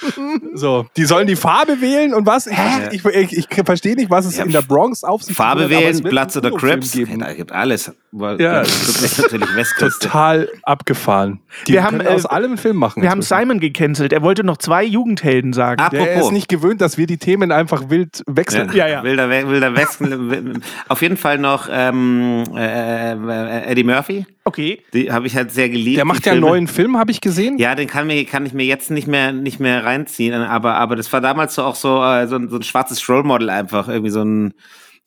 So, 0.55 0.87
die 0.97 1.05
sollen 1.05 1.27
die 1.27 1.37
Farbe 1.37 1.81
wählen 1.81 2.15
und 2.15 2.27
was? 2.27 2.47
Ich, 2.47 2.59
ich, 2.93 3.05
ich, 3.05 3.49
ich 3.51 3.65
verstehe 3.65 3.97
nicht, 3.97 4.11
was 4.11 4.27
es 4.27 4.37
Ja, 4.37 4.45
in 4.45 4.53
der 4.53 4.63
Bronx 4.63 5.05
auf 5.05 5.23
sich 5.23 5.37
Farbe 5.37 5.71
wählen, 5.71 6.03
Platz 6.03 6.37
oder 6.37 6.51
Uno-Film 6.51 6.81
Crips. 6.81 7.19
Da 7.19 7.33
gibt 7.33 7.53
alles. 7.53 7.93
Weil, 8.11 8.41
Ja. 8.41 8.61
das 8.61 9.03
ist 9.03 9.21
natürlich 9.21 9.55
Westküste. 9.55 10.07
Total 10.07 10.49
abgefahren. 10.63 11.41
Die 11.67 11.75
Wir 11.75 11.85
haben, 11.85 11.99
können 11.99 12.09
äh, 12.09 12.15
aus 12.15 12.25
allem 12.25 12.53
einen 12.53 12.59
Film 12.59 12.77
machen. 12.79 13.03
Wir 13.03 13.11
haben. 13.11 13.21
Simon 13.21 13.61
gecancelt. 13.61 14.13
Er 14.15 14.23
wollte 14.23 14.45
noch 14.45 14.57
zwei 14.57 14.83
Jugendhelden 14.83 15.53
sagen. 15.53 15.81
Ab- 15.83 15.91
Der 15.91 16.01
Apropos. 16.03 16.27
ist 16.29 16.33
nicht 16.33 16.49
gewöhnt, 16.49 16.81
dass 16.81 16.97
wir 16.97 17.07
die 17.07 17.19
Themen 17.19 17.53
einfach 17.53 17.91
wild 17.91 18.23
wechseln. 18.27 18.71
Ja, 18.73 18.89
ja. 18.89 19.03
Wilder, 19.03 19.29
We- 19.29 19.47
Wilder 19.51 19.75
Westen. 19.77 20.63
Auf 20.89 21.03
jeden 21.03 21.19
Fall 21.19 21.37
noch 21.37 21.69
ähm, 21.71 22.45
äh, 22.57 23.65
Eddie 23.71 23.85
Murphy. 23.85 24.25
Okay. 24.45 24.83
Die 24.95 25.13
habe 25.13 25.27
ich 25.27 25.37
halt 25.37 25.53
sehr 25.53 25.69
geliebt. 25.69 25.99
Der 25.99 26.07
macht 26.07 26.25
ja 26.25 26.33
einen 26.33 26.41
neuen 26.41 26.67
Film, 26.69 26.97
habe 26.97 27.11
ich 27.11 27.21
gesehen. 27.21 27.59
Ja, 27.59 27.75
den 27.75 27.87
kann, 27.89 28.07
mir, 28.07 28.25
kann 28.25 28.47
ich 28.47 28.55
mir 28.55 28.65
jetzt 28.65 28.91
nicht 28.91 29.07
mehr, 29.07 29.33
nicht 29.33 29.61
mehr 29.61 29.85
reinziehen, 29.85 30.33
aber, 30.33 30.77
aber 30.77 30.97
das 30.97 31.13
war 31.13 31.21
damals 31.21 31.55
so 31.55 31.63
auch 31.65 31.75
so, 31.75 32.03
äh, 32.03 32.27
so, 32.27 32.37
ein, 32.37 32.49
so 32.49 32.57
ein 32.57 32.63
schwarzes 32.63 33.07
Role 33.11 33.25
Model 33.25 33.51
einfach, 33.51 33.89
irgendwie 33.89 34.11
so 34.11 34.23
ein, 34.23 34.55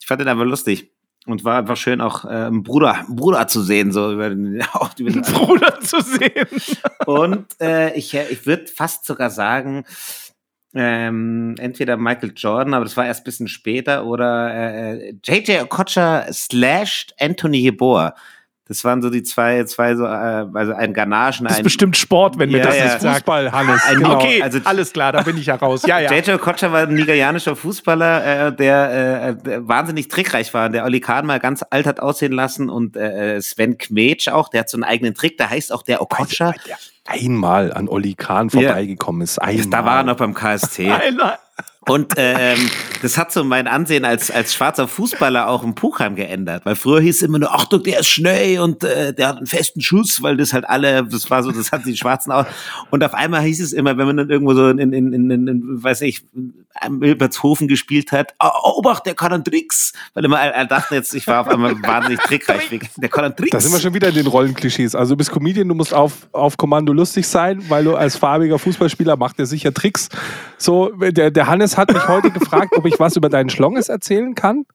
ich 0.00 0.06
fand 0.06 0.20
den 0.20 0.28
einfach 0.28 0.44
lustig. 0.44 0.91
Und 1.24 1.44
war 1.44 1.58
einfach 1.58 1.76
schön 1.76 2.00
auch 2.00 2.24
äh, 2.24 2.28
einen 2.28 2.64
Bruder, 2.64 3.04
Bruder 3.08 3.46
zu 3.46 3.62
sehen, 3.62 3.92
so 3.92 4.12
über 4.12 4.28
den, 4.30 4.60
auch 4.72 4.90
über 4.98 5.10
den 5.10 5.22
Bruder 5.22 5.78
zu 5.80 6.00
sehen. 6.00 6.46
Und 7.06 7.46
äh, 7.60 7.94
ich, 7.96 8.12
äh, 8.14 8.28
ich 8.28 8.44
würde 8.44 8.66
fast 8.66 9.04
sogar 9.04 9.30
sagen, 9.30 9.84
ähm, 10.74 11.54
entweder 11.58 11.96
Michael 11.96 12.32
Jordan, 12.34 12.74
aber 12.74 12.84
das 12.84 12.96
war 12.96 13.06
erst 13.06 13.22
ein 13.22 13.24
bisschen 13.24 13.48
später, 13.48 14.06
oder 14.06 14.54
äh, 14.54 15.14
JJ 15.22 15.60
Okocha 15.60 16.32
slash 16.32 17.08
Anthony 17.20 17.58
Yeboah. 17.58 18.14
Das 18.68 18.84
waren 18.84 19.02
so 19.02 19.10
die 19.10 19.22
zwei, 19.24 19.64
zwei 19.64 19.96
so, 19.96 20.04
äh, 20.04 20.08
also 20.08 20.72
ein 20.72 20.94
Ganachen, 20.94 21.44
Das 21.44 21.54
ist 21.54 21.58
ein 21.58 21.64
bestimmt 21.64 21.96
Sport, 21.96 22.38
wenn 22.38 22.50
mir 22.50 22.58
Ja, 22.58 22.64
das 22.66 22.76
ja. 22.78 22.84
nicht 22.84 23.00
sagt. 23.00 23.16
Fußball, 23.16 23.50
Hannes. 23.52 23.82
Ein- 23.84 23.96
genau. 23.96 24.14
Okay, 24.16 24.40
also- 24.42 24.60
alles 24.64 24.92
klar, 24.92 25.10
da 25.12 25.22
bin 25.22 25.36
ich 25.36 25.46
ja 25.46 25.56
raus. 25.56 25.82
Ja, 25.84 25.98
ja. 25.98 26.12
JJ 26.12 26.32
Okocha 26.34 26.70
war 26.72 26.82
ein 26.82 26.94
nigerianischer 26.94 27.56
Fußballer, 27.56 28.46
äh, 28.46 28.52
der, 28.56 29.24
äh, 29.30 29.34
der 29.42 29.68
wahnsinnig 29.68 30.08
trickreich 30.08 30.54
war, 30.54 30.68
der 30.70 30.84
Oli 30.84 31.00
Kahn 31.00 31.26
mal 31.26 31.40
ganz 31.40 31.64
alt 31.70 31.86
hat 31.86 31.98
aussehen 32.00 32.32
lassen 32.32 32.70
und 32.70 32.96
äh, 32.96 33.40
Sven 33.42 33.78
Kmetsch 33.78 34.28
auch, 34.28 34.48
der 34.48 34.60
hat 34.60 34.70
so 34.70 34.76
einen 34.76 34.84
eigenen 34.84 35.14
Trick, 35.14 35.36
der 35.38 35.50
heißt 35.50 35.72
auch 35.72 35.82
der 35.82 36.00
Okocha. 36.00 36.52
Der 36.66 36.76
einmal 37.04 37.72
an 37.72 37.88
Olli 37.88 38.14
Kahn 38.14 38.48
vorbeigekommen 38.48 39.22
ist. 39.22 39.38
Einmal. 39.42 39.66
Da 39.70 39.84
war 39.84 39.96
er 39.98 40.02
noch 40.04 40.16
beim 40.16 40.34
KSC. 40.34 40.88
Einer. 40.92 41.38
Und 41.88 42.14
ähm, 42.16 42.70
das 43.02 43.18
hat 43.18 43.32
so 43.32 43.42
mein 43.42 43.66
Ansehen 43.66 44.04
als, 44.04 44.30
als 44.30 44.54
schwarzer 44.54 44.86
Fußballer 44.86 45.48
auch 45.48 45.64
im 45.64 45.74
Puchheim 45.74 46.14
geändert. 46.14 46.64
Weil 46.64 46.76
früher 46.76 47.00
hieß 47.00 47.16
es 47.16 47.22
immer 47.22 47.40
nur, 47.40 47.52
Achtung, 47.52 47.82
der 47.82 48.00
ist 48.00 48.08
schnell 48.08 48.60
und 48.60 48.84
äh, 48.84 49.12
der 49.12 49.28
hat 49.28 49.38
einen 49.38 49.46
festen 49.46 49.80
Schuss, 49.80 50.22
weil 50.22 50.36
das 50.36 50.52
halt 50.52 50.68
alle, 50.68 51.04
das 51.04 51.28
war 51.28 51.42
so, 51.42 51.50
das 51.50 51.72
hat 51.72 51.84
die 51.84 51.96
Schwarzen 51.96 52.30
auch. 52.30 52.46
Und 52.90 53.02
auf 53.02 53.14
einmal 53.14 53.42
hieß 53.42 53.60
es 53.60 53.72
immer, 53.72 53.96
wenn 53.98 54.06
man 54.06 54.16
dann 54.16 54.30
irgendwo 54.30 54.54
so 54.54 54.68
in, 54.68 54.78
in, 54.78 54.92
in, 54.92 55.30
in, 55.30 55.48
in 55.48 55.82
weiß 55.82 56.02
ich, 56.02 56.22
am 56.80 57.00
Wilbertshofen 57.00 57.68
gespielt 57.68 58.12
hat, 58.12 58.34
oh, 58.42 58.78
Obacht, 58.78 59.06
der 59.06 59.14
kann 59.14 59.32
einen 59.32 59.44
Tricks. 59.44 59.92
Weil 60.14 60.24
immer 60.24 60.38
alle 60.38 60.66
dachten 60.66 60.94
jetzt, 60.94 61.14
ich 61.14 61.26
war 61.26 61.42
auf 61.42 61.48
einmal 61.48 61.74
wahnsinnig 61.82 62.20
trickreich. 62.20 62.70
Der 62.96 63.08
kann 63.08 63.24
einen 63.24 63.36
Tricks. 63.36 63.50
Da 63.50 63.60
sind 63.60 63.72
wir 63.72 63.80
schon 63.80 63.94
wieder 63.94 64.08
in 64.08 64.14
den 64.14 64.26
Rollenklischees. 64.26 64.94
Also 64.94 65.14
du 65.14 65.18
bist 65.18 65.30
Comedian, 65.30 65.68
du 65.68 65.74
musst 65.74 65.92
auf, 65.92 66.28
auf 66.32 66.56
Kommando 66.56 66.92
lustig 66.92 67.26
sein, 67.26 67.62
weil 67.68 67.84
du 67.84 67.96
als 67.96 68.16
farbiger 68.16 68.58
Fußballspieler 68.58 69.16
macht 69.16 69.38
der 69.38 69.46
sicher 69.46 69.74
Tricks. 69.74 70.08
So, 70.56 70.90
der, 70.90 71.30
der 71.30 71.46
Hannes 71.46 71.71
hat 71.76 71.92
mich 71.92 72.08
heute 72.08 72.30
gefragt, 72.30 72.76
ob 72.76 72.86
ich 72.86 72.98
was 72.98 73.16
über 73.16 73.28
deinen 73.28 73.50
Schlonges 73.50 73.88
erzählen 73.88 74.34
kann. 74.34 74.66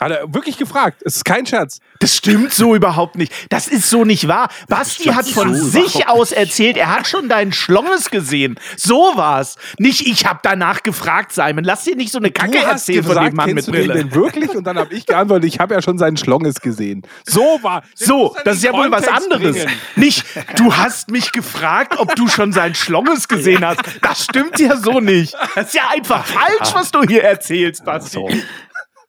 Hat 0.00 0.10
er 0.10 0.34
wirklich 0.34 0.58
gefragt. 0.58 1.02
Es 1.04 1.16
ist 1.16 1.24
kein 1.24 1.46
Scherz. 1.46 1.78
Das 2.00 2.16
stimmt 2.16 2.52
so 2.52 2.74
überhaupt 2.74 3.16
nicht. 3.16 3.32
Das 3.50 3.68
ist 3.68 3.88
so 3.88 4.04
nicht 4.04 4.26
wahr. 4.26 4.48
Basti 4.68 5.04
hat 5.04 5.26
von 5.26 5.54
so 5.54 5.66
sich 5.68 6.08
aus 6.08 6.32
erzählt, 6.32 6.76
er 6.76 6.94
hat 6.94 7.06
schon 7.06 7.28
deinen 7.28 7.52
Schlonges 7.52 8.10
gesehen. 8.10 8.58
So 8.76 9.12
war's. 9.14 9.56
Nicht, 9.78 10.06
ich 10.06 10.26
habe 10.26 10.40
danach 10.42 10.82
gefragt, 10.82 11.32
Simon. 11.32 11.62
Lass 11.64 11.84
dir 11.84 11.94
nicht 11.94 12.10
so 12.10 12.18
eine 12.18 12.32
Kacke 12.32 12.52
du 12.52 12.58
hast 12.58 12.88
erzählen 12.88 13.04
von 13.04 13.10
gesagt, 13.10 13.28
dem 13.28 13.36
Mann 13.36 13.46
mit 13.46 13.54
kennst 13.54 13.68
du 13.68 13.72
den 13.72 13.86
Brille. 13.86 13.94
denn 13.94 14.14
wirklich? 14.14 14.50
Und 14.50 14.64
dann 14.64 14.78
habe 14.78 14.92
ich 14.94 15.06
geantwortet, 15.06 15.44
ich 15.46 15.60
habe 15.60 15.74
ja 15.74 15.82
schon 15.82 15.96
seinen 15.96 16.16
Schlonges 16.16 16.60
gesehen. 16.60 17.02
So 17.24 17.60
war. 17.62 17.82
Den 17.82 18.06
So, 18.06 18.36
das 18.44 18.56
ist 18.56 18.64
ja 18.64 18.72
wohl 18.72 18.90
was 18.90 19.06
anderes. 19.06 19.56
bringen. 19.56 19.72
Nicht, 19.94 20.24
du 20.56 20.76
hast 20.76 21.10
mich 21.10 21.30
gefragt, 21.32 21.98
ob 21.98 22.14
du 22.16 22.26
schon 22.26 22.52
sein 22.52 22.74
Schlonges 22.74 23.28
gesehen 23.28 23.64
hast. 23.64 23.80
Das 24.02 24.24
stimmt 24.24 24.58
ja 24.58 24.76
so 24.76 24.98
nicht. 25.00 25.34
Das 25.54 25.66
ist 25.66 25.74
ja 25.74 25.88
einfach 25.92 26.26
falsch, 26.26 26.74
was 26.74 26.90
du 26.90 27.02
hier 27.02 27.22
erzählst, 27.22 27.84
Basti. 27.84 28.18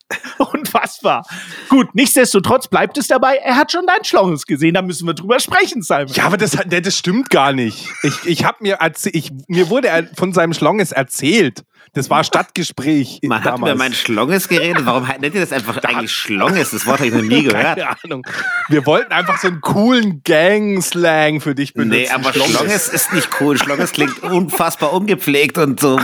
Unfassbar. 0.52 1.26
Gut, 1.68 1.94
nichtsdestotrotz 1.94 2.68
bleibt 2.68 2.96
es 2.98 3.08
dabei, 3.08 3.36
er 3.36 3.56
hat 3.56 3.72
schon 3.72 3.86
dein 3.86 4.04
Schlonges 4.04 4.46
gesehen, 4.46 4.74
da 4.74 4.82
müssen 4.82 5.06
wir 5.06 5.14
drüber 5.14 5.40
sprechen, 5.40 5.82
Simon. 5.82 6.08
Ja, 6.08 6.24
aber 6.24 6.36
das, 6.36 6.56
das 6.66 6.96
stimmt 6.96 7.30
gar 7.30 7.52
nicht. 7.52 7.88
Ich, 8.02 8.24
ich 8.24 8.44
habe 8.44 8.58
mir 8.60 8.78
ich, 9.04 9.32
mir 9.48 9.70
wurde 9.70 10.10
von 10.16 10.32
seinem 10.32 10.52
Schlonges 10.52 10.92
erzählt. 10.92 11.64
Das 11.96 12.10
war 12.10 12.22
Stadtgespräch. 12.24 13.20
Man 13.24 13.38
hat 13.42 13.56
über 13.56 13.68
damals. 13.68 13.78
mein 13.78 13.92
Schlonges 13.94 14.48
geredet. 14.48 14.84
Warum 14.84 15.08
nennt 15.18 15.34
ihr 15.34 15.40
das 15.40 15.50
einfach 15.50 15.78
eigentlich 15.82 16.12
Schlonges? 16.12 16.70
Das 16.72 16.84
Wort 16.86 16.98
habe 16.98 17.08
ich 17.08 17.14
noch 17.14 17.22
nie 17.22 17.42
gehört. 17.48 17.78
Keine 17.78 17.88
Ahnung. 18.04 18.26
Wir 18.68 18.84
wollten 18.84 19.12
einfach 19.12 19.38
so 19.38 19.48
einen 19.48 19.62
coolen 19.62 20.20
Gang-Slang 20.22 21.40
für 21.40 21.54
dich 21.54 21.72
benutzen. 21.72 22.02
Nee, 22.02 22.08
aber 22.10 22.34
Schlonges 22.34 22.88
ist 22.88 23.14
nicht 23.14 23.30
cool. 23.40 23.56
Schlonges 23.56 23.92
klingt 23.92 24.22
unfassbar 24.22 24.92
ungepflegt 24.92 25.56
und 25.56 25.80
so. 25.80 25.98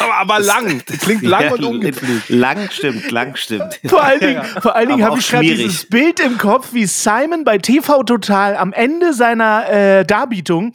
aber, 0.00 0.14
aber 0.14 0.40
lang. 0.40 0.82
Klingt 0.86 1.22
lang 1.22 1.42
Ja, 1.42 1.52
und 1.52 1.64
ungepflegt. 1.64 2.30
Lang 2.30 2.70
stimmt, 2.70 3.10
lang 3.10 3.36
stimmt. 3.36 3.78
Vor 3.84 4.02
allen 4.02 4.20
Dingen, 4.20 4.42
vor 4.62 4.74
allen 4.74 4.88
Dingen 4.88 5.04
habe 5.04 5.18
ich 5.18 5.28
gerade 5.28 5.44
dieses 5.44 5.84
Bild 5.86 6.18
im 6.18 6.38
Kopf, 6.38 6.72
wie 6.72 6.86
Simon 6.86 7.44
bei 7.44 7.58
TV 7.58 8.04
Total 8.04 8.56
am 8.56 8.72
Ende 8.72 9.12
seiner 9.12 9.68
äh, 9.68 10.04
Darbietung 10.06 10.72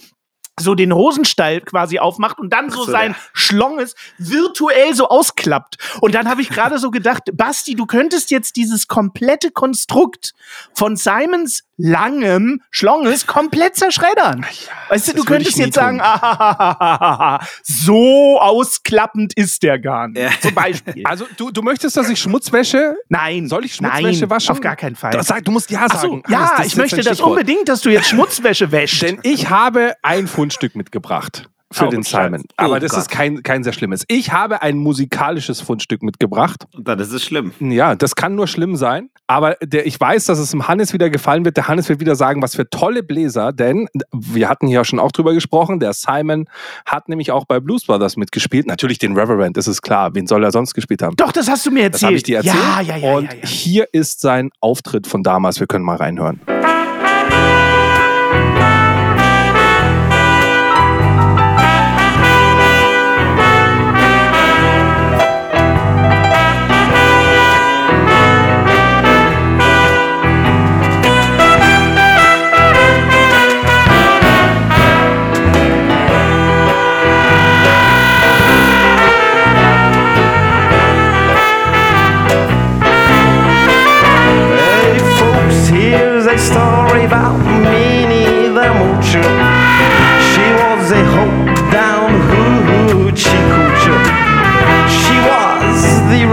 so 0.60 0.76
den 0.76 0.94
Hosenstall 0.94 1.62
quasi 1.62 2.00
aufmacht 2.00 2.40
und 2.40 2.52
dann 2.52 2.70
so, 2.70 2.86
so, 2.86 2.92
sein 2.92 3.12
ja. 3.12 3.18
Schlonges 3.34 3.96
virtuell 4.18 4.96
so 4.96 5.08
ausklappt. 5.08 5.78
Und 6.02 6.16
dann 6.16 6.28
habe 6.28 6.42
ich 6.42 6.50
gerade 6.50 6.80
so 6.80 6.92
gedacht, 6.92 7.24
Basti, 7.34 7.76
du 7.76 7.86
könntest 7.86 8.32
jetzt 8.32 8.56
dieses 8.56 8.88
komplette 8.88 9.52
Konstrukt 9.52 10.34
von 10.74 10.96
Simons 10.96 11.67
langem 11.78 12.62
Schlonges 12.72 13.28
komplett 13.28 13.76
zerschreddern. 13.76 14.46
weißt 14.90 15.10
du, 15.10 15.14
du 15.14 15.24
könntest 15.24 15.58
jetzt 15.58 15.76
sagen, 15.76 16.00
tun. 16.00 16.06
ah, 16.08 17.40
so 17.64 18.40
ausklappend 18.40 19.34
ist 19.36 19.64
der 19.64 19.80
gar 19.80 20.08
nicht. 20.08 20.42
Zum 20.42 20.54
Beispiel. 20.54 21.04
Also 21.06 21.26
du, 21.38 21.52
du 21.52 21.62
möchtest, 21.62 21.96
dass 21.96 22.10
ich 22.10 22.20
Schmutzwäsche? 22.20 22.96
Nein. 23.10 23.48
Soll 23.48 23.66
ich 23.66 23.76
Schmutzwäsche 23.76 24.22
nein, 24.22 24.30
waschen? 24.30 24.52
Auf 24.52 24.62
gar 24.62 24.76
keinen 24.76 24.96
Fall. 24.96 25.22
Sag, 25.24 25.46
du 25.46 25.52
musst 25.52 25.70
ja 25.70 25.86
Ach 25.90 26.02
so, 26.02 26.10
sagen. 26.10 26.24
ja, 26.28 26.54
das 26.58 26.68
ich 26.68 26.76
möchte 26.76 27.02
das 27.02 27.22
unbedingt, 27.22 27.70
dass 27.70 27.82
du 27.82 27.90
jetzt 27.90 28.08
Schmutzwäsche 28.08 28.72
wäschst. 28.72 29.02
Denn 29.08 29.20
ich 29.24 29.50
habe 29.50 29.94
ein 30.02 30.28
Fundstück 30.28 30.76
mitgebracht 30.76 31.50
für 31.72 31.88
Oh, 31.88 31.90
den. 31.90 32.04
Simon. 32.04 32.44
Aber 32.56 32.76
Oh 32.76 32.80
das 32.80 32.92
Gott. 32.92 33.00
ist 33.02 33.10
kein, 33.10 33.44
kein 33.44 33.64
sehr 33.64 33.74
schlimmes. 33.74 34.06
Ich 34.08 34.32
habe 34.32 34.62
ein 34.62 34.78
musikalisches 34.78 35.62
Fundstück 35.62 36.02
mitgebracht. 36.04 36.66
Dann 36.78 37.00
ist 37.00 37.12
es 37.12 37.24
schlimm. 37.24 37.52
Ja, 37.60 37.96
das 37.96 38.16
kann 38.16 38.36
nur 38.36 38.48
schlimm 38.48 38.76
sein. 38.76 39.10
Aber 39.28 39.56
der, 39.62 39.86
ich 39.86 40.00
weiß, 40.00 40.26
dass 40.26 40.40
es 40.40 40.52
dem 40.52 40.70
Hannes 40.70 40.94
wieder 40.94 41.10
gefallen 41.10 41.44
wird. 41.44 41.58
Der 41.58 41.68
Hannes 41.68 41.90
wird 41.90 42.00
wieder 42.00 42.16
sagen, 42.16 42.42
was 42.42 42.56
für 42.56 42.70
tolle 42.70 43.04
Bläser. 43.04 43.52
Denn 43.52 43.90
wir 44.14 44.48
hatten 44.48 44.68
hier 44.68 44.86
schon 44.86 45.00
auch 45.00 45.12
drüber 45.12 45.34
gesprochen. 45.34 45.82
Der 45.82 45.92
Simon 45.94 46.46
hat 46.86 47.10
nämlich 47.10 47.32
auch 47.32 47.44
bei 47.46 47.60
Blues 47.60 47.86
Brothers 47.86 48.16
mitgespielt. 48.16 48.68
Natürlich 48.68 49.00
den 49.00 49.18
Reverend, 49.18 49.58
das 49.58 49.68
ist 49.68 49.82
klar. 49.82 50.16
Wen 50.16 50.28
soll 50.28 50.44
er 50.46 50.52
sonst 50.52 50.74
gespielt 50.74 51.02
haben? 51.02 51.18
Doch, 51.18 51.34
das 51.34 51.50
hast 51.50 51.66
du 51.66 51.72
mir 51.72 51.84
erzählt. 51.84 51.94
Das 51.96 52.04
habe 52.04 52.16
ich 52.16 52.24
dir 52.24 52.38
erzählt. 52.38 52.56
Ja, 52.56 52.82
ja, 52.82 52.96
ja. 52.96 53.16
Und 53.18 53.34
ja, 53.34 53.40
ja. 53.42 53.46
hier 53.48 53.88
ist 53.92 54.22
sein 54.22 54.50
Auftritt 54.62 55.08
von 55.08 55.24
damals. 55.24 55.60
Wir 55.60 55.68
können 55.68 55.84
mal 55.84 55.98
reinhören. 55.98 56.40
Hey 56.48 56.77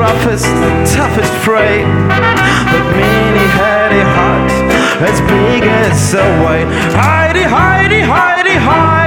roughest, 0.05 0.45
toughest 0.95 1.33
prey. 1.45 1.83
But 2.13 2.85
Minnie 2.97 3.51
had 3.57 3.91
a 4.01 4.05
heart 4.17 4.53
as 5.09 5.19
big 5.33 5.63
as 5.65 6.15
a 6.15 6.27
way. 6.45 6.65
Heidi, 6.93 7.43
Heidi, 7.43 8.01
Heidi, 8.01 8.57
hi. 8.69 9.04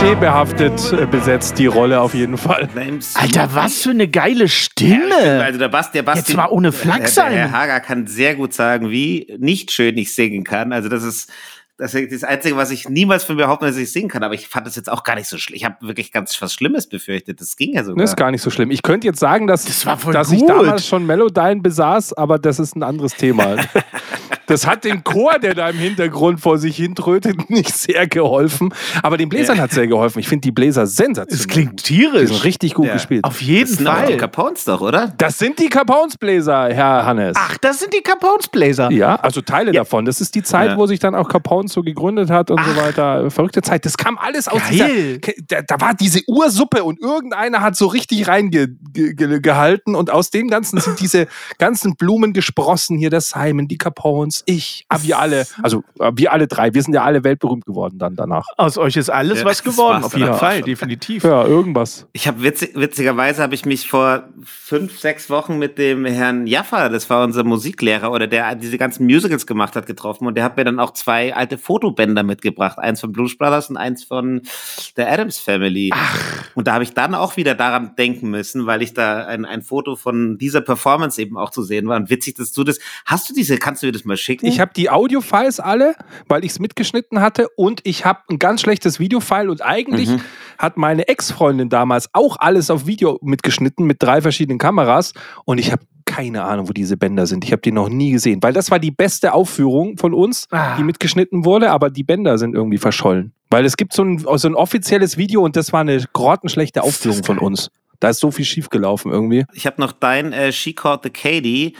Klischeebehaftet 0.00 0.92
äh, 0.92 1.04
besetzt, 1.04 1.58
die 1.58 1.66
Rolle 1.66 2.00
auf 2.00 2.14
jeden 2.14 2.38
Fall. 2.38 2.70
Alter, 3.14 3.54
was 3.54 3.82
für 3.82 3.90
eine 3.90 4.08
geile 4.08 4.48
Stimme. 4.48 5.42
Also 5.44 5.58
der 5.58 5.68
Basti, 5.68 5.98
der 5.98 6.02
Basti 6.04 6.32
Jetzt 6.32 6.36
mal 6.36 6.46
ohne 6.46 6.72
Flachs 6.72 7.14
der, 7.14 7.24
der 7.24 7.32
sein. 7.32 7.50
Herr 7.50 7.52
Hager 7.52 7.80
kann 7.80 8.06
sehr 8.06 8.34
gut 8.34 8.54
sagen, 8.54 8.90
wie 8.90 9.36
nicht 9.38 9.72
schön 9.72 9.98
ich 9.98 10.14
singen 10.14 10.42
kann. 10.42 10.72
Also 10.72 10.88
das 10.88 11.02
ist 11.02 11.30
das, 11.76 11.94
ist 11.94 12.12
das 12.12 12.24
Einzige, 12.24 12.56
was 12.56 12.70
ich 12.70 12.88
niemals 12.88 13.24
von 13.24 13.36
mir 13.36 13.44
behaupten, 13.44 13.64
dass 13.66 13.76
ich 13.76 13.90
singen 13.90 14.08
kann. 14.08 14.22
Aber 14.22 14.34
ich 14.34 14.48
fand 14.48 14.66
das 14.66 14.76
jetzt 14.76 14.90
auch 14.90 15.02
gar 15.02 15.16
nicht 15.16 15.28
so 15.28 15.38
schlimm. 15.38 15.56
Ich 15.56 15.64
habe 15.64 15.76
wirklich 15.80 16.12
ganz 16.12 16.40
was 16.40 16.54
Schlimmes 16.54 16.88
befürchtet. 16.88 17.40
Das 17.40 17.56
ging 17.56 17.74
ja 17.74 17.84
sogar. 17.84 18.02
Das 18.02 18.10
ist 18.10 18.16
gar 18.16 18.30
nicht 18.30 18.42
so 18.42 18.50
schlimm. 18.50 18.70
Ich 18.70 18.82
könnte 18.82 19.06
jetzt 19.06 19.20
sagen, 19.20 19.46
dass, 19.46 19.64
Das 19.64 19.84
dass 20.12 20.32
ich 20.32 20.44
damals 20.44 20.86
schon 20.86 21.06
Melodyne 21.06 21.60
besaß, 21.62 22.12
aber 22.14 22.38
das 22.38 22.58
ist 22.58 22.76
ein 22.76 22.82
anderes 22.82 23.14
Thema. 23.14 23.56
das 24.50 24.66
hat 24.66 24.84
dem 24.84 25.04
Chor, 25.04 25.38
der 25.38 25.54
da 25.54 25.68
im 25.70 25.78
Hintergrund 25.78 26.40
vor 26.40 26.58
sich 26.58 26.76
hintrötet, 26.76 27.48
nicht 27.50 27.74
sehr 27.74 28.06
geholfen. 28.08 28.74
Aber 29.02 29.16
den 29.16 29.28
Bläsern 29.28 29.60
hat 29.60 29.70
sehr 29.72 29.86
geholfen. 29.86 30.18
Ich 30.18 30.28
finde 30.28 30.42
die 30.42 30.52
Bläser 30.52 30.86
sensationell. 30.86 31.40
Es 31.40 31.48
klingt 31.48 31.70
gut. 31.70 31.88
Die 31.88 31.94
tierisch. 31.94 32.30
sind 32.30 32.44
richtig 32.44 32.74
gut 32.74 32.86
Ja. 32.86 32.94
gespielt. 32.94 33.24
Auf 33.24 33.40
jeden 33.40 33.68
das 33.68 33.78
sind 33.78 33.86
aber 33.86 33.98
Fall. 34.00 34.06
die 34.12 34.16
Capones 34.16 34.64
doch, 34.64 34.80
oder? 34.80 35.12
Das 35.18 35.38
sind 35.38 35.58
die 35.58 35.68
Capones-Bläser, 35.68 36.68
Herr 36.74 37.06
Hannes. 37.06 37.36
Ach, 37.38 37.56
das 37.58 37.78
sind 37.80 37.94
die 37.94 38.00
Capones 38.02 38.48
Blazer. 38.48 38.90
Ja, 38.90 39.16
also 39.16 39.40
Teile 39.40 39.72
davon. 39.72 40.04
Das 40.04 40.20
ist 40.20 40.34
die 40.34 40.42
Zeit, 40.42 40.70
Ja. 40.70 40.76
wo 40.76 40.86
sich 40.86 40.98
dann 40.98 41.14
auch 41.14 41.28
Capone 41.28 41.68
so 41.68 41.82
gegründet 41.82 42.30
hat 42.30 42.50
und 42.50 42.60
so 42.64 42.76
weiter. 42.76 43.30
Verrückte 43.30 43.62
Zeit. 43.62 43.84
Das 43.84 43.96
kam 43.96 44.18
alles 44.18 44.48
aus 44.48 44.60
Geil. 44.76 45.18
dieser. 45.18 45.32
Da, 45.48 45.62
da 45.62 45.80
war 45.80 45.94
diese 45.94 46.20
Ursuppe 46.26 46.82
und 46.84 47.00
irgendeiner 47.00 47.60
hat 47.60 47.76
so 47.76 47.86
richtig 47.86 48.26
reingehalten 48.28 48.78
ge, 48.92 49.14
ge, 49.14 49.40
gehalten 49.40 49.94
und 49.94 50.10
aus 50.10 50.30
dem 50.30 50.48
Ganzen 50.48 50.80
sind 50.80 50.98
diese 51.00 51.28
ganzen 51.58 51.94
Blumen 51.96 52.32
gesprossen. 52.32 52.96
Hier 52.98 53.10
der 53.10 53.20
Simon, 53.20 53.68
die 53.68 53.78
Capones, 53.78 54.39
ich, 54.46 54.84
ah, 54.88 54.98
wir 55.02 55.18
alle. 55.18 55.46
Also 55.62 55.82
äh, 55.98 56.12
wir 56.14 56.32
alle 56.32 56.46
drei. 56.46 56.74
Wir 56.74 56.82
sind 56.82 56.94
ja 56.94 57.02
alle 57.02 57.24
weltberühmt 57.24 57.64
geworden 57.64 57.98
dann 57.98 58.16
danach. 58.16 58.46
Aus 58.56 58.78
euch 58.78 58.96
ist 58.96 59.10
alles 59.10 59.40
Ja, 59.40 59.44
was 59.44 59.62
geworden. 59.62 60.04
Auf 60.04 60.16
jeden 60.16 60.34
Fall, 60.34 60.62
definitiv. 60.62 61.24
Ja, 61.24 61.44
irgendwas. 61.44 62.06
Ich 62.12 62.26
habe 62.26 62.42
witzig, 62.42 62.72
witzigerweise 62.74 63.42
habe 63.42 63.54
ich 63.54 63.64
mich 63.64 63.88
vor 63.88 64.24
fünf, 64.44 64.98
sechs 64.98 65.30
Wochen 65.30 65.58
mit 65.58 65.78
dem 65.78 66.04
Herrn 66.04 66.46
Jaffa, 66.46 66.88
das 66.88 67.08
war 67.10 67.24
unser 67.24 67.44
Musiklehrer 67.44 68.10
oder 68.12 68.26
der 68.26 68.54
diese 68.54 68.78
ganzen 68.78 69.06
Musicals 69.06 69.46
gemacht 69.46 69.76
hat, 69.76 69.86
getroffen 69.86 70.26
und 70.26 70.36
der 70.36 70.44
hat 70.44 70.56
mir 70.56 70.64
dann 70.64 70.80
auch 70.80 70.92
zwei 70.92 71.34
alte 71.34 71.58
Fotobänder 71.58 72.22
mitgebracht, 72.22 72.78
eins 72.78 73.00
von 73.00 73.12
Blues 73.12 73.36
Brothers 73.36 73.70
und 73.70 73.76
eins 73.76 74.04
von 74.04 74.42
der 74.96 75.10
Adams 75.10 75.38
Family. 75.38 75.92
Und 76.54 76.66
da 76.66 76.74
habe 76.74 76.84
ich 76.84 76.94
dann 76.94 77.14
auch 77.14 77.36
wieder 77.36 77.54
daran 77.54 77.94
denken 77.96 78.30
müssen, 78.30 78.66
weil 78.66 78.82
ich 78.82 78.94
da 78.94 79.26
ein, 79.26 79.44
ein 79.44 79.62
Foto 79.62 79.96
von 79.96 80.38
dieser 80.38 80.60
Performance 80.60 81.20
eben 81.20 81.36
auch 81.36 81.50
zu 81.50 81.62
sehen 81.62 81.88
war. 81.88 81.96
Und 81.96 82.10
witzig, 82.10 82.34
dass 82.36 82.52
du 82.52 82.64
das. 82.64 82.78
Hast 83.04 83.28
du 83.30 83.34
diese? 83.34 83.58
Kannst 83.58 83.82
du 83.82 83.86
mir 83.86 83.92
das 83.92 84.04
mal 84.04 84.16
schicken? 84.16 84.29
Ich 84.42 84.60
habe 84.60 84.72
die 84.74 84.90
Audiofiles 84.90 85.60
alle, 85.60 85.94
weil 86.28 86.44
ich 86.44 86.52
es 86.52 86.58
mitgeschnitten 86.60 87.20
hatte 87.20 87.48
und 87.56 87.80
ich 87.84 88.04
habe 88.04 88.20
ein 88.30 88.38
ganz 88.38 88.60
schlechtes 88.60 88.98
Videofile 89.00 89.50
und 89.50 89.62
eigentlich 89.64 90.08
Mhm. 90.10 90.20
hat 90.58 90.76
meine 90.76 91.08
Ex-Freundin 91.08 91.68
damals 91.68 92.08
auch 92.12 92.36
alles 92.38 92.70
auf 92.70 92.86
Video 92.86 93.18
mitgeschnitten 93.22 93.86
mit 93.86 94.02
drei 94.02 94.20
verschiedenen 94.22 94.58
Kameras 94.58 95.12
und 95.44 95.58
ich 95.58 95.72
habe 95.72 95.82
keine 96.06 96.42
Ahnung, 96.44 96.68
wo 96.68 96.72
diese 96.72 96.96
Bänder 96.96 97.26
sind. 97.26 97.44
Ich 97.44 97.52
habe 97.52 97.62
die 97.62 97.70
noch 97.72 97.88
nie 97.88 98.10
gesehen, 98.10 98.42
weil 98.42 98.52
das 98.52 98.70
war 98.70 98.78
die 98.80 98.90
beste 98.90 99.32
Aufführung 99.32 99.96
von 99.96 100.12
uns, 100.12 100.48
Ah. 100.50 100.76
die 100.76 100.82
mitgeschnitten 100.82 101.44
wurde, 101.44 101.70
aber 101.70 101.88
die 101.90 102.02
Bänder 102.02 102.36
sind 102.36 102.54
irgendwie 102.54 102.78
verschollen. 102.78 103.32
Weil 103.48 103.64
es 103.64 103.76
gibt 103.76 103.92
so 103.92 104.02
ein, 104.02 104.18
so 104.18 104.48
ein 104.48 104.54
offizielles 104.56 105.16
Video 105.18 105.42
und 105.44 105.54
das 105.56 105.72
war 105.72 105.80
eine 105.80 106.04
grottenschlechte 106.12 106.82
Aufführung 106.82 107.22
von 107.24 107.38
uns. 107.38 107.70
Da 108.00 108.08
ist 108.08 108.18
so 108.20 108.30
viel 108.30 108.44
schiefgelaufen 108.44 109.12
irgendwie. 109.12 109.44
Ich 109.52 109.66
habe 109.66 109.80
noch 109.80 109.92
dein 109.92 110.32
äh, 110.32 110.52
She 110.52 110.72
Called 110.72 111.00
the 111.04 111.10
Katie. 111.10 111.74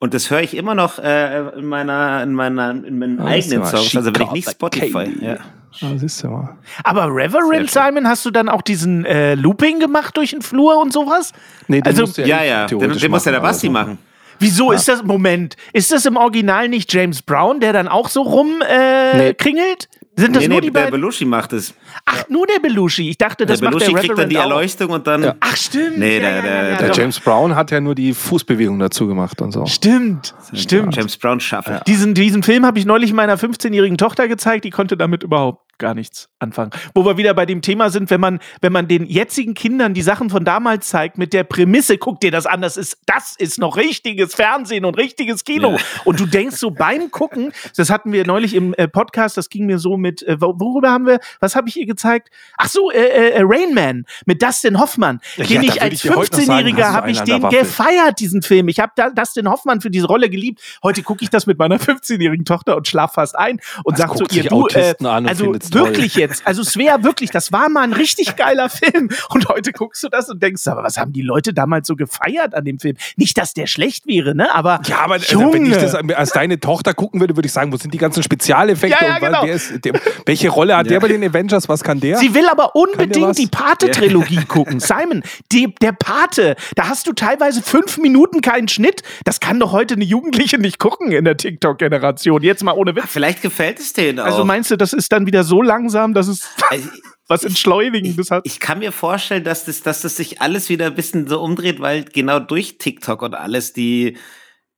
Und 0.00 0.14
das 0.14 0.30
höre 0.30 0.40
ich 0.42 0.56
immer 0.56 0.74
noch 0.76 0.98
äh, 1.00 1.48
in 1.58 1.66
meiner, 1.66 2.22
in 2.22 2.32
meiner, 2.32 2.70
in 2.70 2.98
meinen 2.98 3.20
Ah, 3.20 3.26
eigenen 3.26 3.64
Songs. 3.64 3.96
Also 3.96 4.14
wenn 4.14 4.22
ich 4.22 4.30
nicht 4.30 4.50
Spotify. 4.50 5.10
Ja. 5.20 5.36
Ah, 5.82 5.86
siehst 5.96 6.22
du 6.22 6.28
mal. 6.28 6.56
Aber 6.84 7.06
Reverend 7.08 7.70
Simon, 7.70 8.06
hast 8.06 8.24
du 8.24 8.30
dann 8.30 8.48
auch 8.48 8.62
diesen 8.62 9.04
äh, 9.04 9.34
Looping 9.34 9.80
gemacht 9.80 10.16
durch 10.16 10.30
den 10.30 10.40
Flur 10.42 10.80
und 10.80 10.92
sowas? 10.92 11.32
Nee, 11.66 11.80
den 11.80 11.86
Also- 11.86 12.02
musst 12.02 12.18
du 12.18 12.22
Ja, 12.22 12.42
ja, 12.44 12.66
den, 12.66 12.78
theoretisch 12.78 13.02
den 13.02 13.10
muss 13.10 13.24
ja 13.24 13.32
der 13.32 13.40
Basti 13.40 13.66
also. 13.66 13.72
machen. 13.78 13.98
Wieso 14.40 14.70
ist 14.70 14.86
das, 14.86 15.02
Moment, 15.02 15.56
ist 15.72 15.90
das 15.90 16.06
im 16.06 16.16
Original 16.16 16.68
nicht 16.68 16.92
James 16.94 17.20
Brown, 17.22 17.58
der 17.58 17.72
dann 17.72 17.88
auch 17.88 18.08
so 18.08 18.22
rumkringelt? 18.22 18.70
Äh, 18.70 19.16
Nee. 19.18 19.34
kringelt? 19.34 19.88
Sind 20.18 20.34
das 20.36 20.42
Nee, 20.42 20.48
nur 20.48 20.56
nee, 20.56 20.60
die 20.66 20.72
der 20.72 20.80
beiden? 20.80 20.90
Belushi 20.92 21.24
macht 21.24 21.52
es. 21.52 21.74
Ach, 22.04 22.24
nur 22.28 22.46
der 22.46 22.58
Belushi. 22.60 23.08
Ich 23.10 23.18
dachte, 23.18 23.46
Der 23.46 23.54
das 23.54 23.60
macht 23.62 23.72
Belushi 23.74 23.92
der 23.92 24.00
kriegt 24.00 24.18
dann 24.18 24.28
die 24.28 24.34
Reverend 24.36 24.52
auch. 24.52 24.56
Erleuchtung 24.58 24.90
und 24.90 25.06
dann. 25.06 25.32
Ach, 25.40 25.56
stimmt. 25.56 25.98
Nee, 25.98 26.14
Ja, 26.16 26.20
der- 26.20 26.30
ja, 26.36 26.42
der- 26.42 26.52
ja, 26.64 26.68
ja, 26.70 26.76
Der. 26.78 26.92
James 26.92 27.20
Brown 27.20 27.54
hat 27.54 27.70
ja 27.70 27.80
nur 27.80 27.94
die 27.94 28.12
Fußbewegung 28.14 28.78
dazu 28.78 29.06
gemacht 29.06 29.40
und 29.40 29.52
so. 29.52 29.64
Stimmt, 29.66 30.34
stimmt. 30.52 30.96
James 30.96 31.16
Brown 31.16 31.40
schafft. 31.40 31.86
Diesen, 31.86 32.14
diesen 32.14 32.42
Film 32.42 32.66
habe 32.66 32.78
ich 32.78 32.84
neulich 32.86 33.12
meiner 33.12 33.36
15-jährigen 33.38 33.96
Tochter 33.98 34.28
gezeigt, 34.28 34.64
die 34.64 34.70
konnte 34.70 34.96
damit 34.96 35.22
überhaupt 35.22 35.62
gar 35.78 35.94
nichts 35.94 36.28
anfangen. 36.38 36.70
Wo 36.94 37.04
wir 37.04 37.16
wieder 37.16 37.34
bei 37.34 37.46
dem 37.46 37.62
Thema 37.62 37.90
sind, 37.90 38.10
wenn 38.10 38.20
man, 38.20 38.40
wenn 38.60 38.72
man 38.72 38.88
den 38.88 39.06
jetzigen 39.06 39.54
Kindern 39.54 39.94
die 39.94 40.02
Sachen 40.02 40.30
von 40.30 40.44
damals 40.44 40.88
zeigt, 40.88 41.18
mit 41.18 41.32
der 41.32 41.44
Prämisse, 41.44 41.98
guck 41.98 42.20
dir 42.20 42.30
das 42.30 42.46
an, 42.46 42.60
das 42.60 42.76
ist, 42.76 42.98
das 43.06 43.34
ist 43.36 43.58
noch 43.58 43.76
richtiges 43.76 44.34
Fernsehen 44.34 44.84
und 44.84 44.96
richtiges 44.96 45.44
Kino. 45.44 45.72
Ja. 45.72 45.78
Und 46.04 46.20
du 46.20 46.26
denkst 46.26 46.56
so 46.56 46.70
beim 46.70 47.10
Gucken, 47.10 47.52
das 47.76 47.90
hatten 47.90 48.12
wir 48.12 48.26
neulich 48.26 48.54
im 48.54 48.74
äh, 48.74 48.88
Podcast, 48.88 49.36
das 49.36 49.48
ging 49.48 49.66
mir 49.66 49.78
so 49.78 49.96
mit, 49.96 50.22
äh, 50.22 50.40
wo- 50.40 50.54
worüber 50.58 50.90
haben 50.90 51.06
wir, 51.06 51.20
was 51.40 51.54
habe 51.56 51.68
ich 51.68 51.76
ihr 51.78 51.86
gezeigt? 51.86 52.28
Ach 52.56 52.68
so, 52.68 52.90
äh, 52.90 52.98
äh, 53.30 53.42
Rain 53.44 53.74
Man 53.74 54.04
mit 54.26 54.42
Dustin 54.42 54.78
Hoffmann. 54.78 55.20
Ja, 55.36 55.44
den 55.44 55.62
da 55.66 55.72
ich 55.74 55.82
als 55.82 55.94
ich 55.94 56.02
dir 56.02 56.16
heute 56.16 56.36
noch 56.36 56.42
sagen, 56.44 56.66
15-Jähriger 56.66 56.82
hast 56.84 56.90
du 56.90 56.94
habe 56.94 57.10
ich 57.10 57.20
den 57.20 57.48
gefeiert, 57.48 58.20
diesen 58.20 58.42
Film. 58.42 58.68
Ich 58.68 58.80
habe 58.80 58.92
da 58.96 59.10
Dustin 59.10 59.48
Hoffmann 59.48 59.80
für 59.80 59.90
diese 59.90 60.06
Rolle 60.06 60.28
geliebt. 60.30 60.60
Heute 60.82 61.02
gucke 61.02 61.22
ich 61.22 61.30
das 61.30 61.46
mit 61.46 61.58
meiner 61.58 61.76
15-jährigen 61.78 62.44
Tochter 62.44 62.76
und 62.76 62.86
schlaf 62.88 63.14
fast 63.14 63.36
ein 63.38 63.60
und 63.84 63.92
Was 63.94 63.98
sag 64.00 64.12
zu 64.16 64.24
guckt 64.24 64.34
ihr, 64.34 64.44
du, 64.44 64.48
äh, 64.48 64.58
Autisten 64.58 65.06
an 65.06 65.24
und 65.24 65.28
also 65.28 65.52
toll. 65.70 65.88
Wirklich 65.88 66.14
jetzt. 66.14 66.46
Also 66.46 66.62
es 66.62 66.76
wäre 66.76 67.02
wirklich, 67.04 67.30
das 67.30 67.52
war 67.52 67.68
mal 67.68 67.82
ein 67.82 67.92
richtig 67.92 68.36
geiler 68.36 68.68
Film. 68.68 69.10
Und 69.30 69.48
heute 69.48 69.72
guckst 69.72 70.02
du 70.02 70.08
das 70.08 70.28
und 70.28 70.42
denkst, 70.42 70.66
aber 70.66 70.82
was 70.82 70.96
haben 70.96 71.12
die 71.12 71.22
Leute 71.22 71.52
damals 71.52 71.86
so 71.86 71.96
gefeiert 71.96 72.54
an 72.54 72.64
dem 72.64 72.78
Film? 72.78 72.96
Nicht, 73.16 73.38
dass 73.38 73.54
der 73.54 73.66
schlecht 73.66 74.06
wäre, 74.06 74.34
ne? 74.34 74.54
Aber 74.54 74.80
Ja, 74.86 75.00
aber 75.00 75.16
äh, 75.16 75.20
Junge. 75.28 75.54
wenn 75.54 75.66
ich 75.66 75.76
das 75.76 75.94
als 75.94 76.30
deine 76.32 76.60
Tochter 76.60 76.94
gucken 76.94 77.20
würde, 77.20 77.36
würde 77.36 77.46
ich 77.46 77.52
sagen, 77.52 77.72
wo 77.72 77.76
sind 77.76 77.92
die 77.92 77.98
ganzen 77.98 78.22
Spezialeffekte? 78.22 78.96
Ja, 79.00 79.08
ja, 79.08 79.18
genau. 79.18 79.44
ist, 79.44 79.84
der, 79.84 79.94
welche 80.26 80.48
Rolle 80.48 80.76
hat 80.76 80.88
der 80.90 81.00
bei 81.00 81.08
den 81.08 81.22
Avengers? 81.24 81.68
Was 81.68 81.82
kann 81.82 82.00
der? 82.00 82.18
Sie 82.18 82.34
will 82.34 82.48
aber 82.48 82.74
unbedingt 82.74 83.38
die 83.38 83.46
Pate-Trilogie 83.46 84.44
gucken. 84.46 84.80
Simon, 84.80 85.22
die, 85.52 85.74
der 85.80 85.92
Pate, 85.92 86.56
da 86.76 86.88
hast 86.88 87.06
du 87.06 87.12
teilweise 87.12 87.62
fünf 87.62 87.98
Minuten 87.98 88.40
keinen 88.40 88.68
Schnitt. 88.68 89.02
Das 89.24 89.40
kann 89.40 89.60
doch 89.60 89.72
heute 89.72 89.94
eine 89.94 90.04
Jugendliche 90.04 90.58
nicht 90.58 90.78
gucken 90.78 91.12
in 91.12 91.24
der 91.24 91.36
TikTok-Generation. 91.36 92.42
Jetzt 92.42 92.62
mal 92.64 92.72
ohne 92.72 92.94
Witz. 92.96 93.04
Vielleicht 93.08 93.42
gefällt 93.42 93.78
es 93.78 93.92
denen 93.92 94.20
auch. 94.20 94.24
Also 94.24 94.44
meinst 94.44 94.70
du, 94.70 94.76
das 94.76 94.92
ist 94.92 95.12
dann 95.12 95.26
wieder 95.26 95.44
so 95.44 95.57
langsam, 95.62 96.14
dass 96.14 96.28
es 96.28 96.48
Also, 96.70 96.88
was 97.28 97.44
Entschleunigendes 97.44 98.30
hat? 98.30 98.42
ich 98.46 98.60
kann 98.60 98.78
mir 98.78 98.92
vorstellen, 98.92 99.44
dass 99.44 99.64
das, 99.64 99.82
dass 99.82 100.02
das 100.02 100.16
sich 100.16 100.40
alles 100.40 100.68
wieder 100.68 100.86
ein 100.86 100.94
bisschen 100.94 101.26
so 101.26 101.40
umdreht, 101.40 101.80
weil 101.80 102.04
genau 102.04 102.40
durch 102.40 102.78
TikTok 102.78 103.22
und 103.22 103.34
alles 103.34 103.72
die, 103.72 104.16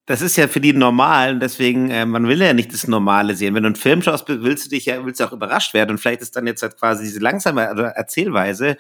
das 0.07 0.23
ist 0.23 0.37
ja 0.37 0.49
für 0.49 0.61
die 0.61 0.73
normal 0.73 1.35
und 1.35 1.41
deswegen, 1.41 1.91
äh, 1.91 2.05
man 2.07 2.27
will 2.27 2.41
ja 2.41 2.53
nicht 2.53 2.73
das 2.73 2.89
Normale 2.89 3.37
sehen. 3.37 3.55
Wenn 3.55 3.63
du 3.63 3.69
einen 3.69 3.77
Film 3.77 4.03
schaust, 4.03 4.25
willst 4.29 4.67
du 4.67 4.71
dich 4.71 4.87
ja, 4.87 5.05
willst 5.05 5.21
du 5.21 5.25
auch 5.25 5.33
überrascht 5.33 5.75
werden 5.75 5.93
und 5.93 5.99
vielleicht 5.99 6.23
ist 6.23 6.35
dann 6.35 6.47
jetzt 6.47 6.63
halt 6.63 6.77
quasi 6.77 7.05
diese 7.05 7.21
langsame 7.21 7.63
Erzählweise 7.63 8.77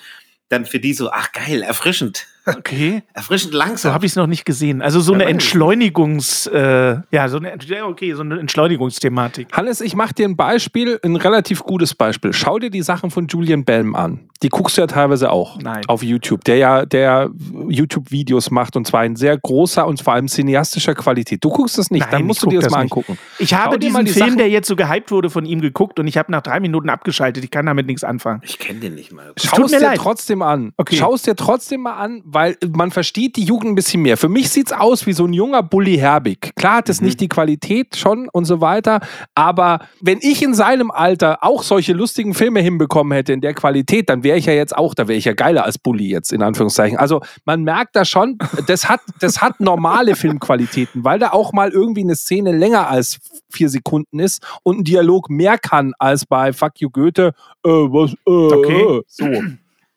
dann 0.50 0.66
für 0.66 0.80
die 0.80 0.92
so, 0.92 1.10
ach 1.10 1.32
geil, 1.32 1.62
erfrischend. 1.62 2.26
Okay. 2.46 3.02
Erfrischend 3.14 3.52
So 3.52 3.58
langsam. 3.58 3.92
habe 3.94 4.06
ich 4.06 4.12
es 4.12 4.16
noch 4.16 4.26
nicht 4.26 4.44
gesehen. 4.44 4.82
Also 4.82 5.00
so 5.00 5.12
Ja, 5.12 5.20
eine. 5.20 5.30
Entschleunigungs, 5.30 6.46
äh, 6.46 6.96
ja, 7.10 7.28
so 7.28 7.36
eine, 7.38 7.52
okay, 7.86 8.12
so 8.14 8.22
eine 8.22 8.38
Entschleunigungsthematik. 8.40 9.48
Hannes, 9.52 9.80
ich 9.80 9.94
mache 9.94 10.14
dir 10.14 10.26
ein 10.28 10.36
Beispiel, 10.36 10.98
ein 11.04 11.16
relativ 11.16 11.62
gutes 11.62 11.94
Beispiel. 11.94 12.32
Schau 12.32 12.58
dir 12.58 12.70
die 12.70 12.82
Sachen 12.82 13.10
von 13.10 13.26
Julian 13.28 13.64
Bam 13.64 13.94
an. 13.94 14.20
Die 14.42 14.48
guckst 14.48 14.78
du 14.78 14.80
ja 14.80 14.86
teilweise 14.86 15.30
auch 15.30 15.58
Nein. 15.60 15.82
auf 15.86 16.02
YouTube, 16.02 16.44
der 16.44 16.56
ja 16.56 16.86
der 16.86 17.28
YouTube-Videos 17.68 18.50
macht 18.50 18.74
und 18.74 18.86
zwar 18.86 19.04
in 19.04 19.14
sehr 19.16 19.36
großer 19.36 19.86
und 19.86 20.00
vor 20.00 20.14
allem 20.14 20.28
cineastischer 20.28 20.94
Qualität. 20.94 21.44
Du 21.44 21.50
guckst 21.50 21.76
das 21.76 21.90
nicht, 21.90 22.00
Nein, 22.02 22.10
dann 22.10 22.24
musst 22.24 22.38
ich 22.40 22.44
du 22.44 22.50
dir 22.50 22.56
das, 22.56 22.64
das 22.64 22.72
mal 22.72 22.82
nicht. 22.84 22.92
angucken. 22.92 23.18
Ich 23.38 23.52
habe 23.52 23.78
dir 23.78 23.90
mal 23.90 24.02
diesen 24.02 24.06
die 24.06 24.12
Film, 24.12 24.26
Sachen- 24.30 24.38
der 24.38 24.48
jetzt 24.48 24.66
so 24.68 24.76
gehypt 24.76 25.10
wurde, 25.10 25.28
von 25.28 25.44
ihm 25.44 25.60
geguckt 25.60 25.98
und 25.98 26.06
ich 26.06 26.16
habe 26.16 26.32
nach 26.32 26.40
drei 26.40 26.58
Minuten 26.58 26.88
abgeschaltet. 26.88 27.44
Ich 27.44 27.50
kann 27.50 27.66
damit 27.66 27.86
nichts 27.86 28.02
anfangen. 28.02 28.40
Ich 28.44 28.58
kenne 28.58 28.80
den 28.80 28.94
nicht 28.94 29.12
mal. 29.12 29.32
Schau 29.36 29.62
es 29.64 29.72
mir 29.72 29.78
dir 29.78 29.84
leid. 29.88 29.98
trotzdem 29.98 30.40
an. 30.40 30.72
Okay. 30.78 30.96
Schau 30.96 31.12
es 31.14 31.20
dir 31.22 31.36
trotzdem 31.36 31.82
mal 31.82 31.96
an, 31.96 32.22
weil 32.24 32.39
man 32.72 32.90
versteht 32.90 33.36
die 33.36 33.44
Jugend 33.44 33.72
ein 33.72 33.74
bisschen 33.74 34.02
mehr. 34.02 34.16
Für 34.16 34.28
mich 34.28 34.50
sieht's 34.50 34.72
aus 34.72 35.06
wie 35.06 35.12
so 35.12 35.24
ein 35.26 35.32
junger 35.32 35.62
Bully 35.62 35.96
Herbig. 35.96 36.52
Klar 36.56 36.76
hat 36.76 36.88
Mhm. 36.88 36.92
es 36.92 37.00
nicht 37.00 37.20
die 37.20 37.28
Qualität 37.28 37.96
schon 37.96 38.28
und 38.28 38.44
so 38.44 38.60
weiter, 38.60 39.00
aber 39.34 39.80
wenn 40.00 40.18
ich 40.20 40.42
in 40.42 40.54
seinem 40.54 40.90
Alter 40.90 41.38
auch 41.42 41.62
solche 41.62 41.92
lustigen 41.92 42.34
Filme 42.34 42.60
hinbekommen 42.60 43.12
hätte 43.12 43.32
in 43.32 43.40
der 43.40 43.54
Qualität, 43.54 44.08
dann 44.08 44.22
wäre 44.22 44.38
ich 44.38 44.46
ja 44.46 44.52
jetzt 44.52 44.76
auch, 44.76 44.94
da 44.94 45.08
wäre 45.08 45.18
ich 45.18 45.24
ja 45.24 45.32
geiler 45.34 45.64
als 45.64 45.78
Bully 45.78 46.08
jetzt 46.08 46.32
in 46.32 46.42
Anführungszeichen. 46.42 46.98
Also 46.98 47.20
man 47.44 47.62
merkt 47.62 47.96
da 47.96 48.04
schon, 48.04 48.38
das 48.66 48.88
hat, 48.88 49.00
das 49.20 49.40
hat 49.42 49.60
normale 49.60 50.14
Filmqualitäten, 50.16 51.04
weil 51.04 51.18
da 51.18 51.30
auch 51.32 51.52
mal 51.52 51.70
irgendwie 51.70 52.02
eine 52.02 52.16
Szene 52.16 52.52
länger 52.56 52.88
als 52.88 53.18
vier 53.50 53.68
Sekunden 53.68 54.18
ist 54.20 54.42
und 54.62 54.78
ein 54.80 54.84
Dialog 54.84 55.30
mehr 55.30 55.58
kann 55.58 55.92
als 55.98 56.26
bei 56.26 56.52
Fuck 56.52 56.80
You 56.80 56.90
Goethe. 56.90 57.32
Äh, 57.64 57.68
was, 57.68 58.12
äh, 58.12 58.30
Okay. 58.54 58.82
äh, 58.98 59.02
so. 59.06 59.24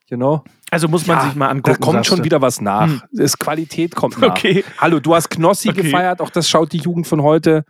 You 0.09 0.17
know? 0.17 0.43
Also 0.73 0.87
muss 0.87 1.05
man 1.07 1.17
Ja, 1.19 1.23
sich 1.25 1.35
mal 1.35 1.49
angucken. 1.49 1.79
Da 1.79 1.85
kommt 1.85 2.05
schon 2.05 2.17
du. 2.19 2.23
wieder 2.25 2.41
was 2.41 2.59
nach. 2.59 2.89
Das 3.11 3.37
Qualität 3.37 3.95
kommt 3.95 4.19
nach. 4.19 4.29
Okay. 4.31 4.63
Hallo, 4.79 4.99
du 4.99 5.13
hast 5.15 5.29
Knossi 5.29 5.69
Okay. 5.69 5.83
gefeiert, 5.83 6.19
auch 6.19 6.29
das 6.31 6.49
schaut 6.49 6.71
die 6.73 6.77
Jugend 6.79 7.07
von 7.07 7.21
heute. 7.21 7.63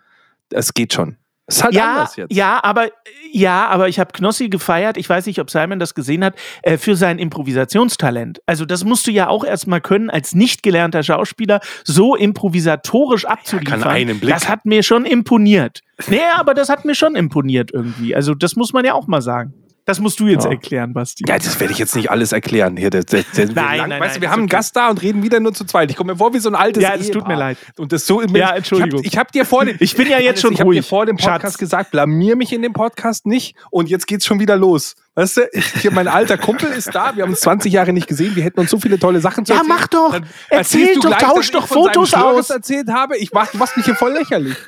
Es 0.49 0.73
geht 0.73 0.93
schon. 0.93 1.17
Es 1.45 1.57
ist 1.57 1.63
halt 1.65 1.73
Ja, 1.73 1.91
anders 1.95 2.15
jetzt. 2.15 2.33
ja, 2.33 2.63
aber 2.63 2.87
ja, 3.33 3.67
aber 3.67 3.89
ich 3.89 3.99
habe 3.99 4.13
Knossi 4.13 4.47
gefeiert. 4.47 4.95
Ich 4.95 5.09
weiß 5.09 5.25
nicht, 5.25 5.39
ob 5.39 5.49
Simon 5.49 5.77
das 5.77 5.93
gesehen 5.93 6.23
hat 6.23 6.35
äh, 6.61 6.77
für 6.77 6.95
sein 6.95 7.19
Improvisationstalent. 7.19 8.39
Also 8.45 8.63
das 8.65 8.85
musst 8.85 9.07
du 9.07 9.11
ja 9.11 9.27
auch 9.27 9.43
erstmal 9.43 9.81
können 9.81 10.09
als 10.09 10.33
nicht 10.35 10.63
gelernter 10.63 11.03
Schauspieler 11.03 11.59
so 11.83 12.15
improvisatorisch 12.15 13.25
abzuliefern. 13.25 13.83
einen 13.83 14.19
Blick. 14.21 14.33
Das 14.33 14.47
hat 14.47 14.65
mir 14.65 14.83
schon 14.83 15.05
imponiert. 15.05 15.81
Nee, 16.07 16.21
aber 16.37 16.53
das 16.53 16.69
hat 16.69 16.85
mir 16.85 16.95
schon 16.95 17.15
imponiert 17.15 17.71
irgendwie. 17.73 18.15
Also 18.15 18.33
das 18.35 18.55
muss 18.55 18.71
man 18.71 18.85
ja 18.85 18.93
auch 18.93 19.07
mal 19.07 19.21
sagen. 19.21 19.53
Das 19.85 19.99
musst 19.99 20.19
du 20.19 20.27
jetzt 20.27 20.45
Ja. 20.45 20.51
erklären, 20.51 20.93
Basti. 20.93 21.25
Ja, 21.27 21.37
das 21.37 21.59
werde 21.59 21.73
ich 21.73 21.79
jetzt 21.79 21.95
nicht 21.95 22.09
alles 22.09 22.31
erklären. 22.31 22.77
Hier, 22.77 22.89
das, 22.89 23.05
das, 23.05 23.25
das, 23.35 23.49
Nein, 23.51 23.77
lang, 23.77 23.89
nein, 23.89 23.99
weißt 24.01 24.01
nein, 24.01 24.13
du, 24.15 24.21
wir 24.21 24.29
haben 24.31 24.39
einen 24.39 24.43
okay. 24.47 24.55
Gast 24.55 24.75
da 24.75 24.89
und 24.89 25.01
reden 25.01 25.23
wieder 25.23 25.39
nur 25.41 25.53
zu 25.53 25.65
zweit. 25.65 25.91
Ich 25.91 25.97
komme 25.97 26.13
mir 26.13 26.17
vor 26.17 26.33
wie 26.33 26.39
so 26.39 26.49
ein 26.49 26.55
altes 26.55 26.81
Ja, 26.83 26.95
das 26.95 27.09
tut 27.11 27.27
mir 27.27 27.35
leid. 27.35 27.57
Und 27.77 27.91
das 27.91 28.07
so 28.07 28.21
Ja, 28.21 28.55
Entschuldigung. 28.55 29.01
Ich 29.03 29.17
habe 29.17 29.25
hab 29.25 29.31
dir 29.33 29.45
vor 29.45 29.65
dem, 29.65 29.75
Ich 29.79 29.95
bin 29.95 30.07
ja 30.07 30.19
jetzt 30.19 30.27
Hannes, 30.27 30.41
schon 30.41 30.53
ich 30.53 30.59
hab 30.59 30.65
dir 30.65 30.69
ruhig, 30.69 30.87
vor 30.87 31.05
dem 31.05 31.17
Podcast 31.17 31.41
Schatz. 31.53 31.57
gesagt, 31.57 31.91
blamier 31.91 32.35
mich 32.37 32.53
in 32.53 32.61
dem 32.61 32.73
Podcast 32.73 33.25
nicht 33.25 33.55
und 33.71 33.89
jetzt 33.89 34.07
geht's 34.07 34.25
schon 34.25 34.39
wieder 34.39 34.55
los. 34.55 34.95
Weißt 35.15 35.37
du, 35.37 35.41
ich, 35.51 35.65
hier, 35.73 35.91
mein 35.91 36.07
alter 36.07 36.39
Kumpel 36.39 36.69
ist 36.71 36.89
da, 36.93 37.15
wir 37.15 37.21
haben 37.23 37.29
uns 37.29 37.41
20 37.41 37.71
Jahre 37.71 37.93
nicht 37.93 38.07
gesehen, 38.07 38.35
wir 38.35 38.43
hätten 38.43 38.59
uns 38.59 38.71
so 38.71 38.79
viele 38.79 38.97
tolle 38.97 39.19
Sachen 39.21 39.45
zu 39.45 39.53
Ja, 39.53 39.59
erzählen. 39.59 39.77
mach 39.79 39.87
doch. 39.87 40.11
Dann 40.11 40.25
Erzähl 40.49 40.95
doch, 40.95 41.01
gleich, 41.01 41.19
tausch 41.19 41.51
doch 41.51 41.67
Fotos 41.67 42.13
aus. 42.15 42.49
erzählt 42.49 42.89
habe. 42.89 43.17
Ich 43.17 43.31
mach, 43.31 43.51
du 43.51 43.57
machst 43.59 43.77
mich 43.77 43.85
hier 43.85 43.95
voll 43.95 44.13
lächerlich. 44.13 44.55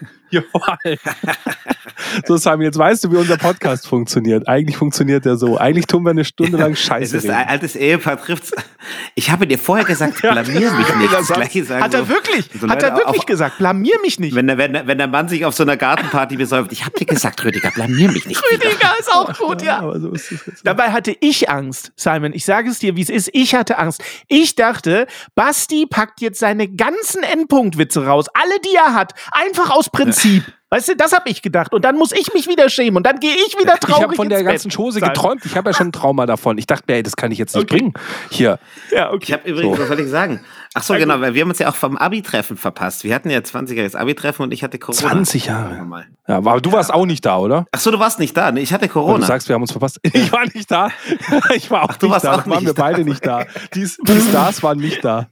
Voll. 0.51 0.97
so, 2.27 2.35
Simon, 2.35 2.63
jetzt 2.63 2.77
weißt 2.77 3.05
du, 3.05 3.11
wie 3.13 3.15
unser 3.15 3.37
Podcast 3.37 3.87
funktioniert. 3.87 4.49
Eigentlich 4.49 4.75
funktioniert 4.75 5.23
der 5.23 5.37
so. 5.37 5.57
Eigentlich 5.57 5.85
tun 5.85 6.03
wir 6.03 6.09
eine 6.09 6.25
Stunde 6.25 6.57
lang 6.57 6.71
Es 6.73 6.81
Scheiße 6.81 7.15
ist 7.17 7.29
ein 7.29 7.47
altes 7.47 7.77
Ehepaar 7.77 8.21
trifft's. 8.21 8.51
Ich 9.13 9.29
habe 9.31 9.47
dir 9.47 9.57
vorher 9.57 9.85
gesagt, 9.85 10.19
blamier 10.21 10.71
mich 10.71 10.95
nicht. 10.95 11.13
Das 11.13 11.27
Gleiche 11.29 11.63
sagen 11.63 11.83
Hat 11.85 11.93
er 11.93 12.09
wirklich? 12.09 12.49
so 12.53 12.67
hat 12.67 12.81
Leute 12.81 12.85
er 12.87 12.97
wirklich 12.97 13.19
auf- 13.21 13.25
gesagt? 13.25 13.59
Blamier 13.59 13.95
mich 14.01 14.19
nicht. 14.19 14.35
Wenn 14.35 14.47
der, 14.47 14.57
wenn, 14.57 14.73
der, 14.73 14.87
wenn 14.87 14.97
der 14.97 15.07
Mann 15.07 15.29
sich 15.29 15.45
auf 15.45 15.55
so 15.55 15.63
einer 15.63 15.77
Gartenparty 15.77 16.35
besäuft, 16.35 16.73
ich 16.73 16.83
habe 16.83 16.97
dir 16.99 17.05
gesagt, 17.05 17.41
Rüdiger, 17.45 17.71
blamier 17.71 18.11
mich 18.11 18.25
nicht. 18.25 18.41
Rüdiger 18.51 18.93
ist 18.99 19.13
auch 19.13 19.33
gut, 19.37 19.61
ja. 19.61 19.79
Aber 19.79 19.97
so 20.01 20.09
ist. 20.11 20.34
Dabei 20.63 20.91
hatte 20.91 21.15
ich 21.19 21.49
Angst, 21.49 21.91
Simon. 21.95 22.33
Ich 22.33 22.45
sage 22.45 22.69
es 22.69 22.79
dir, 22.79 22.95
wie 22.95 23.01
es 23.01 23.09
ist. 23.09 23.29
Ich 23.33 23.55
hatte 23.55 23.77
Angst. 23.77 24.03
Ich 24.27 24.55
dachte, 24.55 25.07
Basti 25.35 25.85
packt 25.85 26.21
jetzt 26.21 26.39
seine 26.39 26.67
ganzen 26.67 27.23
Endpunktwitze 27.23 28.05
raus. 28.05 28.27
Alle, 28.33 28.59
die 28.61 28.75
er 28.75 28.93
hat. 28.93 29.13
Einfach 29.31 29.69
aus 29.71 29.89
Prinzip. 29.89 30.43
Weißt 30.75 30.89
du, 30.89 30.95
das 30.97 31.13
habe 31.13 31.29
ich 31.29 31.41
gedacht. 31.41 31.73
Und 31.73 31.85
dann 31.85 31.95
muss 31.97 32.11
ich 32.11 32.33
mich 32.33 32.49
wieder 32.49 32.67
schämen. 32.69 32.97
Und 32.97 33.05
dann 33.05 33.21
gehe 33.21 33.33
ich 33.33 33.57
wieder 33.57 33.75
Ich 33.75 33.79
traurig 33.79 34.03
habe 34.03 34.15
von 34.15 34.27
der 34.27 34.39
ins 34.39 34.47
ganzen 34.49 34.67
Bett. 34.67 34.75
Chose 34.77 34.99
geträumt. 34.99 35.45
Ich 35.45 35.55
habe 35.55 35.69
ja 35.69 35.73
schon 35.73 35.87
ein 35.87 35.91
Trauma 35.93 36.25
davon. 36.25 36.57
Ich 36.57 36.67
dachte 36.67 36.83
mir, 36.89 36.95
ey, 36.95 37.03
das 37.03 37.15
kann 37.15 37.31
ich 37.31 37.37
jetzt 37.37 37.55
nicht 37.55 37.67
bringen. 37.67 37.93
Hier. 38.29 38.59
Ja, 38.91 39.11
okay. 39.13 39.23
Ich 39.23 39.31
habe 39.33 39.49
übrigens, 39.49 39.79
was 39.79 39.87
soll 39.87 39.99
ich 40.01 40.09
sagen? 40.09 40.41
Ach 40.73 40.83
so, 40.83 40.93
genau, 40.95 41.21
weil 41.21 41.33
wir 41.33 41.43
haben 41.43 41.49
uns 41.49 41.59
ja 41.59 41.69
auch 41.69 41.75
vom 41.75 41.95
Abi-Treffen 41.95 42.57
verpasst. 42.57 43.05
Wir 43.05 43.15
hatten 43.15 43.29
ja 43.29 43.39
20-jähriges 43.39 43.95
Abi-Treffen 43.95 44.43
und 44.43 44.51
ich 44.53 44.61
hatte 44.65 44.77
Corona. 44.77 44.99
20 44.99 45.45
Jahre. 45.45 45.85
Mal. 45.85 46.07
Ja, 46.27 46.35
aber 46.37 46.59
du 46.59 46.73
warst 46.73 46.93
auch 46.93 47.05
nicht 47.05 47.25
da, 47.25 47.37
oder? 47.37 47.65
Ach 47.71 47.79
so, 47.79 47.91
du 47.91 47.99
warst 47.99 48.19
nicht 48.19 48.35
da. 48.35 48.51
Nee, 48.51 48.59
ich 48.61 48.73
hatte 48.73 48.85
Und 48.85 48.91
Corona. 48.91 49.19
du 49.19 49.25
sagst, 49.25 49.47
wir 49.47 49.53
haben 49.53 49.61
uns 49.61 49.71
verpasst. 49.71 49.99
Ich 50.03 50.29
war 50.33 50.43
nicht 50.53 50.69
da. 50.69 50.89
Ich 51.55 51.71
war 51.71 51.83
auch 51.83 51.95
du 51.95 52.07
nicht 52.07 52.13
warst 52.13 52.25
da. 52.25 52.33
auch 52.33 52.43
Da 52.43 52.49
waren 52.49 52.57
nicht 52.59 52.65
wir 52.67 52.73
da. 52.73 52.81
beide 52.81 53.05
nicht 53.05 53.25
da. 53.25 53.45
Die, 53.73 53.87
die 54.07 54.19
Stars 54.29 54.61
waren 54.63 54.79
nicht 54.79 55.05
da. 55.05 55.27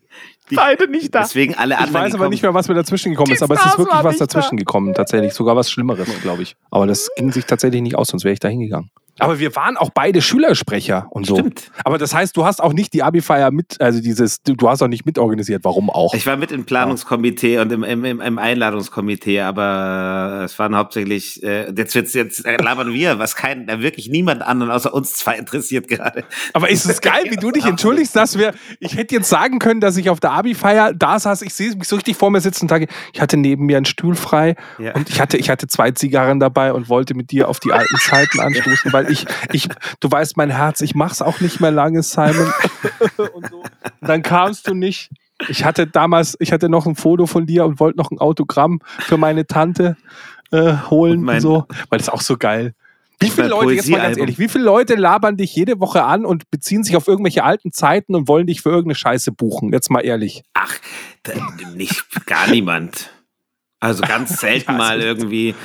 Beide 0.52 0.88
nicht 0.90 1.14
da. 1.16 1.22
Deswegen 1.22 1.56
alle 1.56 1.74
Ich 1.76 1.80
anderen. 1.80 1.94
weiß 1.94 2.02
aber 2.02 2.12
gekommen. 2.12 2.30
nicht 2.32 2.44
mehr, 2.44 2.54
was 2.54 2.68
mir 2.68 2.76
dazwischen 2.76 3.12
gekommen 3.12 3.32
ist, 3.32 3.42
aber 3.44 3.56
es 3.56 3.66
ist 3.66 3.78
wirklich 3.78 4.04
was 4.04 4.18
dazwischen 4.18 4.58
gekommen, 4.58 4.94
tatsächlich. 4.94 5.34
Sogar 5.34 5.56
was 5.56 5.70
Schlimmeres, 5.72 6.08
glaube 6.22 6.44
ich. 6.44 6.56
Aber 6.72 6.86
das 6.88 7.10
ging 7.16 7.32
sich 7.32 7.46
tatsächlich 7.46 7.82
nicht 7.82 7.96
aus, 7.96 8.10
sonst 8.10 8.24
wäre 8.24 8.34
ich 8.34 8.40
da 8.40 8.48
hingegangen. 8.50 8.92
Aber 9.20 9.38
wir 9.38 9.56
waren 9.56 9.78
auch 9.78 9.92
beide 9.94 10.22
Schülersprecher 10.22 11.08
und 11.12 11.28
so. 11.28 11.36
Stimmt. 11.36 11.72
Aber 11.84 12.00
das 12.00 12.16
heißt, 12.16 12.36
du 12.36 12.46
hast 12.46 12.64
auch 12.64 12.74
nicht 12.74 12.94
die 12.94 13.04
Abi-Feier 13.04 13.52
mit, 13.52 13.80
also 13.80 14.02
dieses, 14.02 14.42
du, 14.42 14.68
hast 14.68 14.82
auch 14.82 14.88
nicht 14.88 15.06
mitorganisiert. 15.06 15.64
Warum 15.64 15.92
auch? 15.92 16.16
Ich 16.16 16.26
war 16.26 16.36
mit 16.36 16.52
im 16.52 16.66
Planungskomitee 16.66 17.60
und 17.60 17.72
im, 17.72 17.84
im, 17.84 18.22
im, 18.22 18.40
Einladungskomitee, 18.40 19.42
aber 19.42 20.42
es 20.46 20.58
waren 20.58 20.76
hauptsächlich, 20.76 21.44
äh, 21.44 21.72
jetzt 21.78 21.94
wird's, 21.94 22.14
jetzt 22.14 22.44
labern 22.46 22.92
wir, 22.92 23.20
was 23.20 23.36
kein, 23.36 23.68
da 23.68 23.82
wirklich 23.82 24.10
niemand 24.10 24.42
anderen 24.42 24.72
außer 24.72 24.92
uns 24.92 25.14
zwei 25.14 25.38
interessiert 25.38 25.88
gerade. 25.88 26.24
Aber 26.54 26.70
ist 26.70 26.86
es 26.86 27.00
geil, 27.00 27.26
wie 27.30 27.36
du 27.36 27.52
dich 27.52 27.66
entschuldigst, 27.66 28.16
dass 28.16 28.40
wir, 28.40 28.54
ich 28.80 28.98
hätte 28.98 29.14
jetzt 29.14 29.30
sagen 29.30 29.60
können, 29.60 29.80
dass 29.80 29.96
ich 29.96 30.10
auf 30.10 30.20
der 30.20 30.32
Abi-Feier 30.32 30.92
da 30.94 31.20
saß, 31.20 31.44
ich 31.44 31.54
sehe 31.54 31.76
mich 31.76 31.88
so 31.88 31.98
richtig 31.98 32.18
vor 32.18 32.32
mir 32.32 32.42
sitzen 32.42 32.66
und 32.66 32.70
sage, 32.70 32.88
ich 33.14 33.22
hatte 33.22 33.38
neben 33.38 33.66
mir 33.68 33.78
einen 33.78 33.86
Stuhl 33.86 34.16
frei 34.16 34.56
Ja. 34.80 34.94
und 34.96 35.10
ich 35.10 35.22
hatte, 35.22 35.38
ich 35.38 35.52
hatte 35.52 35.68
zwei 35.68 35.92
Zigarren 35.92 36.40
dabei 36.40 36.74
und 36.74 36.90
wollte 36.90 37.14
mit 37.14 37.30
dir 37.30 37.48
auf 37.48 37.60
die 37.60 37.72
alten 37.72 37.96
Zeiten 37.98 38.40
anstoßen, 38.40 38.92
weil 38.92 39.03
ich, 39.10 39.26
ich, 39.52 39.70
du 40.00 40.12
weißt 40.12 40.38
mein 40.38 40.50
Herz, 40.50 40.82
ich 40.82 40.96
mach's 40.96 41.22
auch 41.22 41.40
nicht 41.40 41.60
mehr 41.60 41.72
lange, 41.72 42.04
Simon. 42.04 42.52
und, 43.34 43.50
so. 43.50 43.58
und 43.60 43.70
dann 44.02 44.22
kamst 44.24 44.68
du 44.68 44.74
nicht. 44.74 45.10
Ich 45.50 45.66
hatte 45.66 45.88
damals, 45.88 46.38
ich 46.40 46.52
hatte 46.52 46.70
noch 46.70 46.86
ein 46.86 46.96
Foto 46.96 47.26
von 47.26 47.46
dir 47.46 47.66
und 47.66 47.80
wollte 47.80 47.98
noch 47.98 48.12
ein 48.12 48.20
Autogramm 48.20 48.80
für 49.00 49.18
meine 49.18 49.46
Tante 49.46 49.98
äh, 50.52 50.74
holen 50.90 51.20
und, 51.20 51.26
mein- 51.26 51.42
so, 51.42 51.66
weil 51.90 52.00
das 52.00 52.08
ist 52.08 52.14
auch 52.14 52.22
so 52.22 52.38
geil. 52.38 52.74
Wie 53.20 53.30
viele 53.30 53.48
Leute, 53.48 53.74
jetzt 53.74 53.90
mal 53.90 54.02
ganz 54.02 54.18
ehrlich, 54.18 54.38
wie 54.38 54.50
viele 54.50 54.66
Leute 54.66 54.96
labern 54.96 55.38
dich 55.38 55.56
jede 55.56 55.80
Woche 55.80 56.04
an 56.04 56.26
und 56.26 56.52
beziehen 56.52 56.84
sich 56.84 56.98
auf 56.98 57.08
irgendwelche 57.08 57.44
alten 57.46 57.72
Zeiten 57.72 58.16
und 58.16 58.28
wollen 58.28 58.48
dich 58.48 58.62
für 58.62 58.70
irgendeine 58.70 58.96
Scheiße 58.96 59.32
buchen? 59.32 59.72
Jetzt 59.72 59.90
mal 59.90 60.02
ehrlich. 60.02 60.44
Ach, 60.54 60.74
da, 61.24 61.32
nicht, 61.74 62.04
gar 62.26 62.48
niemand. 62.50 63.12
Also 63.80 64.02
ganz 64.04 64.40
selten 64.42 64.76
mal 64.76 65.00
irgendwie. 65.00 65.56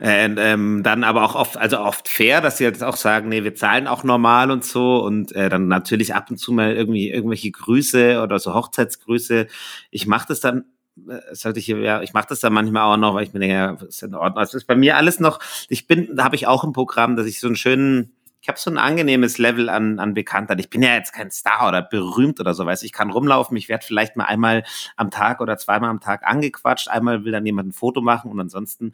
Äh, 0.00 0.28
ähm, 0.36 0.82
dann 0.82 1.04
aber 1.04 1.24
auch 1.24 1.34
oft, 1.34 1.56
also 1.56 1.80
oft 1.80 2.08
fair, 2.08 2.40
dass 2.40 2.58
sie 2.58 2.64
jetzt 2.64 2.84
auch 2.84 2.96
sagen, 2.96 3.28
nee, 3.28 3.44
wir 3.44 3.54
zahlen 3.54 3.86
auch 3.86 4.04
normal 4.04 4.50
und 4.50 4.64
so 4.64 5.02
und 5.04 5.34
äh, 5.34 5.48
dann 5.48 5.68
natürlich 5.68 6.14
ab 6.14 6.30
und 6.30 6.38
zu 6.38 6.52
mal 6.52 6.74
irgendwie 6.74 7.10
irgendwelche 7.10 7.50
Grüße 7.50 8.22
oder 8.22 8.38
so 8.38 8.54
Hochzeitsgrüße. 8.54 9.46
Ich 9.90 10.06
mache 10.06 10.28
das 10.28 10.40
dann, 10.40 10.64
äh, 11.08 11.34
sollte 11.34 11.58
ich 11.58 11.66
hier, 11.66 11.78
ja, 11.78 12.02
ich 12.02 12.12
mache 12.12 12.28
das 12.28 12.40
dann 12.40 12.52
manchmal 12.52 12.82
auch 12.82 12.96
noch, 12.96 13.14
weil 13.14 13.24
ich 13.24 13.32
mir 13.32 13.40
denke, 13.40 13.54
ja, 13.54 13.72
ist 13.72 14.02
in 14.02 14.14
Ordnung. 14.14 14.38
Also 14.38 14.56
ist 14.56 14.66
bei 14.66 14.76
mir 14.76 14.96
alles 14.96 15.20
noch, 15.20 15.40
ich 15.68 15.86
bin, 15.86 16.14
da 16.14 16.24
habe 16.24 16.36
ich 16.36 16.46
auch 16.46 16.64
im 16.64 16.72
Programm, 16.72 17.16
dass 17.16 17.26
ich 17.26 17.40
so 17.40 17.46
einen 17.46 17.56
schönen 17.56 18.12
ich 18.40 18.48
habe 18.48 18.58
so 18.58 18.70
ein 18.70 18.78
angenehmes 18.78 19.36
Level 19.38 19.68
an, 19.68 19.98
an 19.98 20.14
Bekanntheit. 20.14 20.60
Ich 20.60 20.70
bin 20.70 20.82
ja 20.82 20.94
jetzt 20.94 21.12
kein 21.12 21.30
Star 21.30 21.68
oder 21.68 21.82
berühmt 21.82 22.38
oder 22.40 22.54
so, 22.54 22.64
weiß 22.64 22.82
ich 22.84 22.92
kann 22.92 23.10
rumlaufen, 23.10 23.56
ich 23.56 23.68
werde 23.68 23.84
vielleicht 23.84 24.16
mal 24.16 24.24
einmal 24.24 24.62
am 24.96 25.10
Tag 25.10 25.40
oder 25.40 25.58
zweimal 25.58 25.90
am 25.90 26.00
Tag 26.00 26.22
angequatscht, 26.24 26.88
einmal 26.88 27.24
will 27.24 27.32
dann 27.32 27.44
jemand 27.44 27.68
ein 27.68 27.72
Foto 27.72 28.00
machen 28.00 28.30
und 28.30 28.40
ansonsten 28.40 28.92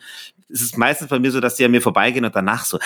ist 0.49 0.62
es 0.62 0.76
meistens 0.76 1.09
bei 1.09 1.18
mir 1.18 1.30
so, 1.30 1.40
dass 1.40 1.57
die 1.57 1.64
an 1.64 1.70
mir 1.70 1.82
vorbeigehen 1.82 2.24
und 2.24 2.34
danach 2.34 2.64
so, 2.64 2.78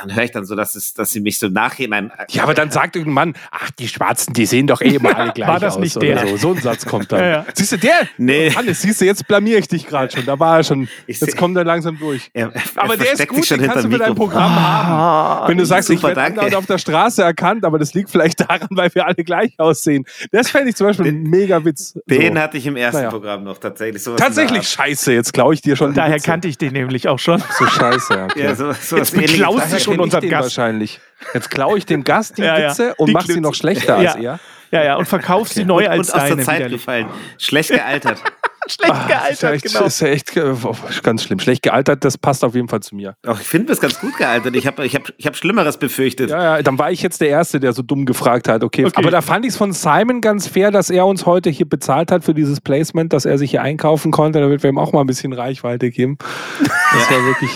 dann 0.00 0.14
höre 0.14 0.24
ich 0.24 0.30
dann 0.30 0.44
so, 0.44 0.54
dass, 0.54 0.74
es, 0.74 0.94
dass 0.94 1.10
sie 1.10 1.20
mich 1.20 1.38
so 1.38 1.48
nachhinein. 1.48 2.10
Ja, 2.30 2.42
aber 2.42 2.54
dann 2.54 2.70
sagt 2.70 2.96
irgendein 2.96 3.14
Mann, 3.14 3.34
ach, 3.50 3.70
die 3.72 3.88
Schwarzen, 3.88 4.32
die 4.32 4.46
sehen 4.46 4.66
doch 4.66 4.80
eh 4.80 4.94
immer 4.96 5.16
alle 5.16 5.32
gleich 5.34 5.48
War 5.48 5.60
das 5.60 5.74
aus. 5.74 5.80
nicht 5.80 5.96
oder 5.96 6.06
der? 6.06 6.26
So. 6.28 6.36
so 6.36 6.52
ein 6.54 6.60
Satz 6.60 6.86
kommt 6.86 7.12
dann. 7.12 7.20
Ja, 7.20 7.28
ja. 7.28 7.46
Siehst 7.54 7.72
du, 7.72 7.76
der? 7.78 8.08
Nee. 8.16 8.50
Hannes, 8.54 8.82
siehst 8.82 9.00
du, 9.00 9.04
jetzt 9.04 9.26
blamier 9.26 9.58
ich 9.58 9.68
dich 9.68 9.86
gerade 9.86 10.10
schon. 10.14 10.24
Da 10.26 10.38
war 10.38 10.58
er 10.58 10.64
schon. 10.64 10.88
Jetzt 11.06 11.36
kommt 11.36 11.56
er 11.56 11.64
langsam 11.64 11.98
durch. 11.98 12.30
Er- 12.32 12.52
er 12.54 12.62
aber 12.76 12.96
der 12.96 13.12
ist 13.12 13.28
gut, 13.28 13.38
sich 13.38 13.48
schon 13.48 13.58
den 13.60 13.68
kannst 13.70 13.84
du 13.84 13.90
für 13.90 13.98
dein. 13.98 14.14
Programm 14.14 14.54
haben. 14.54 15.17
Wenn 15.46 15.58
du 15.58 15.64
sagst, 15.64 15.90
ich 15.90 15.96
super, 16.00 16.08
werde 16.08 16.20
danke. 16.20 16.40
andauernd 16.40 16.54
auf 16.56 16.66
der 16.66 16.78
Straße 16.78 17.22
erkannt, 17.22 17.64
aber 17.64 17.78
das 17.78 17.94
liegt 17.94 18.10
vielleicht 18.10 18.40
daran, 18.40 18.68
weil 18.70 18.94
wir 18.94 19.06
alle 19.06 19.16
gleich 19.24 19.52
aussehen. 19.58 20.04
Das 20.32 20.50
fände 20.50 20.70
ich 20.70 20.76
zum 20.76 20.86
Beispiel 20.86 21.06
ein 21.06 21.22
mega 21.24 21.64
Witz. 21.64 21.98
Den 22.06 22.34
so. 22.34 22.40
hatte 22.40 22.56
ich 22.58 22.66
im 22.66 22.76
ersten 22.76 22.98
Naja. 22.98 23.10
Programm 23.10 23.44
noch 23.44 23.58
tatsächlich. 23.58 24.02
Tatsächlich 24.16 24.68
scheiße, 24.68 25.12
jetzt 25.12 25.32
klaue 25.32 25.54
ich 25.54 25.60
dir 25.62 25.76
schon 25.76 25.90
die 25.90 25.96
Daher 25.96 26.16
Witze. 26.16 26.26
kannte 26.26 26.48
ich 26.48 26.58
den 26.58 26.72
nämlich 26.72 27.08
auch 27.08 27.18
schon. 27.18 27.42
So 27.58 27.66
scheiße, 27.66 28.14
ja, 28.14 28.24
okay. 28.24 28.42
Ja, 28.44 28.54
so, 28.54 28.72
so 28.72 28.96
Jetzt 28.96 29.14
beklaust 29.14 29.72
du 29.72 29.80
schon 29.80 29.94
ich 29.94 30.00
unseren 30.00 30.20
den 30.22 30.30
Gast. 30.30 30.44
wahrscheinlich. 30.44 31.00
Jetzt 31.34 31.50
klaue 31.50 31.78
ich 31.78 31.86
dem 31.86 32.04
Gast 32.04 32.38
die 32.38 32.42
Ja, 32.42 32.58
ja. 32.58 32.70
Witze 32.70 32.94
und 32.96 33.08
Die 33.08 33.12
mach 33.12 33.26
sie 33.26 33.40
noch 33.40 33.54
schlechter 33.54 34.00
Ja. 34.00 34.12
als 34.12 34.20
er. 34.22 34.40
Ja, 34.70 34.84
ja, 34.84 34.96
und 34.96 35.08
verkaufst 35.08 35.54
sie 35.54 35.64
neu 35.64 35.84
und, 35.84 35.88
als 35.88 36.10
und 36.10 36.14
aus 36.16 36.22
deine. 36.28 36.36
der 36.36 36.44
Zeit 36.44 36.68
gefallen. 36.70 37.06
Schlecht 37.38 37.70
gealtert. 37.70 38.22
Schlecht 38.78 38.92
ist 38.92 38.98
ja 39.00 39.06
gealtert, 39.06 39.52
echt, 39.54 39.64
genau. 39.64 39.84
ist 39.86 40.00
ja 40.00 40.08
echt 40.08 41.02
ganz 41.02 41.22
schlimm. 41.24 41.38
Schlecht 41.40 41.62
gealtert, 41.62 42.04
das 42.04 42.18
passt 42.18 42.44
auf 42.44 42.54
jeden 42.54 42.68
Fall 42.68 42.80
zu 42.80 42.94
mir. 42.94 43.14
Auch 43.26 43.40
ich 43.40 43.46
finde 43.46 43.72
es 43.72 43.80
ganz 43.80 43.98
gut 44.00 44.16
gealtert. 44.16 44.54
Ich 44.56 44.66
habe 44.66 44.84
ich 44.84 44.94
hab, 44.94 45.12
ich 45.16 45.26
hab 45.26 45.36
Schlimmeres 45.36 45.76
befürchtet. 45.76 46.30
Ja, 46.30 46.56
ja, 46.56 46.62
dann 46.62 46.78
war 46.78 46.90
ich 46.90 47.02
jetzt 47.02 47.20
der 47.20 47.28
Erste, 47.28 47.60
der 47.60 47.72
so 47.72 47.82
dumm 47.82 48.06
gefragt 48.06 48.48
hat. 48.48 48.62
Okay, 48.64 48.84
Okay. 48.86 48.96
aber 48.96 49.10
da 49.10 49.20
fand 49.22 49.44
ich 49.44 49.50
es 49.50 49.56
von 49.56 49.72
Simon 49.72 50.20
ganz 50.20 50.46
fair, 50.46 50.70
dass 50.70 50.88
er 50.90 51.06
uns 51.06 51.26
heute 51.26 51.50
hier 51.50 51.68
bezahlt 51.68 52.10
hat 52.10 52.24
für 52.24 52.34
dieses 52.34 52.60
Placement, 52.60 53.12
dass 53.12 53.24
er 53.24 53.38
sich 53.38 53.50
hier 53.50 53.62
einkaufen 53.62 54.10
konnte, 54.12 54.40
damit 54.40 54.62
wir 54.62 54.70
ihm 54.70 54.78
auch 54.78 54.92
mal 54.92 55.00
ein 55.00 55.06
bisschen 55.06 55.32
Reichweite 55.32 55.90
geben. 55.90 56.18
Das 56.60 57.10
war 57.10 57.24
wirklich 57.24 57.50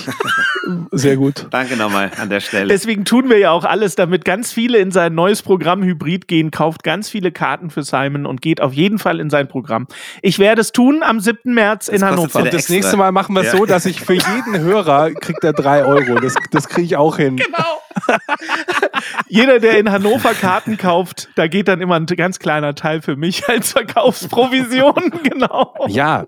sehr 0.93 1.17
gut. 1.17 1.47
Danke 1.51 1.77
nochmal 1.77 2.11
an 2.19 2.29
der 2.29 2.41
Stelle. 2.41 2.69
Deswegen 2.69 3.05
tun 3.05 3.29
wir 3.29 3.39
ja 3.39 3.51
auch 3.51 3.65
alles, 3.65 3.95
damit 3.95 4.25
ganz 4.25 4.53
viele 4.53 4.79
in 4.79 4.91
sein 4.91 5.15
neues 5.15 5.43
Programm 5.43 5.83
Hybrid 5.83 6.29
gehen, 6.29 6.51
kauft 6.51 6.83
ganz 6.83 7.09
viele 7.09 7.33
Karten 7.33 7.71
für 7.71 7.83
Simon 7.83 8.27
und 8.27 8.43
geht 8.43 8.61
auf 8.61 8.73
jeden 8.73 8.99
Fall 8.99 9.21
in 9.21 9.31
sein 9.31 9.49
Programm. 9.49 9.87
Ich 10.23 10.39
werde 10.39 10.61
es 10.61 10.73
tun 10.73 11.02
am 11.03 11.21
7. 11.21 11.53
März 11.55 11.89
in 11.89 11.95
kostet 12.01 12.11
Hannover. 12.11 12.39
wieder 12.41 12.51
Das 12.51 12.61
extra. 12.63 12.75
nächste 12.75 12.97
Mal 12.97 13.13
machen 13.13 13.35
wir 13.35 13.43
es 13.43 13.53
Ja. 13.53 13.59
so, 13.59 13.67
dass 13.67 13.87
ich 13.87 14.01
für 14.01 14.15
jeden 14.15 14.59
Hörer 14.61 15.11
kriegt 15.13 15.45
er 15.45 15.53
drei 15.53 15.85
Euro. 15.85 16.21
Das, 16.21 16.35
das 16.51 16.69
kriege 16.69 16.85
ich 16.87 16.97
auch 16.97 17.17
hin. 17.17 17.41
Jeder, 19.29 19.59
der 19.59 19.79
in 19.79 19.91
Hannover 19.91 20.35
Karten 20.35 20.77
kauft, 20.77 21.29
da 21.37 21.47
geht 21.47 21.69
dann 21.69 21.81
immer 21.81 21.97
ein 21.97 22.07
ganz 22.07 22.39
kleiner 22.39 22.75
Teil 22.75 23.03
für 23.03 23.17
mich 23.17 23.49
als 23.49 23.73
Verkaufsprovision. 23.73 24.95
genau. 25.23 25.75
Ja, 25.89 26.25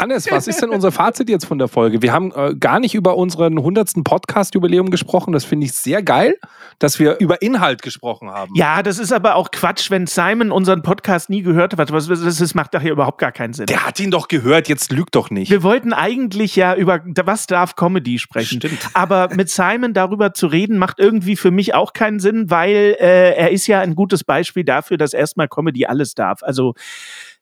Hannes, 0.00 0.30
was 0.30 0.46
ist 0.46 0.62
denn 0.62 0.70
unser 0.70 0.92
Fazit 0.92 1.28
jetzt 1.28 1.46
von 1.46 1.58
der 1.58 1.68
Folge? 1.68 2.02
Wir 2.02 2.12
haben 2.12 2.32
äh, 2.34 2.54
gar 2.54 2.80
nicht 2.80 2.94
über 2.94 3.16
unseren 3.16 3.58
100. 3.58 4.04
Podcast-Jubiläum 4.04 4.90
gesprochen. 4.90 5.32
Das 5.32 5.44
finde 5.44 5.66
ich 5.66 5.72
sehr 5.72 6.02
geil, 6.02 6.36
dass 6.78 6.98
wir 6.98 7.18
über 7.18 7.42
Inhalt 7.42 7.82
gesprochen 7.82 8.30
haben. 8.30 8.52
Ja, 8.54 8.82
das 8.82 8.98
ist 8.98 9.12
aber 9.12 9.34
auch 9.36 9.50
Quatsch, 9.50 9.90
wenn 9.90 10.06
Simon 10.06 10.50
unseren 10.50 10.82
Podcast 10.82 11.30
nie 11.30 11.42
gehört 11.42 11.76
hat. 11.76 11.92
Was, 11.92 12.08
das, 12.08 12.20
das 12.38 12.54
macht 12.54 12.74
daher 12.74 12.92
überhaupt 12.92 13.18
gar 13.18 13.32
keinen 13.32 13.52
Sinn. 13.52 13.66
Der 13.66 13.86
hat 13.86 13.98
ihn 14.04 14.10
doch 14.10 14.28
gehört, 14.28 14.68
jetzt 14.68 14.92
lügt 14.92 15.14
doch 15.14 15.30
nicht. 15.30 15.50
Wir 15.50 15.62
wollten 15.62 15.92
eigentlich 15.92 16.54
ja 16.56 16.74
über 16.74 17.00
was 17.24 17.46
darf 17.46 17.74
Comedy 17.76 18.18
sprechen. 18.18 18.60
Stimmt. 18.60 18.88
Aber 18.94 19.28
mit 19.34 19.50
Simon 19.50 19.94
darüber 19.94 20.34
zu 20.34 20.46
reden, 20.46 20.78
macht 20.78 20.98
irgendwie 20.98 21.36
für 21.36 21.50
mich 21.50 21.74
auch 21.74 21.92
keinen 21.92 22.20
Sinn, 22.20 22.50
weil 22.50 22.96
äh, 23.00 23.34
er 23.34 23.50
ist 23.50 23.66
ja 23.66 23.80
ein 23.80 23.94
gutes 23.94 24.24
Beispiel 24.24 24.64
dafür, 24.64 24.96
dass 24.96 25.12
erstmal 25.12 25.48
Comedy 25.48 25.86
alles 25.86 26.14
darf. 26.14 26.42
Also 26.42 26.74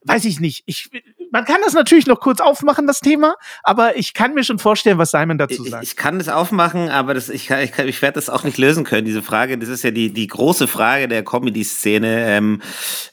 weiß 0.05 0.25
ich 0.25 0.41
nicht. 0.41 0.63
Ich, 0.67 0.91
man 1.31 1.45
kann 1.45 1.59
das 1.65 1.75
natürlich 1.75 2.07
noch 2.07 2.21
kurz 2.21 2.41
aufmachen, 2.41 2.87
das 2.87 3.01
Thema, 3.01 3.37
aber 3.63 3.97
ich 3.97 4.15
kann 4.15 4.35
mir 4.35 4.45
schon 4.45 4.59
vorstellen, 4.59 4.99
was 4.99 5.11
Simon 5.11 5.39
dazu 5.39 5.65
Ich, 5.65 5.71
sagt. 5.71 5.85
ich 5.85 5.97
kann 5.97 6.19
das 6.19 6.29
aufmachen, 6.29 6.89
aber 6.89 7.15
das, 7.15 7.29
ich, 7.29 7.47
kann, 7.47 7.61
ich, 7.61 7.73
kann, 7.73 7.89
ich 7.89 8.03
werde 8.03 8.15
das 8.15 8.29
auch 8.29 8.45
nicht 8.45 8.59
lösen 8.59 8.85
können, 8.85 9.05
diese 9.05 9.23
Frage. 9.23 9.59
Das 9.59 9.69
ist 9.69 9.85
ja 9.85 9.91
die, 9.91 10.13
die 10.13 10.27
große 10.27 10.67
Frage 10.67 11.09
der 11.09 11.25
Comedy-Szene. 11.25 12.27
Ähm, 12.27 12.63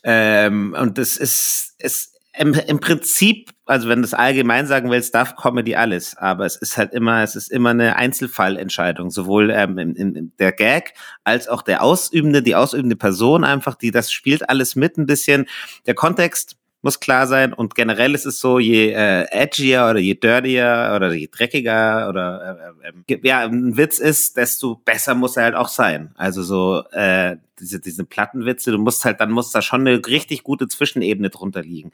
ähm, 0.03 0.75
und 0.79 0.97
das 0.97 1.17
ist, 1.17 1.75
ist 1.79 2.18
im, 2.39 2.53
im 2.53 2.79
Prinzip, 2.79 3.49
also 3.65 3.89
wenn 3.89 3.99
du 3.99 4.05
es 4.05 4.13
allgemein 4.13 4.65
sagen 4.65 4.89
willst, 4.89 5.13
darf 5.13 5.35
Comedy 5.35 5.75
alles. 5.75 6.15
Aber 6.15 6.45
es 6.45 6.55
ist 6.55 6.77
halt 6.77 6.93
immer, 6.93 7.21
es 7.21 7.35
ist 7.35 7.51
immer 7.51 7.71
eine 7.71 7.97
Einzelfallentscheidung. 7.97 9.11
Sowohl 9.11 9.49
ähm, 9.51 9.77
in, 9.77 9.95
in 9.95 10.31
der 10.39 10.53
Gag 10.53 10.93
als 11.25 11.49
auch 11.49 11.61
der 11.61 11.83
Ausübende, 11.83 12.41
die 12.41 12.55
ausübende 12.55 12.95
Person 12.95 13.43
einfach, 13.43 13.75
die 13.75 13.91
das 13.91 14.13
spielt 14.13 14.49
alles 14.49 14.77
mit 14.77 14.97
ein 14.97 15.05
bisschen. 15.05 15.47
Der 15.85 15.95
Kontext 15.95 16.55
muss 16.81 17.01
klar 17.01 17.27
sein 17.27 17.51
und 17.51 17.75
generell 17.75 18.15
ist 18.15 18.25
es 18.25 18.39
so, 18.39 18.57
je 18.57 18.93
äh, 18.93 19.25
edgier 19.31 19.87
oder 19.89 19.99
je 19.99 20.13
dirtier 20.15 20.93
oder 20.95 21.11
je 21.11 21.27
dreckiger 21.29 22.07
oder 22.07 22.71
äh, 22.81 23.13
äh, 23.13 23.19
ja, 23.23 23.41
ein 23.41 23.75
Witz 23.75 23.99
ist, 23.99 24.37
desto 24.37 24.75
besser 24.75 25.13
muss 25.13 25.35
er 25.35 25.43
halt 25.43 25.55
auch 25.55 25.67
sein. 25.67 26.13
Also 26.15 26.41
so 26.41 26.83
äh, 26.91 27.35
diese, 27.59 27.81
diese 27.81 28.05
Plattenwitze, 28.05 28.71
du 28.71 28.77
musst 28.77 29.03
halt, 29.03 29.19
dann 29.19 29.31
muss 29.31 29.51
da 29.51 29.61
schon 29.61 29.81
eine 29.81 30.05
richtig 30.07 30.43
gute 30.43 30.69
Zwischenebene 30.69 31.29
drunter 31.29 31.63
liegen. 31.63 31.91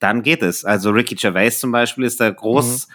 Dann 0.00 0.22
geht 0.22 0.42
es. 0.42 0.64
Also 0.64 0.90
Ricky 0.90 1.14
Gervais 1.14 1.60
zum 1.60 1.70
Beispiel 1.70 2.04
ist 2.04 2.20
da 2.20 2.28
groß, 2.28 2.88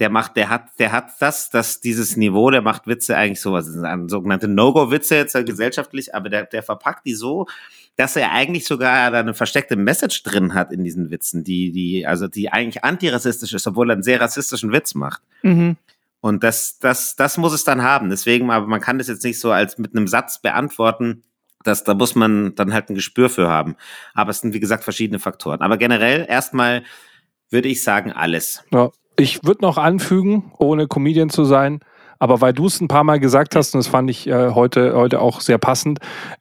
der 0.00 0.10
macht, 0.10 0.36
der 0.36 0.48
hat, 0.48 0.78
der 0.78 0.92
hat 0.92 1.10
das, 1.20 1.50
das, 1.50 1.80
dieses 1.80 2.16
Niveau, 2.16 2.50
der 2.50 2.62
macht 2.62 2.86
Witze 2.86 3.16
eigentlich 3.16 3.40
so, 3.40 3.52
was 3.52 3.68
ist 3.68 3.80
das, 3.80 4.10
sogenannte 4.10 4.48
No-Go-Witze 4.48 5.16
jetzt 5.16 5.34
äh, 5.34 5.44
gesellschaftlich, 5.44 6.14
aber 6.14 6.28
der, 6.28 6.44
der 6.46 6.62
verpackt 6.62 7.06
die 7.06 7.14
so, 7.14 7.46
dass 7.96 8.16
er 8.16 8.32
eigentlich 8.32 8.66
sogar 8.66 9.10
da 9.10 9.20
eine 9.20 9.34
versteckte 9.34 9.76
Message 9.76 10.22
drin 10.22 10.54
hat 10.54 10.72
in 10.72 10.84
diesen 10.84 11.10
Witzen, 11.10 11.44
die, 11.44 11.70
die, 11.70 12.06
also 12.06 12.28
die 12.28 12.50
eigentlich 12.50 12.82
antirassistisch 12.82 13.52
ist, 13.52 13.66
obwohl 13.66 13.90
er 13.90 13.94
einen 13.94 14.02
sehr 14.02 14.20
rassistischen 14.20 14.72
Witz 14.72 14.94
macht. 14.94 15.22
Mhm. 15.42 15.76
Und 16.22 16.42
das, 16.44 16.78
das, 16.78 17.16
das 17.16 17.36
muss 17.36 17.52
es 17.52 17.64
dann 17.64 17.82
haben. 17.82 18.10
Deswegen, 18.10 18.50
aber 18.50 18.66
man 18.66 18.80
kann 18.80 18.98
das 18.98 19.08
jetzt 19.08 19.24
nicht 19.24 19.38
so 19.38 19.52
als 19.52 19.78
mit 19.78 19.94
einem 19.94 20.06
Satz 20.06 20.40
beantworten. 20.40 21.22
Das, 21.62 21.84
da 21.84 21.94
muss 21.94 22.14
man 22.14 22.54
dann 22.54 22.72
halt 22.72 22.88
ein 22.88 22.94
Gespür 22.94 23.28
für 23.28 23.48
haben. 23.48 23.76
Aber 24.14 24.30
es 24.30 24.40
sind, 24.40 24.54
wie 24.54 24.60
gesagt, 24.60 24.84
verschiedene 24.84 25.18
Faktoren. 25.18 25.60
Aber 25.60 25.76
generell 25.76 26.26
erstmal 26.28 26.82
würde 27.50 27.68
ich 27.68 27.82
sagen, 27.82 28.12
alles. 28.12 28.64
Ja. 28.72 28.90
Ich 29.16 29.44
würde 29.44 29.62
noch 29.62 29.76
anfügen, 29.76 30.52
ohne 30.56 30.86
Comedian 30.86 31.28
zu 31.28 31.44
sein, 31.44 31.80
aber 32.18 32.40
weil 32.40 32.54
du 32.54 32.66
es 32.66 32.80
ein 32.80 32.88
paar 32.88 33.04
Mal 33.04 33.20
gesagt 33.20 33.54
hast, 33.54 33.74
und 33.74 33.80
das 33.80 33.88
fand 33.88 34.08
ich 34.08 34.26
äh, 34.26 34.50
heute, 34.50 34.94
heute 34.94 35.20
auch 35.20 35.40
sehr 35.40 35.58
passend, 35.58 35.98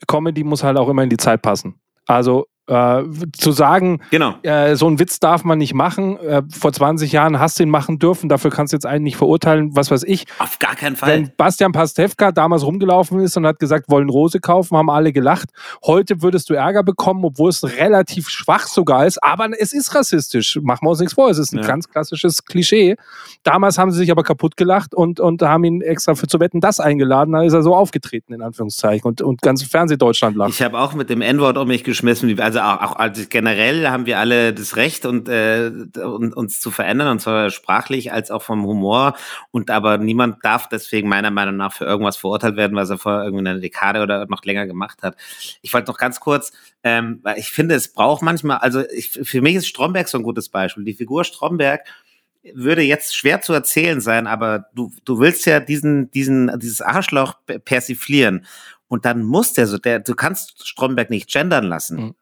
Comedy 0.08 0.44
muss 0.44 0.64
halt 0.64 0.78
auch 0.78 0.88
immer 0.88 1.04
in 1.04 1.10
die 1.10 1.18
Zeit 1.18 1.42
passen. 1.42 1.76
Also 2.06 2.48
äh, 2.70 3.04
zu 3.38 3.52
sagen, 3.52 4.00
Genau. 4.12 4.36
äh, 4.44 4.76
so 4.76 4.88
einen 4.88 5.00
Witz 5.00 5.20
darf 5.20 5.44
man 5.44 5.58
nicht 5.58 5.74
machen, 5.74 6.18
äh, 6.20 6.44
vor 6.50 6.72
20 6.72 7.12
Jahren 7.12 7.40
hast 7.40 7.60
du 7.60 7.64
ihn 7.64 7.70
machen 7.70 8.00
dürfen, 8.00 8.30
dafür 8.30 8.52
kannst 8.52 8.74
du 8.74 8.76
jetzt 8.78 8.86
einen 8.86 9.04
nicht 9.04 9.18
verurteilen, 9.18 9.76
was 9.76 9.92
weiß 9.92 10.04
ich. 10.04 10.26
Auf 10.40 10.60
gar 10.60 10.76
keinen 10.76 10.96
Fall. 10.96 11.10
Wenn 11.10 11.32
Bastian 11.36 11.72
Pastewka 11.72 12.32
damals 12.32 12.64
rumgelaufen 12.66 13.20
ist 13.20 13.36
und 13.38 13.46
hat 13.46 13.60
gesagt, 13.60 13.86
wollen 13.90 14.10
Rose 14.10 14.40
kaufen, 14.40 14.78
haben 14.78 14.90
alle 14.90 15.12
gelacht. 15.12 15.50
Heute 15.86 16.22
würdest 16.22 16.50
du 16.50 16.54
Ärger 16.54 16.84
bekommen, 16.84 17.26
obwohl 17.26 17.50
es 17.50 17.64
relativ 17.64 18.30
schwach 18.30 18.68
sogar 18.68 19.06
ist, 19.06 19.22
aber 19.24 19.48
es 19.60 19.74
ist 19.74 19.96
rassistisch. 19.96 20.60
Machen 20.62 20.86
wir 20.86 20.92
uns 20.92 21.00
nichts 21.00 21.14
vor, 21.16 21.30
es 21.30 21.38
ist 21.40 21.54
ein 21.54 21.60
Ja. 21.60 21.68
ganz 21.68 21.90
klassisches 21.90 22.46
Klischee. 22.46 22.96
Damals 23.44 23.78
haben 23.78 23.92
sie 23.92 23.98
sich 24.00 24.12
aber 24.12 24.24
kaputt 24.24 24.58
gelacht 24.58 24.94
und, 24.94 25.20
und 25.20 25.42
haben 25.42 25.64
ihn 25.64 25.82
extra 25.82 26.16
für 26.16 26.28
zu 26.28 26.40
wetten 26.40 26.60
das 26.62 26.80
eingeladen, 26.80 27.32
dann 27.34 27.46
ist 27.46 27.54
er 27.54 27.64
so 27.64 27.76
aufgetreten, 27.76 28.34
in 28.34 28.42
Anführungszeichen. 28.42 29.08
Und, 29.08 29.22
und 29.22 29.42
ganz 29.42 29.64
Fernsehdeutschland 29.64 30.36
lacht. 30.38 30.52
Ich 30.52 30.62
habe 30.62 30.78
auch 30.80 30.94
mit 30.94 31.10
dem 31.10 31.22
N-Wort 31.22 31.58
um 31.58 31.68
mich 31.68 31.84
geschmissen. 31.84 32.40
Also 32.40 32.59
auch, 32.60 32.82
auch 32.82 32.96
also 32.96 33.24
generell 33.30 33.88
haben 33.88 34.06
wir 34.06 34.20
alle 34.20 34.54
das 34.54 34.76
Recht 34.76 35.06
und, 35.06 35.28
äh, 35.30 35.72
und 35.96 36.36
uns 36.36 36.60
zu 36.60 36.72
verändern, 36.72 37.08
und 37.08 37.20
zwar 37.20 37.50
sprachlich 37.50 38.12
als 38.12 38.32
auch 38.32 38.42
vom 38.42 38.66
Humor. 38.66 39.16
Und 39.52 39.72
aber 39.72 39.98
niemand 39.98 40.44
darf 40.44 40.70
deswegen 40.70 41.10
meiner 41.10 41.32
Meinung 41.32 41.58
nach 41.58 41.74
für 41.74 41.86
irgendwas 41.86 42.18
verurteilt 42.18 42.56
werden, 42.56 42.76
was 42.76 42.90
er 42.90 42.98
vor 42.98 43.24
irgendwie 43.24 43.48
einer 43.48 43.60
Dekade 43.60 44.02
oder 44.02 44.26
noch 44.28 44.44
länger 44.44 44.68
gemacht 44.68 45.04
hat. 45.04 45.16
Ich 45.62 45.74
wollte 45.74 45.92
noch 45.92 45.98
ganz 45.98 46.20
kurz, 46.20 46.52
ähm, 46.84 47.20
weil 47.24 47.38
ich 47.38 47.50
finde, 47.50 47.76
es 47.76 47.94
braucht 47.94 48.22
manchmal, 48.22 48.58
also 48.58 48.84
ich, 48.90 49.10
für 49.10 49.42
mich 49.42 49.56
ist 49.56 49.68
Stromberg 49.68 50.08
so 50.08 50.18
ein 50.18 50.24
gutes 50.24 50.50
Beispiel. 50.50 50.84
Die 50.84 50.94
Figur 50.94 51.24
Stromberg 51.24 51.82
würde 52.54 52.82
jetzt 52.82 53.16
schwer 53.16 53.42
zu 53.42 53.54
erzählen 53.54 54.00
sein, 54.00 54.26
aber 54.26 54.66
du, 54.74 54.92
du 55.04 55.20
willst 55.20 55.46
ja 55.46 55.60
diesen, 55.60 56.10
diesen, 56.12 56.58
dieses 56.60 56.82
Arschloch 56.82 57.34
pe- 57.46 57.60
persiflieren. 57.60 58.46
Und 58.88 59.06
dann 59.06 59.24
muss 59.24 59.54
der 59.54 59.68
so, 59.68 59.78
der, 59.78 60.00
du 60.00 60.16
kannst 60.16 60.68
Stromberg 60.68 61.10
nicht 61.10 61.30
gendern 61.30 61.66
lassen. 61.66 61.98
Mhm. 61.98 62.16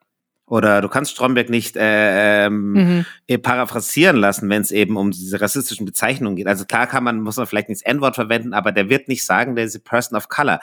Oder 0.48 0.82
du 0.82 0.88
kannst 0.88 1.12
Stromberg 1.12 1.50
nicht 1.50 1.76
äh, 1.76 2.46
ähm, 2.46 2.72
Mhm. 2.72 3.06
äh, 3.28 3.38
paraphrasieren 3.38 4.16
lassen, 4.16 4.50
wenn 4.50 4.62
es 4.62 4.72
eben 4.72 4.96
um 4.96 5.12
diese 5.12 5.42
rassistischen 5.42 5.86
Bezeichnungen 5.86 6.38
geht. 6.38 6.48
Also 6.48 6.64
klar 6.66 6.88
kann 6.88 7.04
man, 7.04 7.20
muss 7.22 7.36
man 7.36 7.46
vielleicht 7.48 7.68
nicht 7.70 7.82
das 7.86 7.92
N-Wort 7.94 8.16
verwenden, 8.16 8.54
aber 8.54 8.72
der 8.72 8.90
wird 8.90 9.10
nicht 9.10 9.26
sagen, 9.26 9.56
der 9.56 9.66
ist 9.66 9.76
a 9.76 9.80
person 9.84 10.18
of 10.18 10.30
color. 10.30 10.60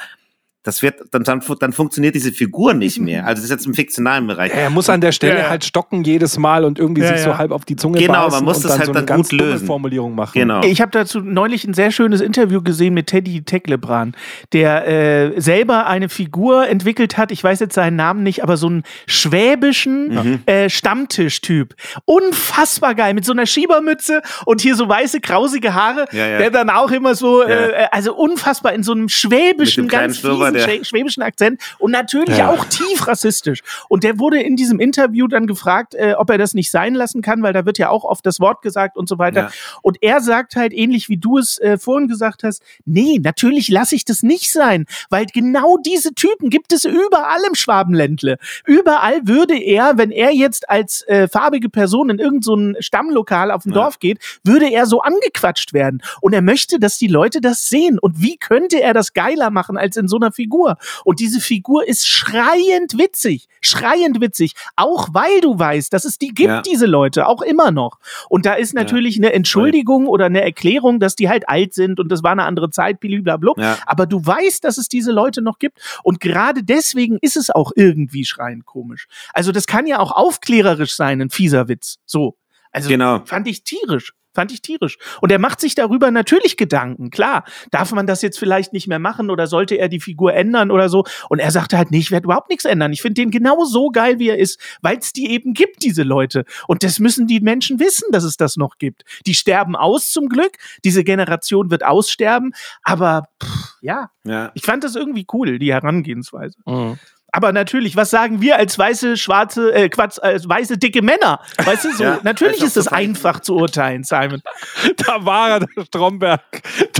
Das 0.64 0.82
wird, 0.82 0.96
dann, 1.12 1.22
dann, 1.22 1.40
dann 1.60 1.72
funktioniert 1.72 2.14
diese 2.16 2.32
Figur 2.32 2.74
nicht 2.74 2.98
mehr. 3.00 3.24
Also 3.34 3.36
das 3.40 3.44
ist 3.44 3.50
jetzt 3.50 3.66
im 3.66 3.74
fiktionalen 3.74 4.26
Bereich. 4.26 4.52
Er 4.52 4.70
muss 4.70 4.88
an 4.90 5.00
der 5.00 5.12
Stelle 5.12 5.38
Ja. 5.38 5.50
halt 5.50 5.64
stocken 5.64 6.02
jedes 6.04 6.36
Mal 6.38 6.64
und 6.64 6.78
irgendwie 6.78 7.02
Ja, 7.02 7.08
sich 7.08 7.18
ja. 7.18 7.24
so 7.24 7.38
halb 7.38 7.52
auf 7.52 7.64
die 7.64 7.76
Zunge 7.76 7.98
Genau, 8.00 8.28
man 8.28 8.44
muss 8.44 8.56
und 8.58 8.64
das 8.64 8.72
dann 8.72 8.78
halt 8.80 8.86
so 8.86 8.92
dann 8.92 9.02
eine 9.02 9.06
ganz 9.06 9.28
gut 9.30 9.40
dumme 9.40 9.52
lösen. 9.52 9.66
Formulierung 9.66 10.14
machen. 10.14 10.32
Genau. 10.34 10.62
Ich 10.64 10.80
habe 10.80 10.90
dazu 10.90 11.20
neulich 11.20 11.64
ein 11.64 11.74
sehr 11.74 11.90
schönes 11.92 12.20
Interview 12.20 12.60
gesehen 12.62 12.94
mit 12.94 13.06
Teddy 13.08 13.42
Teklebran, 13.42 14.14
der 14.52 14.88
äh, 15.36 15.40
selber 15.40 15.86
eine 15.86 16.08
Figur 16.08 16.66
entwickelt 16.68 17.16
hat. 17.18 17.30
Ich 17.30 17.42
weiß 17.44 17.60
jetzt 17.60 17.74
seinen 17.74 17.96
Namen 17.96 18.22
nicht, 18.22 18.42
aber 18.42 18.56
so 18.56 18.66
einen 18.66 18.82
schwäbischen 19.06 20.14
Mhm. 20.14 20.40
äh, 20.46 20.70
Stammtischtyp. 20.70 21.74
Unfassbar 22.04 22.94
geil 22.94 23.14
mit 23.14 23.24
so 23.24 23.32
einer 23.32 23.46
Schiebermütze 23.46 24.22
und 24.46 24.60
hier 24.60 24.76
so 24.76 24.88
weiße 24.88 25.20
krausige 25.20 25.74
Haare, 25.74 26.06
Ja, 26.12 26.26
ja. 26.26 26.38
der 26.38 26.50
dann 26.50 26.70
auch 26.70 26.90
immer 26.90 27.14
so, 27.14 27.42
Ja. 27.42 27.48
äh, 27.48 27.86
also 27.90 28.14
unfassbar 28.14 28.72
in 28.72 28.82
so 28.82 28.92
einem 28.92 29.08
schwäbischen, 29.08 29.88
ganz 29.88 30.18
fiesen 30.18 30.30
der- 30.54 30.68
Schwä- 30.68 30.84
schwäbischen 30.84 31.22
Akzent 31.22 31.60
und 31.78 31.90
natürlich 31.90 32.38
Ja. 32.38 32.50
auch 32.50 32.64
tief 32.64 33.06
rassistisch. 33.06 33.62
Und 33.88 34.04
der 34.04 34.18
wurde 34.18 34.40
in 34.40 34.56
diesem 34.56 34.80
Interview 34.80 35.26
dann 35.28 35.46
gefragt, 35.46 35.94
äh, 35.94 36.14
ob 36.16 36.30
er 36.30 36.38
das 36.38 36.54
nicht 36.54 36.70
sein 36.70 36.94
lassen 36.94 37.22
kann, 37.22 37.42
weil 37.42 37.52
da 37.52 37.66
wird 37.66 37.78
ja 37.78 37.88
auch 37.90 38.04
oft 38.04 38.24
das 38.26 38.40
Wort 38.40 38.62
gesagt 38.62 38.96
und 38.96 39.08
so 39.08 39.18
weiter. 39.18 39.40
Ja. 39.40 39.50
Und 39.82 39.98
er 40.02 40.20
sagt 40.20 40.56
halt 40.56 40.72
ähnlich 40.72 41.08
wie 41.08 41.16
du 41.16 41.38
es 41.38 41.58
äh, 41.58 41.78
vorhin 41.78 42.08
gesagt 42.08 42.42
hast, 42.44 42.62
nee, 42.84 43.20
natürlich 43.22 43.68
lasse 43.68 43.94
ich 43.94 44.04
das 44.04 44.22
nicht 44.22 44.52
sein, 44.52 44.86
weil 45.10 45.26
genau 45.26 45.76
diese 45.78 46.14
Typen 46.14 46.50
gibt 46.50 46.72
es 46.72 46.84
überall 46.84 47.40
im 47.46 47.54
Schwabenländle. 47.54 48.38
Überall 48.66 49.20
würde 49.24 49.58
er, 49.58 49.98
wenn 49.98 50.10
er 50.10 50.32
jetzt 50.32 50.68
als 50.70 51.02
äh, 51.08 51.28
farbige 51.28 51.68
Person 51.68 52.10
in 52.10 52.18
irgendein 52.18 52.74
so 52.74 52.80
Stammlokal 52.80 53.50
auf 53.50 53.62
dem 53.64 53.72
Ja. 53.72 53.82
Dorf 53.82 53.98
geht, 53.98 54.18
würde 54.44 54.70
er 54.70 54.86
so 54.86 55.00
angequatscht 55.00 55.72
werden. 55.72 56.02
Und 56.20 56.32
er 56.32 56.42
möchte, 56.42 56.78
dass 56.78 56.98
die 56.98 57.06
Leute 57.08 57.40
das 57.40 57.68
sehen. 57.68 57.98
Und 57.98 58.20
wie 58.20 58.36
könnte 58.36 58.80
er 58.80 58.94
das 58.94 59.12
geiler 59.12 59.50
machen 59.50 59.76
als 59.76 59.96
in 59.96 60.08
so 60.08 60.16
einer 60.16 60.32
Figur? 60.44 60.76
Und 61.04 61.20
diese 61.20 61.40
Figur 61.40 61.88
ist 61.88 62.06
schreiend 62.06 62.98
witzig. 62.98 63.48
Schreiend 63.62 64.20
witzig. 64.20 64.52
Auch 64.76 65.08
weil 65.12 65.40
du 65.40 65.58
weißt, 65.58 65.90
dass 65.92 66.04
es 66.04 66.18
die 66.18 66.28
gibt, 66.34 66.48
Ja. 66.50 66.60
diese 66.62 66.84
Leute, 66.84 67.26
auch 67.26 67.40
immer 67.40 67.70
noch. 67.70 67.98
Und 68.28 68.44
da 68.44 68.52
ist 68.54 68.74
natürlich 68.74 69.16
eine 69.16 69.32
Entschuldigung 69.32 70.06
oder 70.06 70.26
eine 70.26 70.42
Erklärung, 70.42 71.00
dass 71.00 71.16
die 71.16 71.30
halt 71.30 71.48
alt 71.48 71.72
sind 71.72 71.98
und 71.98 72.12
das 72.12 72.22
war 72.22 72.32
eine 72.32 72.44
andere 72.44 72.68
Zeit, 72.68 73.00
blablabla. 73.00 73.52
Ja. 73.56 73.78
Aber 73.86 74.04
du 74.06 74.24
weißt, 74.24 74.62
dass 74.64 74.76
es 74.76 74.88
diese 74.88 75.12
Leute 75.12 75.40
noch 75.40 75.58
gibt. 75.58 75.78
Und 76.02 76.20
gerade 76.20 76.62
deswegen 76.62 77.16
ist 77.22 77.36
es 77.38 77.48
auch 77.50 77.72
irgendwie 77.74 78.26
schreiend 78.26 78.66
komisch. 78.66 79.06
Also 79.32 79.50
das 79.50 79.66
kann 79.66 79.86
ja 79.86 79.98
auch 79.98 80.12
aufklärerisch 80.12 80.94
sein, 80.94 81.22
ein 81.22 81.30
fieser 81.30 81.68
Witz. 81.68 81.96
So. 82.04 82.36
Also 82.70 82.88
Genau. 82.90 83.22
fand 83.24 83.48
ich 83.48 83.64
tierisch. 83.64 84.12
Fand 84.34 84.52
ich 84.52 84.60
tierisch. 84.62 84.98
Und 85.20 85.30
er 85.32 85.38
macht 85.38 85.60
sich 85.60 85.74
darüber 85.74 86.10
natürlich 86.10 86.56
Gedanken. 86.56 87.10
Klar, 87.10 87.44
darf 87.70 87.92
man 87.92 88.06
das 88.06 88.20
jetzt 88.20 88.38
vielleicht 88.38 88.72
nicht 88.72 88.88
mehr 88.88 88.98
machen 88.98 89.30
oder 89.30 89.46
sollte 89.46 89.76
er 89.76 89.88
die 89.88 90.00
Figur 90.00 90.34
ändern 90.34 90.70
oder 90.70 90.88
so? 90.88 91.04
Und 91.28 91.38
er 91.38 91.50
sagte 91.50 91.78
halt, 91.78 91.90
nee, 91.90 91.98
ich 91.98 92.10
werde 92.10 92.24
überhaupt 92.24 92.50
nichts 92.50 92.64
ändern. 92.64 92.92
Ich 92.92 93.00
finde 93.02 93.22
den 93.22 93.30
genau 93.30 93.64
so 93.64 93.90
geil, 93.90 94.18
wie 94.18 94.28
er 94.28 94.38
ist, 94.38 94.60
weil 94.82 94.98
es 94.98 95.12
die 95.12 95.30
eben 95.30 95.54
gibt, 95.54 95.82
diese 95.82 96.02
Leute. 96.02 96.44
Und 96.66 96.82
das 96.82 96.98
müssen 96.98 97.26
die 97.26 97.40
Menschen 97.40 97.78
wissen, 97.80 98.08
dass 98.10 98.24
es 98.24 98.36
das 98.36 98.56
noch 98.56 98.78
gibt. 98.78 99.04
Die 99.26 99.34
sterben 99.34 99.76
aus 99.76 100.10
zum 100.10 100.28
Glück. 100.28 100.52
Diese 100.84 101.04
Generation 101.04 101.70
wird 101.70 101.84
aussterben. 101.84 102.52
Aber 102.82 103.28
pff, 103.42 103.74
ja, 103.82 104.10
Ja. 104.24 104.50
ich 104.54 104.62
fand 104.64 104.82
das 104.84 104.96
irgendwie 104.96 105.26
cool, 105.32 105.58
die 105.58 105.72
Herangehensweise. 105.72 106.58
Mhm. 106.66 106.98
Aber 107.36 107.50
natürlich, 107.52 107.96
was 107.96 108.10
sagen 108.10 108.40
wir 108.40 108.58
als 108.58 108.78
weiße, 108.78 109.16
schwarze, 109.16 109.74
äh, 109.74 109.88
Quatsch, 109.88 110.20
als 110.22 110.48
weiße, 110.48 110.78
dicke 110.78 111.02
Männer? 111.02 111.40
Weißt 111.64 111.84
du, 111.84 111.92
so, 111.92 112.04
Ja, 112.04 112.20
natürlich 112.22 112.60
als 112.60 112.68
ist 112.68 112.76
das 112.76 112.86
einfach 112.88 113.40
zu 113.40 113.56
urteilen, 113.56 114.04
Simon. 114.04 114.40
Da 114.98 115.24
war 115.24 115.50
er, 115.50 115.60
der 115.60 115.84
Stromberg. 115.84 116.40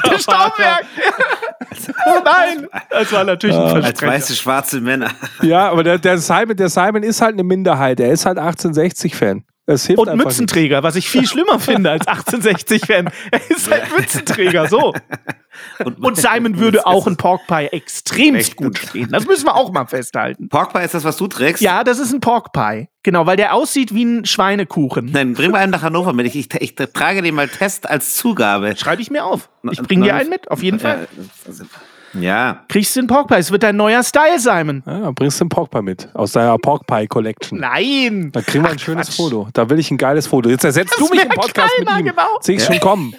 Da 0.03 0.11
Der 0.11 0.18
Staubwerk! 0.18 0.85
oh 2.07 2.20
nein! 2.24 2.66
Das 2.91 3.12
war 3.12 3.22
natürlich 3.22 3.57
ein 3.57 3.62
Als 3.62 3.72
Versprecher. 3.85 4.12
weiße, 4.12 4.35
schwarze 4.35 4.80
Männer. 4.80 5.12
Ja, 5.43 5.70
aber 5.70 5.85
der, 5.85 5.99
der, 5.99 6.18
Simon, 6.18 6.57
der 6.57 6.68
Simon 6.68 7.05
ist 7.05 7.20
halt 7.20 7.35
eine 7.35 7.45
Minderheit. 7.45 8.01
Er 8.01 8.11
ist 8.11 8.26
halt 8.26 8.37
1860-Fan. 8.39 9.45
Es 9.67 9.87
hilft 9.87 10.01
Und 10.01 10.17
Mützenträger, 10.17 10.83
was 10.83 10.95
ich 10.95 11.09
viel 11.09 11.27
schlimmer 11.27 11.59
finde 11.59 11.91
als 11.91 12.07
1860-Fan. 12.07 13.09
Er 13.31 13.51
ist 13.51 13.71
halt 13.71 13.97
Mützenträger, 13.97 14.69
so. 14.69 14.93
Und 15.85 16.17
Simon 16.17 16.59
würde 16.59 16.87
auch 16.87 17.07
ein 17.07 17.17
Pork 17.17 17.47
Pie 17.47 17.67
extremst 17.71 18.57
gut 18.57 18.79
stehen. 18.79 19.09
Das 19.11 19.27
müssen 19.27 19.47
wir 19.47 19.55
auch 19.55 19.73
mal 19.73 19.87
festhalten. 19.87 20.49
Pork 20.49 20.75
Pie 20.75 20.85
ist 20.85 20.95
das, 20.95 21.05
was 21.05 21.17
du 21.17 21.29
trägst? 21.29 21.62
Ja, 21.62 21.83
das 21.83 21.99
ist 21.99 22.12
ein 22.12 22.21
Pork 22.21 22.53
Pie. 22.53 22.89
Genau, 23.03 23.27
weil 23.27 23.37
der 23.37 23.55
aussieht 23.55 23.95
wie 23.95 24.05
ein 24.05 24.25
Schweinekuchen. 24.27 25.11
Nein, 25.12 25.35
bring 25.35 25.51
mal 25.51 25.59
einen 25.59 25.73
nach 25.73 25.83
Hannover 25.83 26.12
mit. 26.12 26.27
Ich, 26.27 26.37
ich, 26.37 26.49
ich 26.61 26.75
trage 26.75 27.23
den 27.23 27.35
mal 27.35 27.49
Test 27.49 27.89
als 27.89 28.17
Zugabe. 28.17 28.77
Schreibe 28.77 29.01
ich 29.01 29.11
mir 29.11 29.25
auf. 29.25 29.49
Ich 29.71 29.81
bringe 29.81 30.05
dir 30.05 30.15
einen 30.15 30.31
mit, 30.31 30.51
auf 30.51 30.62
jeden 30.62 30.81
Fall. 30.81 31.09
Ja. 31.47 31.65
Kriegst 32.69 32.95
du 32.97 33.01
einen 33.01 33.07
Pork 33.09 33.29
Pie. 33.29 33.37
Es 33.37 33.51
wird 33.51 33.62
dein 33.62 33.77
neuer 33.77 34.03
Style, 34.03 34.39
Simon. 34.39 34.83
Ja, 34.87 35.11
bringst 35.11 35.41
du 35.41 35.45
einen 35.45 35.49
Pork 35.49 35.71
Pie 35.71 35.83
mit. 35.83 36.09
Aus 36.15 36.33
deiner 36.33 36.57
Pork 36.59 36.87
Pie 36.87 37.07
Collection. 37.07 37.59
Nein. 37.61 38.31
Da 38.33 38.41
kriegen 38.43 38.65
wir 38.65 38.71
ein 38.71 38.79
schönes 38.79 39.15
Foto. 39.15 39.49
Da 39.53 39.69
will 39.69 39.79
ich 39.79 39.91
ein 39.91 39.99
geiles 39.99 40.27
Foto. 40.27 40.49
Jetzt 40.49 40.65
ersetzt 40.65 40.95
du 40.99 41.09
mich 41.09 41.23
im 41.23 41.29
Podcast 41.29 41.73
keiner, 41.79 41.97
mit 41.97 42.07
ihm. 42.07 42.11
genau. 42.11 42.39
Sehe 42.41 42.57
ich 42.57 42.65
schon 42.65 42.81
kommen. 42.81 43.15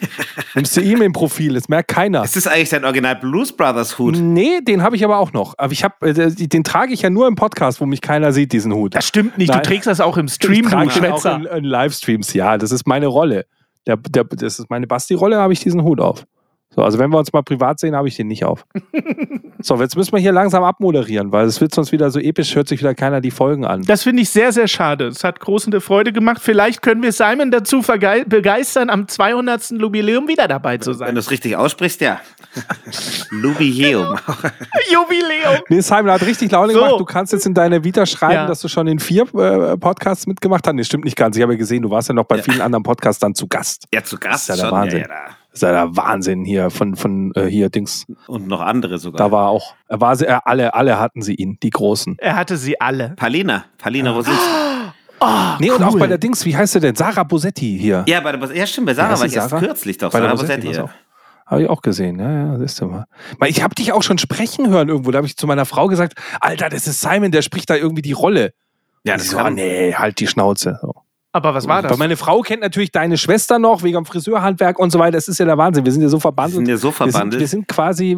Nimmst 0.54 0.76
du 0.78 0.82
ihm 0.82 1.02
im 1.02 1.14
Profil. 1.14 1.54
Das 1.56 1.68
merkt 1.70 1.90
keiner. 1.90 2.24
Ist 2.24 2.36
das 2.36 2.48
eigentlich 2.48 2.70
dein 2.70 2.86
Original 2.86 3.16
Blues 3.18 3.52
Brothers 3.52 3.98
Hut? 4.00 4.16
Nee, 4.18 4.62
den 4.62 4.82
habe 4.82 4.96
ich 4.96 5.04
aber 5.04 5.18
auch 5.18 5.34
noch. 5.34 5.56
Aber 5.58 5.74
ich 5.74 5.84
habe, 5.84 6.08
äh, 6.08 6.32
den 6.32 6.64
trage 6.64 6.94
ich 6.94 7.02
ja 7.02 7.10
nur 7.10 7.28
im 7.28 7.36
Podcast, 7.36 7.82
wo 7.82 7.86
mich 7.86 8.02
keiner 8.02 8.32
sieht, 8.34 8.54
diesen 8.54 8.74
Hut. 8.74 8.96
Das 8.96 9.06
stimmt 9.08 9.38
nicht. 9.38 9.50
Nein. 9.50 9.62
Du 9.62 9.68
trägst 9.68 9.88
das 9.88 10.00
auch 10.00 10.18
im 10.18 10.26
ich 10.28 10.34
Stream, 10.34 10.64
du 10.64 10.70
trage 10.70 10.90
den 11.00 11.12
auch 11.12 11.22
Schwätzer. 11.22 11.36
in, 11.36 11.46
in 11.46 11.64
Livestreams. 11.66 12.34
Ja, 12.34 12.58
das 12.58 12.72
ist 12.72 12.88
meine 12.88 13.08
Rolle. 13.08 13.46
Der, 13.88 13.98
der, 13.98 14.24
das 14.24 14.60
ist 14.60 14.70
meine 14.70 14.88
Basti-Rolle, 14.88 15.38
habe 15.38 15.54
ich 15.54 15.60
diesen 15.60 15.84
Hut 15.84 16.00
auf. 16.00 16.26
So, 16.76 16.84
also 16.84 17.00
wenn 17.00 17.10
wir 17.10 17.18
uns 17.18 17.32
mal 17.32 17.42
privat 17.42 17.80
sehen, 17.80 17.96
habe 17.96 18.08
ich 18.10 18.18
den 18.18 18.28
nicht 18.28 18.44
auf. 18.44 18.66
so, 19.60 19.76
jetzt 19.78 19.96
müssen 19.96 20.12
wir 20.12 20.20
hier 20.20 20.34
langsam 20.34 20.64
abmoderieren, 20.64 21.32
weil 21.32 21.46
es 21.46 21.62
wird 21.62 21.74
sonst 21.74 21.92
wieder 21.94 22.12
so 22.12 22.20
episch, 22.20 22.54
hört 22.56 22.68
sich 22.68 22.80
wieder 22.82 22.94
keiner 22.94 23.22
die 23.22 23.32
Folgen 23.32 23.66
an. 23.66 23.84
Das 23.84 24.04
finde 24.04 24.22
ich 24.24 24.30
sehr, 24.30 24.52
sehr 24.52 24.68
schade. 24.68 25.08
Es 25.08 25.24
hat 25.24 25.40
große 25.40 25.80
Freude 25.80 26.12
gemacht. 26.12 26.40
Vielleicht 26.42 26.82
können 26.82 27.02
wir 27.02 27.12
Simon 27.14 27.50
dazu 27.52 27.82
begeistern, 28.28 28.90
am 28.90 29.08
200. 29.08 29.72
Jubiläum 29.72 30.28
wieder 30.28 30.48
dabei 30.50 30.78
zu 30.78 30.92
Wenn 30.92 30.98
sein. 30.98 31.16
du 31.16 31.20
es 31.20 31.32
richtig 31.32 31.56
aussprichst, 31.56 32.02
ja. 32.02 32.20
Lubiheum. 33.32 34.18
Jubiläum! 34.92 35.62
Nee, 35.70 35.82
Simon 35.82 36.12
hat 36.12 36.22
richtig 36.24 36.52
Laune 36.52 36.74
So. 36.74 36.80
gemacht. 36.80 37.00
Du 37.00 37.06
kannst 37.06 37.34
jetzt 37.34 37.46
in 37.46 37.54
deine 37.54 37.84
Vita 37.84 38.06
schreiben, 38.06 38.34
Ja. 38.34 38.48
dass 38.48 38.60
du 38.60 38.68
schon 38.68 38.88
in 38.88 39.00
vier 39.00 39.24
äh, 39.36 39.78
Podcasts 39.78 40.28
mitgemacht 40.28 40.68
hast. 40.68 40.74
Nee, 40.74 40.84
stimmt 40.84 41.06
nicht 41.06 41.18
ganz. 41.18 41.36
Ich 41.38 41.42
habe 41.44 41.54
ja 41.54 41.58
gesehen, 41.60 41.84
du 41.84 41.90
warst 41.90 42.10
ja 42.10 42.14
noch 42.16 42.26
bei 42.26 42.42
vielen 42.42 42.62
anderen 42.62 42.84
Podcasts 42.84 43.20
dann 43.20 43.34
zu 43.34 43.48
Gast. 43.48 43.86
Ja, 43.94 44.04
zu 44.04 44.18
Gast 44.18 44.50
Das 44.50 44.58
ist 44.58 44.62
ja 44.62 44.70
der 44.70 44.70
schon. 44.70 44.72
Wahnsinn. 44.80 45.00
Ja, 45.02 45.08
ja, 45.08 45.36
Das 45.56 45.62
ist 45.64 45.68
ja 45.70 45.72
der 45.86 45.96
Wahnsinn 45.96 46.44
hier 46.44 46.70
von, 46.70 46.98
von 46.98 47.32
äh, 47.36 47.46
hier 47.46 47.70
Dings. 47.70 48.06
Und 48.28 48.46
noch 48.50 48.60
andere 48.60 48.98
sogar. 48.98 49.18
Da 49.18 49.32
war 49.32 49.48
auch, 49.48 49.74
er 49.88 50.02
war 50.02 50.14
sie, 50.18 50.26
äh, 50.26 50.38
alle, 50.44 50.74
alle 50.74 51.00
hatten 51.00 51.22
sie 51.22 51.34
ihn, 51.34 51.58
die 51.64 51.70
Großen. 51.70 52.18
Er 52.20 52.36
hatte 52.36 52.58
sie 52.58 52.82
alle. 52.82 53.14
Palina. 53.16 53.64
Palina, 53.78 54.14
wo 54.14 54.22
sind 54.22 54.36
Oh, 55.22 55.28
Nee, 55.60 55.72
und 55.72 55.80
cool. 55.80 55.86
auch 55.86 55.98
bei 55.98 56.08
der 56.08 56.18
Dings, 56.18 56.44
wie 56.46 56.58
heißt 56.58 56.74
sie 56.74 56.82
denn? 56.82 56.94
Sarah 56.96 57.24
Bosetti 57.24 57.78
hier. 57.80 58.04
Ja, 58.06 58.20
bei 58.20 58.34
der, 58.34 58.54
ja, 58.54 58.68
stimmt, 58.68 58.88
bei 58.88 58.94
Sarah 58.94 59.18
war 59.18 59.26
ich 59.26 59.34
erst 59.34 59.50
Sarah? 59.52 59.62
kürzlich 59.66 59.98
doch. 59.98 60.12
Bei 60.12 60.20
der 60.20 60.28
Sarah 60.36 60.42
Bosetti 60.42 60.68
Bosetti. 60.68 60.78
Ja. 60.78 60.84
auch. 60.84 60.90
Habe 61.50 61.62
ich 61.64 61.70
auch 61.70 61.82
gesehen, 61.82 62.20
ja, 62.20 62.32
ja, 62.32 62.58
siehst 62.60 62.82
du 62.82 62.88
mal. 62.88 63.06
Weil 63.40 63.50
Ich 63.50 63.64
habe 63.64 63.74
dich 63.76 63.94
auch 63.94 64.04
schon 64.04 64.18
sprechen 64.18 64.68
hören 64.68 64.90
irgendwo. 64.90 65.12
Da 65.12 65.18
habe 65.20 65.28
ich 65.28 65.38
zu 65.38 65.48
meiner 65.48 65.66
Frau 65.66 65.88
gesagt, 65.88 66.16
Alter, 66.42 66.68
das 66.68 66.86
ist 66.86 67.00
Simon, 67.00 67.32
der 67.32 67.44
spricht 67.44 67.70
da 67.70 67.76
irgendwie 67.76 68.02
die 68.02 68.12
Rolle. 68.12 68.52
Ja, 69.06 69.14
Und 69.14 69.22
das 69.22 69.30
so, 69.30 69.38
ah, 69.38 69.44
kann, 69.44 69.54
nee, 69.54 69.94
halt 69.94 70.20
die 70.20 70.28
Schnauze. 70.28 70.80
So. 70.82 70.96
Aber 71.36 71.54
was 71.54 71.68
war 71.68 71.84
Weil 71.84 71.90
das? 71.90 71.98
meine 71.98 72.16
Frau 72.16 72.40
kennt 72.44 72.62
natürlich 72.62 72.94
deine 72.94 73.18
Schwester 73.18 73.60
noch, 73.60 73.84
wegen 73.84 73.96
dem 73.96 74.06
Friseurhandwerk 74.06 74.80
und 74.80 74.92
so 74.92 75.00
weiter. 75.00 75.18
Das 75.18 75.28
ist 75.28 75.38
ja 75.38 75.44
der 75.44 75.58
Wahnsinn. 75.58 75.84
Wir 75.84 75.92
sind 75.92 76.02
ja 76.02 76.08
so 76.08 76.16
wir 76.16 76.22
verbandelt. 76.22 76.66
sind 76.66 76.70
ja 76.70 76.78
so 76.78 76.88
wir, 76.88 76.94
sind, 76.94 77.12
verbandelt. 77.12 77.40
wir 77.42 77.48
sind 77.50 77.68
quasi 77.68 78.18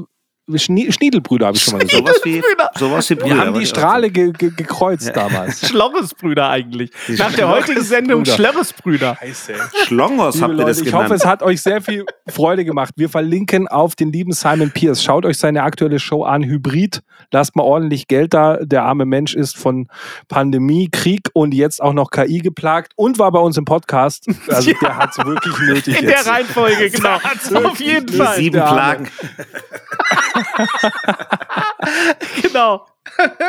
Schnie 0.55 0.89
Schniedelbrüder, 0.91 1.47
habe 1.47 1.57
ich 1.57 1.63
schon 1.63 1.73
mal 1.73 1.85
gesagt. 1.85 2.07
sowas 2.07 2.21
wie, 2.23 2.41
sowas 2.79 3.09
wie 3.09 3.15
Brüder. 3.15 3.35
Wir 3.35 3.45
haben 3.45 3.59
die 3.59 3.65
Strahle 3.65 4.09
ge 4.09 4.31
ge 4.31 4.51
gekreuzt 4.55 5.11
damals. 5.13 5.59
Schlorresbrüder 5.67 6.49
eigentlich. 6.49 6.89
Nach 7.17 7.33
der 7.33 7.49
heutigen 7.49 7.81
Sendung. 7.81 8.23
Schlongos 8.23 8.73
Liebe 8.85 9.07
habt 9.09 9.23
ihr 9.23 10.47
Leute, 10.47 10.65
das 10.65 10.79
ich 10.81 10.93
hoffe, 10.93 11.03
genannt. 11.05 11.21
es 11.21 11.25
hat 11.25 11.43
euch 11.43 11.61
sehr 11.61 11.81
viel 11.81 12.05
Freude 12.29 12.63
gemacht. 12.63 12.93
Wir 12.95 13.09
verlinken 13.09 13.67
auf 13.67 13.95
den 13.95 14.13
lieben 14.13 14.31
Simon 14.31 14.71
Pierce. 14.71 15.03
Schaut 15.03 15.25
euch 15.25 15.37
seine 15.37 15.63
aktuelle 15.63 15.99
Show 15.99 16.23
an, 16.23 16.43
Hybrid. 16.43 17.01
Lasst 17.31 17.57
mal 17.57 17.63
ordentlich 17.63 18.07
Geld 18.07 18.33
da. 18.33 18.57
Der 18.61 18.83
arme 18.83 19.05
Mensch 19.05 19.35
ist 19.35 19.57
von 19.57 19.89
Pandemie, 20.29 20.87
Krieg 20.89 21.29
und 21.33 21.53
jetzt 21.53 21.81
auch 21.81 21.93
noch 21.93 22.09
KI 22.09 22.39
geplagt 22.39 22.93
und 22.95 23.19
war 23.19 23.31
bei 23.33 23.39
uns 23.39 23.57
im 23.57 23.65
Podcast. 23.65 24.27
Also 24.47 24.71
der 24.81 24.95
hat 24.97 25.11
es 25.11 25.25
wirklich 25.25 25.57
nötig 25.59 25.99
In 25.99 26.07
jetzt. 26.07 26.25
der 26.25 26.31
Reihenfolge, 26.33 26.89
genau. 26.89 27.19
Auf 27.67 27.81
jeden 27.81 28.07
Die 28.07 28.15
Fall. 28.17 28.35
sieben 28.37 28.53
der 28.53 28.65
Arme. 28.67 28.77
Plagen. 28.77 29.07
Genau. 32.41 32.85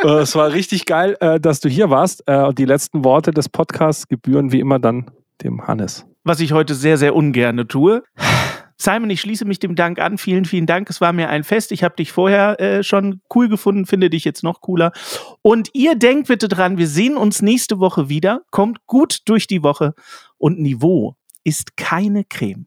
Äh, 0.05 0.09
Es 0.21 0.35
war 0.37 0.53
richtig 0.53 0.87
geil, 0.87 1.17
äh, 1.21 1.41
dass 1.41 1.61
du 1.61 1.69
hier 1.69 1.91
warst. 1.91 2.23
Äh, 2.27 2.37
Und 2.37 2.59
die 2.59 2.65
letzten 2.65 3.05
Worte 3.05 3.33
des 3.33 3.49
Podcasts 3.49 4.09
gebühren 4.09 4.53
wie 4.53 4.61
immer 4.61 4.79
dann 4.79 5.11
dem 5.43 5.67
Hannes. 5.67 6.07
Was 6.25 6.41
ich 6.41 6.53
heute 6.53 6.75
sehr, 6.75 6.99
sehr 6.99 7.15
ungerne 7.15 7.67
tue. 7.67 8.03
Simon, 8.81 9.11
ich 9.11 9.21
schließe 9.21 9.45
mich 9.45 9.59
dem 9.59 9.75
Dank 9.75 9.99
an. 9.99 10.19
Vielen, 10.19 10.45
vielen 10.45 10.67
Dank. 10.67 10.89
Es 10.89 11.01
war 11.01 11.13
mir 11.13 11.29
ein 11.31 11.43
Fest. 11.43 11.73
Ich 11.73 11.83
habe 11.83 11.97
dich 11.97 12.13
vorher 12.13 12.61
äh, 12.61 12.83
schon 12.85 13.21
cool 13.35 13.49
gefunden, 13.49 13.87
finde 13.87 14.09
dich 14.11 14.25
jetzt 14.25 14.45
noch 14.45 14.61
cooler. 14.61 14.93
Und 15.43 15.71
ihr 15.73 15.97
denkt 15.97 16.29
bitte 16.29 16.47
dran, 16.49 16.79
wir 16.79 16.87
sehen 16.87 17.17
uns 17.17 17.43
nächste 17.43 17.81
Woche 17.81 18.09
wieder. 18.09 18.43
Kommt 18.53 18.87
gut 18.87 19.21
durch 19.25 19.47
die 19.49 19.63
Woche. 19.65 19.95
Und 20.37 20.61
Niveau 20.61 21.17
ist 21.43 21.77
keine 21.77 22.23
Creme. 22.25 22.67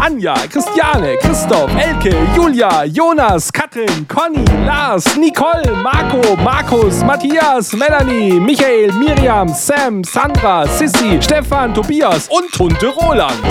Anja, 0.00 0.34
Christiane, 0.48 1.18
Christoph, 1.18 1.70
Elke, 1.76 2.10
Julia, 2.34 2.84
Jonas, 2.86 3.50
Katrin, 3.52 4.06
Conny, 4.08 4.44
Lars, 4.64 5.16
Nicole, 5.18 5.62
Marco, 5.82 6.36
Markus, 6.36 7.02
Matthias, 7.04 7.74
Melanie, 7.74 8.40
Michael, 8.40 8.92
Miriam, 8.92 9.48
Sam, 9.48 10.02
Sandra, 10.02 10.66
Sissy, 10.66 11.20
Stefan, 11.20 11.74
Tobias 11.74 12.28
und 12.28 12.50
Tunte 12.50 12.88
Roland. 12.88 13.44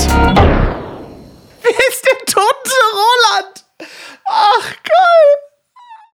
Wer 1.61 1.71
ist 1.89 2.03
denn 2.03 2.25
Tunte 2.25 2.79
Roland? 2.93 3.65
Ach, 4.25 4.73
geil. 4.83 5.48